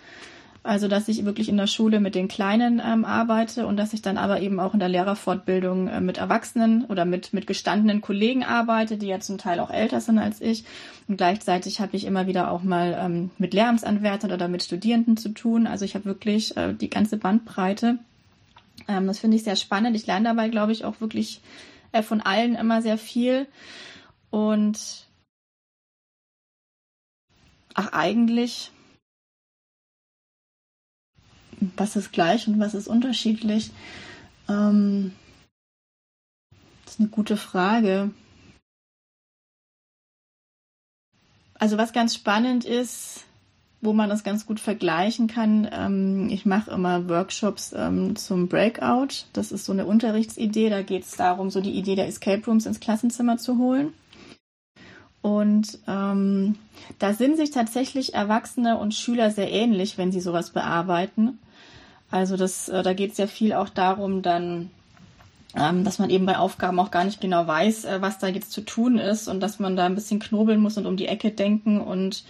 Also, 0.64 0.88
dass 0.88 1.08
ich 1.08 1.26
wirklich 1.26 1.50
in 1.50 1.58
der 1.58 1.66
Schule 1.66 2.00
mit 2.00 2.14
den 2.14 2.28
Kleinen 2.28 2.80
ähm, 2.86 3.04
arbeite 3.04 3.66
und 3.66 3.78
dass 3.78 3.94
ich 3.94 4.04
dann 4.04 4.18
aber 4.18 4.42
eben 4.42 4.60
auch 4.60 4.76
in 4.76 4.80
der 4.80 4.90
Lehrerfortbildung 4.90 5.88
äh, 5.88 6.02
mit 6.02 6.20
Erwachsenen 6.20 6.86
oder 6.86 7.04
mit, 7.04 7.34
mit 7.34 7.48
gestandenen 7.48 8.02
Kollegen 8.02 8.44
arbeite, 8.44 8.98
die 8.98 9.08
ja 9.08 9.20
zum 9.20 9.40
Teil 9.40 9.60
auch 9.60 9.72
älter 9.72 10.02
sind 10.02 10.20
als 10.20 10.40
ich. 10.40 10.64
Und 11.08 11.18
gleichzeitig 11.18 11.80
habe 11.80 11.98
ich 11.98 12.06
immer 12.06 12.28
wieder 12.28 12.52
auch 12.52 12.62
mal 12.62 12.96
ähm, 13.00 13.32
mit 13.40 13.56
Lehramtsanwärtern 13.56 14.32
oder 14.32 14.48
mit 14.48 14.62
Studierenden 14.62 15.18
zu 15.18 15.30
tun. 15.30 15.66
Also 15.66 15.84
ich 15.84 15.96
habe 15.96 16.06
wirklich 16.06 16.56
äh, 16.58 16.74
die 16.74 16.92
ganze 16.92 17.18
Bandbreite. 17.18 17.98
Ähm, 18.88 19.08
das 19.08 19.18
finde 19.18 19.38
ich 19.38 19.44
sehr 19.44 19.56
spannend. 19.56 19.96
Ich 19.96 20.06
lerne 20.06 20.30
dabei, 20.30 20.50
glaube 20.50 20.74
ich, 20.74 20.86
auch 20.86 21.02
wirklich 21.02 21.42
äh, 21.92 22.04
von 22.04 22.22
allen 22.22 22.54
immer 22.54 22.84
sehr 22.84 23.00
viel. 23.00 23.48
Und 24.30 25.08
ach, 27.74 27.94
eigentlich 27.94 28.72
was 31.78 31.96
ist 31.96 32.12
gleich 32.12 32.48
und 32.48 32.60
was 32.60 32.74
ist 32.74 32.88
unterschiedlich? 32.88 33.72
Ähm, 34.50 35.14
das 36.86 36.96
ist 36.96 37.00
eine 37.00 37.10
gute 37.10 37.38
Frage. 37.38 38.12
Also 41.54 41.78
was 41.78 41.94
ganz 41.94 42.16
spannend 42.16 42.66
ist, 42.66 43.24
wo 43.82 43.94
man 43.94 44.10
das 44.10 44.24
ganz 44.24 44.46
gut 44.46 44.60
vergleichen 44.60 45.28
kann, 45.28 45.68
ähm, 45.72 46.30
ich 46.30 46.46
mache 46.46 46.72
immer 46.72 47.08
Workshops 47.08 47.74
ähm, 47.76 48.16
zum 48.16 48.48
Breakout. 48.48 49.26
Das 49.34 49.52
ist 49.52 49.66
so 49.66 49.72
eine 49.72 49.86
Unterrichtsidee. 49.86 50.70
Da 50.70 50.82
geht 50.82 51.04
es 51.04 51.16
darum, 51.16 51.50
so 51.50 51.62
die 51.62 51.72
Idee 51.72 51.96
der 51.96 52.08
Escape 52.08 52.44
Rooms 52.46 52.66
ins 52.66 52.80
Klassenzimmer 52.80 53.38
zu 53.38 53.58
holen. 53.58 53.94
Und 55.22 55.80
ähm, 55.88 56.56
da 56.98 57.14
sind 57.14 57.38
sich 57.38 57.52
tatsächlich 57.52 58.14
Erwachsene 58.16 58.78
und 58.78 58.96
Schüler 58.96 59.30
sehr 59.30 59.52
ähnlich, 59.52 59.98
wenn 59.98 60.12
sie 60.12 60.20
sowas 60.22 60.50
bearbeiten. 60.50 61.40
Also 62.12 62.38
das, 62.38 62.70
äh, 62.70 62.84
da 62.84 62.94
geht 62.94 63.14
es 63.14 63.18
ja 63.18 63.28
viel 63.28 63.54
auch 63.54 63.70
darum, 63.70 64.22
dann, 64.22 64.70
ähm, 65.56 65.84
dass 65.84 65.98
man 65.98 66.10
eben 66.10 66.26
bei 66.26 66.38
Aufgaben 66.38 66.80
auch 66.80 66.92
gar 66.92 67.06
nicht 67.06 67.22
genau 67.22 67.48
weiß, 67.48 67.86
äh, 67.86 68.02
was 68.02 68.20
da 68.20 68.28
jetzt 68.28 68.52
zu 68.52 68.62
tun 68.62 68.98
ist 68.98 69.28
und 69.28 69.40
dass 69.40 69.60
man 69.60 69.76
da 69.76 69.86
ein 69.86 69.96
bisschen 69.96 70.20
knobeln 70.20 70.60
muss 70.60 70.78
und 70.78 70.86
um 70.86 70.98
die 70.98 71.08
Ecke 71.08 71.32
denken 71.32 71.80
und 71.80 72.24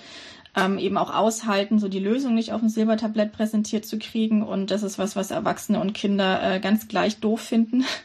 ähm, 0.55 0.77
eben 0.77 0.97
auch 0.97 1.13
aushalten, 1.13 1.79
so 1.79 1.87
die 1.87 1.99
Lösung 1.99 2.35
nicht 2.35 2.51
auf 2.51 2.59
dem 2.59 2.69
Silbertablett 2.69 3.31
präsentiert 3.31 3.85
zu 3.85 3.97
kriegen. 3.97 4.43
Und 4.43 4.69
das 4.69 4.83
ist 4.83 4.99
was, 4.99 5.15
was 5.15 5.31
Erwachsene 5.31 5.79
und 5.79 5.93
Kinder 5.93 6.41
äh, 6.43 6.59
ganz 6.59 6.87
gleich 6.87 7.19
doof 7.19 7.41
finden. 7.41 7.85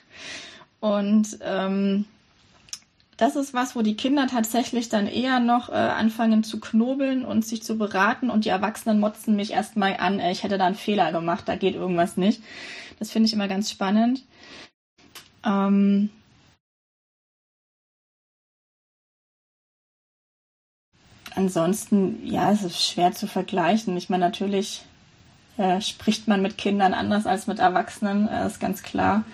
Und 0.78 1.38
ähm, 1.42 2.04
das 3.16 3.34
ist 3.36 3.54
was, 3.54 3.74
wo 3.74 3.82
die 3.82 3.96
Kinder 3.96 4.26
tatsächlich 4.26 4.88
dann 4.88 5.06
eher 5.06 5.40
noch 5.40 5.70
äh, 5.70 5.72
anfangen 5.72 6.44
zu 6.44 6.60
knobeln 6.60 7.24
und 7.24 7.46
sich 7.46 7.62
zu 7.62 7.78
beraten 7.78 8.28
und 8.28 8.44
die 8.44 8.50
Erwachsenen 8.50 9.00
motzen 9.00 9.36
mich 9.36 9.52
erstmal 9.52 9.96
an, 9.98 10.20
äh, 10.20 10.32
ich 10.32 10.42
hätte 10.42 10.58
da 10.58 10.66
einen 10.66 10.74
Fehler 10.74 11.12
gemacht, 11.12 11.44
da 11.46 11.56
geht 11.56 11.74
irgendwas 11.74 12.16
nicht. 12.16 12.42
Das 12.98 13.10
finde 13.10 13.26
ich 13.26 13.32
immer 13.32 13.48
ganz 13.48 13.70
spannend. 13.70 14.22
Ähm 15.44 16.10
Ansonsten, 21.34 22.26
ja, 22.26 22.50
es 22.50 22.62
ist 22.62 22.82
schwer 22.82 23.12
zu 23.12 23.26
vergleichen. 23.26 23.94
Ich 23.98 24.08
meine, 24.08 24.24
natürlich 24.24 24.82
äh, 25.58 25.82
spricht 25.82 26.28
man 26.28 26.40
mit 26.40 26.56
Kindern 26.56 26.94
anders 26.94 27.26
als 27.26 27.46
mit 27.46 27.58
Erwachsenen, 27.58 28.26
äh, 28.26 28.46
ist 28.46 28.58
ganz 28.58 28.82
klar. 28.82 29.24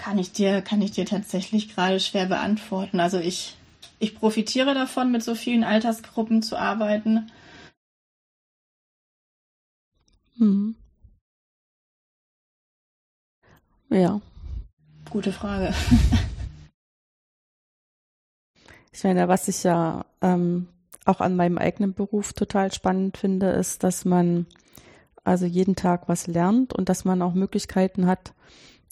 Kann 0.00 0.18
ich 0.18 0.32
dir, 0.32 0.62
kann 0.62 0.80
ich 0.80 0.92
dir 0.92 1.04
tatsächlich 1.04 1.74
gerade 1.74 2.00
schwer 2.00 2.24
beantworten. 2.24 3.00
Also 3.00 3.18
ich, 3.18 3.56
ich 3.98 4.14
profitiere 4.14 4.72
davon, 4.72 5.12
mit 5.12 5.22
so 5.22 5.34
vielen 5.34 5.62
Altersgruppen 5.62 6.42
zu 6.42 6.56
arbeiten. 6.56 7.30
Hm. 10.38 10.74
Ja. 13.90 14.22
Gute 15.10 15.32
Frage. 15.32 15.68
ich 18.92 19.04
meine, 19.04 19.28
was 19.28 19.48
ich 19.48 19.64
ja 19.64 20.06
ähm, 20.22 20.66
auch 21.04 21.20
an 21.20 21.36
meinem 21.36 21.58
eigenen 21.58 21.92
Beruf 21.92 22.32
total 22.32 22.72
spannend 22.72 23.18
finde, 23.18 23.50
ist, 23.50 23.84
dass 23.84 24.06
man 24.06 24.46
also 25.24 25.44
jeden 25.44 25.76
Tag 25.76 26.08
was 26.08 26.26
lernt 26.26 26.72
und 26.72 26.88
dass 26.88 27.04
man 27.04 27.20
auch 27.20 27.34
Möglichkeiten 27.34 28.06
hat, 28.06 28.32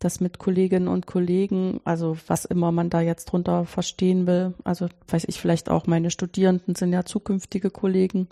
das 0.00 0.20
mit 0.20 0.38
Kolleginnen 0.38 0.88
und 0.88 1.06
Kollegen, 1.06 1.80
also 1.84 2.16
was 2.26 2.44
immer 2.44 2.70
man 2.70 2.90
da 2.90 3.00
jetzt 3.00 3.26
drunter 3.26 3.64
verstehen 3.64 4.26
will, 4.26 4.54
also 4.64 4.88
weiß 5.08 5.24
ich 5.26 5.40
vielleicht 5.40 5.68
auch, 5.70 5.86
meine 5.86 6.10
Studierenden 6.10 6.74
sind 6.74 6.92
ja 6.92 7.04
zukünftige 7.04 7.70
Kollegen 7.70 8.28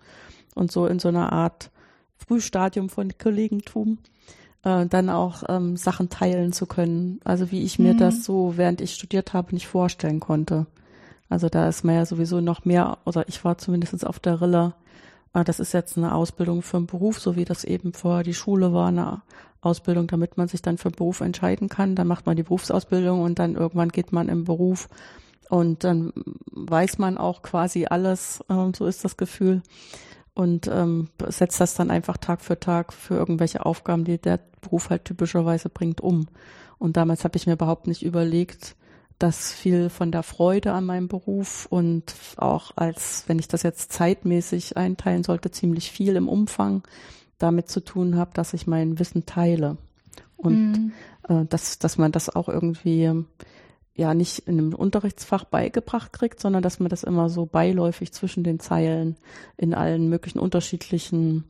und 0.55 0.71
so 0.71 0.87
in 0.87 0.99
so 0.99 1.09
einer 1.09 1.33
Art 1.33 1.71
Frühstadium 2.17 2.89
von 2.89 3.13
Kollegentum, 3.19 3.99
äh, 4.63 4.87
dann 4.87 5.11
auch 5.11 5.43
ähm, 5.49 5.77
Sachen 5.77 6.09
teilen 6.09 6.53
zu 6.53 6.67
können, 6.67 7.21
also 7.25 7.51
wie 7.51 7.63
ich 7.63 7.79
mir 7.79 7.95
mhm. 7.95 7.99
das 7.99 8.25
so, 8.25 8.57
während 8.57 8.81
ich 8.81 8.95
studiert 8.95 9.33
habe, 9.33 9.55
nicht 9.55 9.67
vorstellen 9.67 10.21
konnte. 10.21 10.67
Also 11.29 11.49
da 11.49 11.69
ist 11.69 11.85
man 11.85 11.97
ja 11.97 12.07
sowieso 12.07 12.41
noch 12.41 12.65
mehr, 12.65 12.99
oder 13.05 13.29
ich 13.29 13.45
war 13.45 13.59
zumindest 13.59 14.07
auf 14.07 14.21
der 14.21 14.41
Rille, 14.41 14.75
äh, 15.35 15.43
das 15.43 15.59
ist 15.59 15.73
jetzt 15.73 15.99
eine 15.99 16.15
Ausbildung 16.15 16.63
für 16.63 16.77
einen 16.77 16.87
Beruf, 16.87 17.19
so 17.19 17.35
wie 17.35 17.45
das 17.45 17.65
eben 17.65 17.93
vorher 17.93 18.23
die 18.23 18.35
Schule 18.35 18.73
war, 18.73 18.89
eine 18.89 19.23
Ausbildung, 19.67 20.07
damit 20.07 20.37
man 20.37 20.49
sich 20.49 20.63
dann 20.63 20.79
für 20.79 20.91
Beruf 20.91 21.21
entscheiden 21.21 21.69
kann. 21.69 21.95
Dann 21.95 22.07
macht 22.07 22.27
man 22.27 22.37
die 22.37 22.45
Berufsausbildung 22.45 23.21
und 23.21 23.39
dann 23.39 23.55
irgendwann 23.55 23.91
geht 23.91 24.13
man 24.13 24.29
im 24.29 24.45
Beruf 24.45 24.89
und 25.49 25.85
dann 25.85 26.13
weiß 26.51 26.99
man 26.99 27.19
auch 27.19 27.43
quasi 27.43 27.87
alles, 27.87 28.41
äh, 28.49 28.73
so 28.77 28.87
ist 28.87 29.05
das 29.05 29.17
Gefühl. 29.17 29.63
Und 30.35 30.69
ähm, 30.69 31.09
setzt 31.29 31.61
das 31.61 31.75
dann 31.75 31.91
einfach 31.91 32.19
Tag 32.19 32.43
für 32.43 32.61
Tag 32.61 32.93
für 32.93 33.15
irgendwelche 33.15 33.65
Aufgaben, 33.65 34.05
die 34.05 34.19
der 34.19 34.39
Beruf 34.61 34.91
halt 34.91 35.07
typischerweise 35.07 35.71
bringt, 35.71 36.01
um. 36.01 36.27
Und 36.79 36.99
damals 36.99 37.25
habe 37.25 37.37
ich 37.37 37.47
mir 37.47 37.55
überhaupt 37.55 37.87
nicht 37.87 38.03
überlegt, 38.03 38.77
dass 39.19 39.53
viel 39.53 39.89
von 39.89 40.13
der 40.13 40.23
Freude 40.23 40.73
an 40.73 40.85
meinem 40.85 41.09
Beruf 41.09 41.67
und 41.71 42.15
auch 42.37 42.73
als, 42.77 43.25
wenn 43.29 43.39
ich 43.39 43.49
das 43.49 43.63
jetzt 43.63 43.93
zeitmäßig 43.93 44.77
einteilen 44.77 45.25
sollte, 45.25 45.51
ziemlich 45.51 45.91
viel 45.91 46.17
im 46.17 46.29
Umfang 46.29 46.83
damit 47.39 47.69
zu 47.69 47.81
tun 47.81 48.17
habe, 48.17 48.31
dass 48.35 48.55
ich 48.55 48.67
mein 48.67 48.99
Wissen 48.99 49.27
teile. 49.27 49.77
Und 50.37 50.73
mhm. 50.73 50.93
äh, 51.29 51.45
dass, 51.47 51.79
dass 51.79 51.99
man 51.99 52.13
das 52.13 52.35
auch 52.35 52.49
irgendwie 52.49 53.25
ja 53.95 54.15
nicht 54.15 54.41
in 54.41 54.59
einem 54.59 54.75
Unterrichtsfach 54.75 55.45
beigebracht 55.45 56.13
kriegt, 56.13 56.41
sondern 56.41 56.63
dass 56.63 56.81
man 56.81 56.91
das 56.91 57.03
immer 57.03 57.29
so 57.29 57.47
beiläufig 57.47 58.13
zwischen 58.13 58.45
den 58.45 58.61
Zeilen 58.61 59.17
in 59.57 59.75
allen 59.75 60.09
möglichen 60.09 60.39
unterschiedlichen 60.39 61.45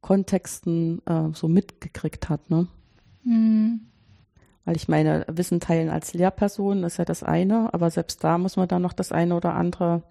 Kontexten 0.00 1.02
äh, 1.06 1.28
so 1.34 1.46
mitgekriegt 1.48 2.30
hat. 2.30 2.48
Ne? 2.50 2.68
Mhm. 3.24 3.80
Weil 4.64 4.76
ich 4.76 4.88
meine, 4.88 5.26
Wissen 5.28 5.60
teilen 5.60 5.90
als 5.90 6.14
Lehrperson 6.14 6.84
ist 6.84 6.96
ja 6.96 7.04
das 7.04 7.22
eine, 7.22 7.72
aber 7.74 7.90
selbst 7.90 8.24
da 8.24 8.38
muss 8.38 8.56
man 8.56 8.68
dann 8.68 8.82
noch 8.82 8.92
das 8.92 9.12
eine 9.12 9.34
oder 9.34 9.54
andere 9.54 10.02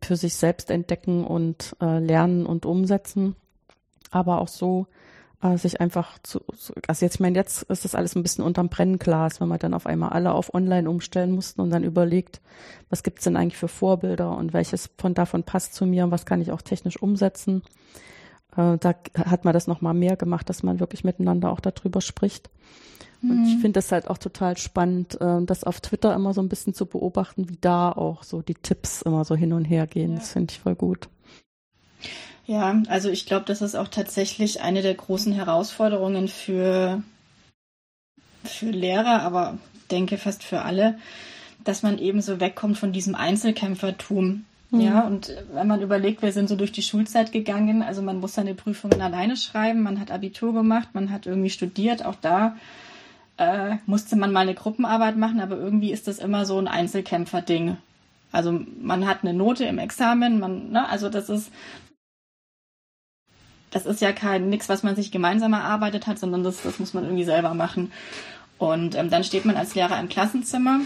für 0.00 0.16
sich 0.16 0.34
selbst 0.34 0.70
entdecken 0.70 1.24
und 1.24 1.76
äh, 1.80 1.98
lernen 1.98 2.46
und 2.46 2.64
umsetzen, 2.64 3.36
aber 4.12 4.40
auch 4.40 4.48
so 4.48 4.86
äh, 5.42 5.56
sich 5.58 5.80
einfach 5.80 6.18
zu, 6.22 6.40
also 6.86 7.04
jetzt, 7.04 7.16
ich 7.16 7.20
meine, 7.20 7.36
jetzt 7.36 7.62
ist 7.64 7.84
das 7.84 7.94
alles 7.94 8.14
ein 8.14 8.22
bisschen 8.22 8.44
unterm 8.44 8.68
Brennglas, 8.68 9.40
wenn 9.40 9.48
man 9.48 9.58
dann 9.58 9.74
auf 9.74 9.86
einmal 9.86 10.10
alle 10.10 10.32
auf 10.32 10.54
online 10.54 10.88
umstellen 10.88 11.32
mussten 11.32 11.60
und 11.60 11.70
dann 11.70 11.84
überlegt, 11.84 12.40
was 12.90 13.02
gibt's 13.02 13.24
denn 13.24 13.36
eigentlich 13.36 13.56
für 13.56 13.68
Vorbilder 13.68 14.36
und 14.36 14.52
welches 14.52 14.90
von 14.98 15.14
davon 15.14 15.42
passt 15.42 15.74
zu 15.74 15.86
mir 15.86 16.04
und 16.04 16.10
was 16.10 16.26
kann 16.26 16.40
ich 16.40 16.52
auch 16.52 16.62
technisch 16.62 17.00
umsetzen. 17.02 17.62
Äh, 18.56 18.78
da 18.78 18.94
hat 19.16 19.44
man 19.44 19.52
das 19.52 19.66
nochmal 19.66 19.94
mehr 19.94 20.16
gemacht, 20.16 20.48
dass 20.48 20.62
man 20.62 20.80
wirklich 20.80 21.04
miteinander 21.04 21.50
auch 21.50 21.60
darüber 21.60 22.00
spricht. 22.00 22.50
Und 23.22 23.44
ich 23.46 23.56
mhm. 23.56 23.60
finde 23.60 23.72
das 23.74 23.92
halt 23.92 24.08
auch 24.08 24.18
total 24.18 24.56
spannend, 24.56 25.20
äh, 25.20 25.44
das 25.44 25.62
auf 25.62 25.80
Twitter 25.80 26.12
immer 26.14 26.34
so 26.34 26.42
ein 26.42 26.48
bisschen 26.48 26.74
zu 26.74 26.86
beobachten, 26.86 27.48
wie 27.48 27.58
da 27.60 27.92
auch 27.92 28.24
so 28.24 28.42
die 28.42 28.54
Tipps 28.54 29.02
immer 29.02 29.24
so 29.24 29.36
hin 29.36 29.52
und 29.52 29.64
her 29.64 29.86
gehen. 29.86 30.12
Ja. 30.12 30.18
Das 30.18 30.32
finde 30.32 30.52
ich 30.52 30.58
voll 30.58 30.74
gut. 30.74 31.08
Ja, 32.46 32.82
also 32.88 33.08
ich 33.08 33.26
glaube, 33.26 33.44
das 33.46 33.62
ist 33.62 33.76
auch 33.76 33.88
tatsächlich 33.88 34.62
eine 34.62 34.82
der 34.82 34.94
großen 34.94 35.32
Herausforderungen 35.32 36.28
für, 36.28 37.02
für 38.44 38.70
Lehrer, 38.70 39.22
aber 39.22 39.58
denke 39.90 40.18
fast 40.18 40.42
für 40.42 40.62
alle, 40.62 40.98
dass 41.64 41.82
man 41.82 41.98
eben 41.98 42.20
so 42.20 42.40
wegkommt 42.40 42.78
von 42.78 42.92
diesem 42.92 43.14
Einzelkämpfertum. 43.14 44.44
Mhm. 44.70 44.80
Ja, 44.80 45.06
und 45.06 45.32
wenn 45.52 45.68
man 45.68 45.82
überlegt, 45.82 46.22
wir 46.22 46.32
sind 46.32 46.48
so 46.48 46.56
durch 46.56 46.72
die 46.72 46.82
Schulzeit 46.82 47.30
gegangen, 47.30 47.82
also 47.82 48.02
man 48.02 48.18
muss 48.18 48.34
seine 48.34 48.54
Prüfungen 48.54 49.00
alleine 49.00 49.36
schreiben, 49.36 49.82
man 49.82 50.00
hat 50.00 50.10
Abitur 50.10 50.52
gemacht, 50.52 50.88
man 50.94 51.10
hat 51.10 51.26
irgendwie 51.26 51.50
studiert, 51.50 52.04
auch 52.04 52.16
da 52.20 52.56
äh, 53.36 53.76
musste 53.86 54.16
man 54.16 54.32
mal 54.32 54.40
eine 54.40 54.54
Gruppenarbeit 54.54 55.16
machen, 55.16 55.40
aber 55.40 55.56
irgendwie 55.56 55.92
ist 55.92 56.08
das 56.08 56.18
immer 56.18 56.44
so 56.44 56.58
ein 56.58 56.68
Einzelkämpfer-Ding. 56.68 57.76
Also 58.32 58.60
man 58.80 59.06
hat 59.06 59.18
eine 59.22 59.34
Note 59.34 59.64
im 59.64 59.78
Examen, 59.78 60.40
man, 60.40 60.70
ne, 60.70 60.88
also 60.88 61.08
das 61.10 61.28
ist, 61.28 61.50
das 63.72 63.86
ist 63.86 64.00
ja 64.00 64.12
kein 64.12 64.48
nichts, 64.48 64.68
was 64.68 64.82
man 64.82 64.94
sich 64.94 65.10
gemeinsam 65.10 65.54
erarbeitet 65.54 66.06
hat, 66.06 66.18
sondern 66.18 66.44
das, 66.44 66.62
das 66.62 66.78
muss 66.78 66.94
man 66.94 67.04
irgendwie 67.04 67.24
selber 67.24 67.54
machen. 67.54 67.90
Und 68.58 68.94
ähm, 68.94 69.10
dann 69.10 69.24
steht 69.24 69.44
man 69.44 69.56
als 69.56 69.74
Lehrer 69.74 69.98
im 69.98 70.08
Klassenzimmer 70.08 70.80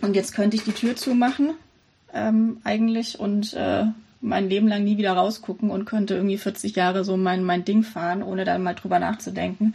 und 0.00 0.16
jetzt 0.16 0.34
könnte 0.34 0.56
ich 0.56 0.64
die 0.64 0.72
Tür 0.72 0.96
zumachen 0.96 1.54
ähm, 2.12 2.58
eigentlich 2.64 3.20
und 3.20 3.54
äh, 3.54 3.84
mein 4.20 4.48
Leben 4.48 4.66
lang 4.66 4.82
nie 4.82 4.98
wieder 4.98 5.12
rausgucken 5.12 5.70
und 5.70 5.84
könnte 5.84 6.14
irgendwie 6.14 6.38
40 6.38 6.74
Jahre 6.74 7.04
so 7.04 7.16
mein, 7.16 7.44
mein 7.44 7.64
Ding 7.64 7.82
fahren, 7.82 8.22
ohne 8.22 8.44
dann 8.44 8.62
mal 8.62 8.74
drüber 8.74 8.98
nachzudenken. 8.98 9.74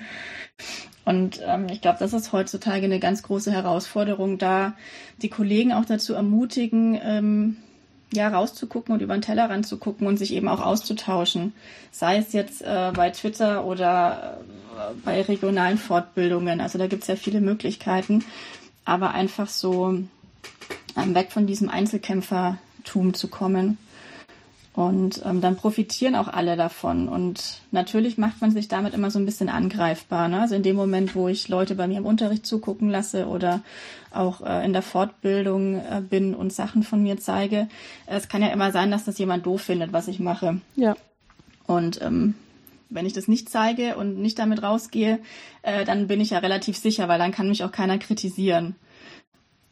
Und 1.05 1.41
ähm, 1.45 1.67
ich 1.71 1.81
glaube, 1.81 1.99
das 1.99 2.13
ist 2.13 2.33
heutzutage 2.33 2.85
eine 2.85 2.99
ganz 2.99 3.23
große 3.23 3.51
Herausforderung, 3.51 4.37
da 4.37 4.73
die 5.21 5.29
Kollegen 5.29 5.73
auch 5.73 5.85
dazu 5.85 6.13
ermutigen, 6.13 6.99
ähm, 7.03 7.57
ja, 8.13 8.27
rauszugucken 8.27 8.93
und 8.93 9.01
über 9.01 9.13
den 9.13 9.21
Tellerrand 9.21 9.65
zu 9.65 9.77
gucken 9.77 10.07
und 10.07 10.17
sich 10.17 10.33
eben 10.33 10.47
auch 10.47 10.61
auszutauschen. 10.61 11.53
Sei 11.91 12.17
es 12.17 12.33
jetzt 12.33 12.61
äh, 12.61 12.91
bei 12.93 13.09
Twitter 13.09 13.65
oder 13.65 14.39
äh, 14.75 14.93
bei 15.05 15.21
regionalen 15.21 15.77
Fortbildungen. 15.77 16.61
Also 16.61 16.77
da 16.77 16.87
gibt 16.87 17.03
es 17.03 17.07
ja 17.07 17.15
viele 17.15 17.41
Möglichkeiten. 17.41 18.25
Aber 18.83 19.11
einfach 19.11 19.47
so 19.47 19.89
ähm, 20.97 21.15
weg 21.15 21.31
von 21.31 21.47
diesem 21.47 21.69
Einzelkämpfertum 21.69 23.13
zu 23.13 23.27
kommen. 23.27 23.77
Und 24.73 25.21
ähm, 25.25 25.41
dann 25.41 25.57
profitieren 25.57 26.15
auch 26.15 26.29
alle 26.29 26.55
davon. 26.55 27.09
Und 27.09 27.61
natürlich 27.71 28.17
macht 28.17 28.39
man 28.39 28.51
sich 28.51 28.69
damit 28.69 28.93
immer 28.93 29.11
so 29.11 29.19
ein 29.19 29.25
bisschen 29.25 29.49
angreifbar. 29.49 30.29
Ne? 30.29 30.39
Also 30.39 30.55
in 30.55 30.63
dem 30.63 30.77
Moment, 30.77 31.13
wo 31.13 31.27
ich 31.27 31.49
Leute 31.49 31.75
bei 31.75 31.87
mir 31.87 31.97
im 31.97 32.05
Unterricht 32.05 32.45
zugucken 32.45 32.89
lasse 32.89 33.27
oder 33.27 33.61
auch 34.11 34.41
äh, 34.41 34.63
in 34.63 34.71
der 34.71 34.81
Fortbildung 34.81 35.75
äh, 35.75 36.01
bin 36.01 36.33
und 36.33 36.53
Sachen 36.53 36.83
von 36.83 37.03
mir 37.03 37.17
zeige, 37.17 37.67
es 38.05 38.29
kann 38.29 38.41
ja 38.41 38.47
immer 38.47 38.71
sein, 38.71 38.91
dass 38.91 39.03
das 39.03 39.17
jemand 39.17 39.45
doof 39.45 39.61
findet, 39.61 39.91
was 39.91 40.07
ich 40.07 40.19
mache. 40.19 40.61
Ja. 40.77 40.95
Und 41.67 42.01
ähm, 42.01 42.35
wenn 42.89 43.05
ich 43.05 43.13
das 43.13 43.27
nicht 43.27 43.49
zeige 43.49 43.97
und 43.97 44.19
nicht 44.19 44.39
damit 44.39 44.63
rausgehe, 44.63 45.19
äh, 45.63 45.83
dann 45.83 46.07
bin 46.07 46.21
ich 46.21 46.29
ja 46.29 46.39
relativ 46.39 46.77
sicher, 46.77 47.09
weil 47.09 47.19
dann 47.19 47.31
kann 47.33 47.49
mich 47.49 47.65
auch 47.65 47.71
keiner 47.73 47.97
kritisieren. 47.97 48.75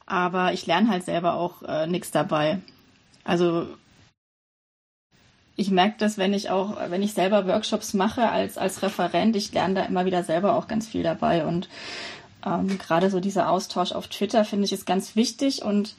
Aber 0.06 0.52
ich 0.52 0.66
lerne 0.66 0.90
halt 0.90 1.06
selber 1.06 1.36
auch 1.36 1.64
äh, 1.64 1.88
nichts 1.88 2.12
dabei. 2.12 2.60
Also 3.24 3.68
ich 5.60 5.72
merke 5.72 5.96
das, 5.98 6.18
wenn 6.18 6.34
ich 6.34 6.50
auch, 6.50 6.78
wenn 6.90 7.04
ich 7.04 7.14
selber 7.14 7.46
Workshops 7.46 7.94
mache 7.94 8.30
als, 8.30 8.58
als 8.58 8.82
Referent, 8.82 9.36
ich 9.36 9.52
lerne 9.52 9.76
da 9.76 9.82
immer 9.84 10.06
wieder 10.06 10.24
selber 10.24 10.56
auch 10.56 10.68
ganz 10.68 10.88
viel 10.88 11.04
dabei. 11.04 11.46
Und 11.46 11.68
ähm, 12.46 12.78
gerade 12.78 13.10
so 13.10 13.20
dieser 13.20 13.50
Austausch 13.50 13.92
auf 13.92 14.08
Twitter 14.08 14.46
finde 14.46 14.66
ich 14.66 14.74
ist 14.74 14.86
ganz 14.86 15.18
wichtig. 15.18 15.62
Und 15.62 15.96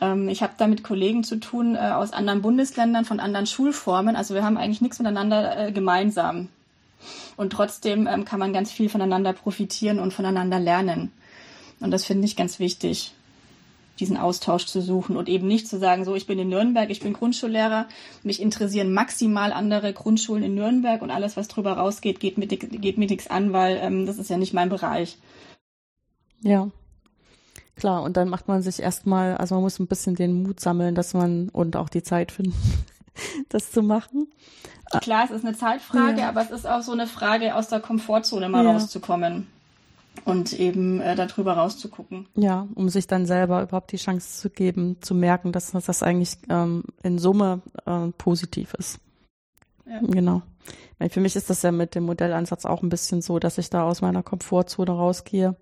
ähm, 0.00 0.28
ich 0.30 0.42
habe 0.42 0.54
da 0.56 0.66
mit 0.66 0.82
Kollegen 0.82 1.22
zu 1.22 1.36
tun 1.36 1.76
äh, 1.76 1.78
aus 1.78 2.12
anderen 2.12 2.40
Bundesländern, 2.40 3.04
von 3.04 3.20
anderen 3.20 3.46
Schulformen. 3.46 4.16
Also 4.16 4.34
wir 4.34 4.42
haben 4.42 4.56
eigentlich 4.56 4.80
nichts 4.80 4.98
miteinander 4.98 5.66
äh, 5.68 5.72
gemeinsam. 5.72 6.48
Und 7.36 7.52
trotzdem 7.52 8.06
ähm, 8.06 8.24
kann 8.24 8.38
man 8.38 8.54
ganz 8.54 8.72
viel 8.72 8.88
voneinander 8.88 9.34
profitieren 9.34 9.98
und 9.98 10.14
voneinander 10.14 10.58
lernen. 10.58 11.12
Und 11.80 11.90
das 11.90 12.06
finde 12.06 12.24
ich 12.24 12.36
ganz 12.36 12.58
wichtig 12.58 13.12
diesen 14.00 14.16
Austausch 14.16 14.66
zu 14.66 14.80
suchen 14.80 15.16
und 15.16 15.28
eben 15.28 15.46
nicht 15.46 15.68
zu 15.68 15.78
sagen, 15.78 16.04
so, 16.04 16.14
ich 16.14 16.26
bin 16.26 16.38
in 16.38 16.48
Nürnberg, 16.48 16.90
ich 16.90 17.00
bin 17.00 17.12
Grundschullehrer, 17.12 17.86
mich 18.22 18.40
interessieren 18.40 18.92
maximal 18.92 19.52
andere 19.52 19.92
Grundschulen 19.92 20.42
in 20.42 20.54
Nürnberg 20.54 21.02
und 21.02 21.10
alles, 21.10 21.36
was 21.36 21.48
drüber 21.48 21.72
rausgeht, 21.72 22.20
geht 22.20 22.38
mir, 22.38 22.46
geht 22.46 22.98
mir 22.98 23.06
nichts 23.06 23.28
an, 23.28 23.52
weil 23.52 23.78
ähm, 23.80 24.06
das 24.06 24.18
ist 24.18 24.30
ja 24.30 24.36
nicht 24.36 24.54
mein 24.54 24.68
Bereich. 24.68 25.18
Ja. 26.42 26.68
Klar, 27.76 28.02
und 28.02 28.16
dann 28.16 28.28
macht 28.28 28.46
man 28.46 28.62
sich 28.62 28.80
erstmal, 28.80 29.36
also 29.36 29.56
man 29.56 29.64
muss 29.64 29.78
ein 29.78 29.86
bisschen 29.86 30.14
den 30.14 30.42
Mut 30.42 30.60
sammeln, 30.60 30.94
dass 30.94 31.14
man 31.14 31.48
und 31.48 31.76
auch 31.76 31.88
die 31.88 32.02
Zeit 32.02 32.32
finden, 32.32 32.54
das 33.48 33.72
zu 33.72 33.82
machen. 33.82 34.28
Klar, 35.00 35.24
es 35.24 35.30
ist 35.30 35.44
eine 35.44 35.56
Zeitfrage, 35.56 36.20
ja. 36.20 36.28
aber 36.28 36.42
es 36.42 36.50
ist 36.50 36.66
auch 36.66 36.82
so 36.82 36.92
eine 36.92 37.08
Frage, 37.08 37.56
aus 37.56 37.68
der 37.68 37.80
Komfortzone 37.80 38.48
mal 38.48 38.64
ja. 38.64 38.72
rauszukommen 38.72 39.48
und 40.24 40.52
eben 40.58 41.00
äh, 41.00 41.16
darüber 41.16 41.54
rauszugucken. 41.54 42.26
Ja, 42.36 42.68
um 42.74 42.88
sich 42.88 43.06
dann 43.06 43.26
selber 43.26 43.62
überhaupt 43.62 43.92
die 43.92 43.96
Chance 43.96 44.40
zu 44.40 44.50
geben, 44.50 44.96
zu 45.00 45.14
merken, 45.14 45.52
dass 45.52 45.72
das 45.72 46.02
eigentlich 46.02 46.38
ähm, 46.48 46.84
in 47.02 47.18
Summe 47.18 47.62
äh, 47.86 48.08
positiv 48.16 48.74
ist. 48.74 49.00
Ja. 49.86 50.00
Genau. 50.00 50.42
Für 51.10 51.20
mich 51.20 51.36
ist 51.36 51.50
das 51.50 51.62
ja 51.62 51.72
mit 51.72 51.94
dem 51.94 52.04
Modellansatz 52.04 52.64
auch 52.64 52.82
ein 52.82 52.88
bisschen 52.88 53.20
so, 53.20 53.38
dass 53.38 53.58
ich 53.58 53.68
da 53.68 53.82
aus 53.82 54.00
meiner 54.00 54.22
Komfortzone 54.22 54.90
rausgehe, 54.90 55.56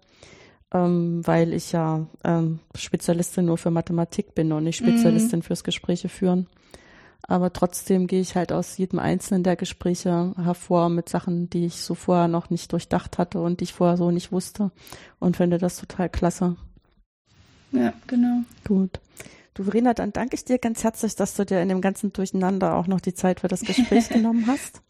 ähm, 0.73 1.27
weil 1.27 1.53
ich 1.53 1.73
ja 1.73 2.07
ähm, 2.23 2.61
Spezialistin 2.75 3.47
nur 3.47 3.59
für 3.59 3.71
Mathematik 3.71 4.35
bin 4.35 4.53
und 4.53 4.65
nicht 4.65 4.77
Spezialistin 4.77 5.41
mhm. 5.41 5.43
fürs 5.43 5.65
Gespräche 5.65 6.09
führen. 6.09 6.47
Aber 7.29 7.53
trotzdem 7.53 8.09
gehe 8.09 8.21
ich 8.21 8.35
halt 8.35 8.53
aus 8.53 8.77
jedem 8.77 8.99
einzelnen 8.99 9.45
der 9.45 9.57
Gespräche 9.57 10.35
hervor 10.37 10.89
mit 10.89 11.09
Sachen, 11.09 11.49
die 11.49 11.67
ich 11.67 11.77
so 11.83 11.95
vorher 11.95 12.29
noch 12.29 12.51
nicht 12.51 12.73
durchdacht 12.73 13.17
hatte 13.19 13.41
und 13.41 13.61
die 13.61 13.65
ich 13.65 13.73
vorher 13.73 13.97
so 13.97 14.11
nicht 14.11 14.33
wusste 14.33 14.71
und 15.21 15.37
finde 15.37 15.59
das 15.59 15.77
total 15.77 16.09
klasse. 16.09 16.57
Ja, 17.71 17.93
genau. 18.07 18.43
Gut. 18.67 19.01
Du, 19.55 19.65
Verena, 19.65 19.95
dann 19.95 20.13
danke 20.13 20.35
ich 20.35 20.45
dir 20.45 20.59
ganz 20.59 20.83
herzlich, 20.83 21.15
dass 21.15 21.35
du 21.35 21.45
dir 21.45 21.61
in 21.61 21.69
dem 21.69 21.81
ganzen 21.81 22.13
Durcheinander 22.13 22.75
auch 22.75 22.87
noch 22.87 23.01
die 23.01 23.15
Zeit 23.15 23.41
für 23.41 23.49
das 23.49 23.61
Gespräch 23.61 24.09
genommen 24.11 24.47
hast. 24.47 24.83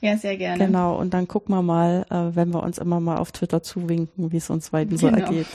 Ja, 0.00 0.16
sehr 0.16 0.36
gerne. 0.36 0.66
Genau, 0.66 0.98
und 0.98 1.14
dann 1.14 1.28
gucken 1.28 1.54
wir 1.54 1.62
mal, 1.62 2.04
äh, 2.10 2.36
wenn 2.36 2.52
wir 2.52 2.62
uns 2.62 2.78
immer 2.78 3.00
mal 3.00 3.18
auf 3.18 3.32
Twitter 3.32 3.62
zuwinken, 3.62 4.32
wie 4.32 4.36
es 4.36 4.50
uns 4.50 4.70
beiden 4.70 4.96
genau. 4.96 5.16
so 5.16 5.22
ergeht. 5.22 5.46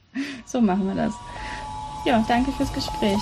so 0.46 0.60
machen 0.60 0.86
wir 0.86 0.94
das. 0.94 1.14
Ja, 2.04 2.24
danke 2.28 2.52
fürs 2.52 2.72
Gespräch. 2.72 3.18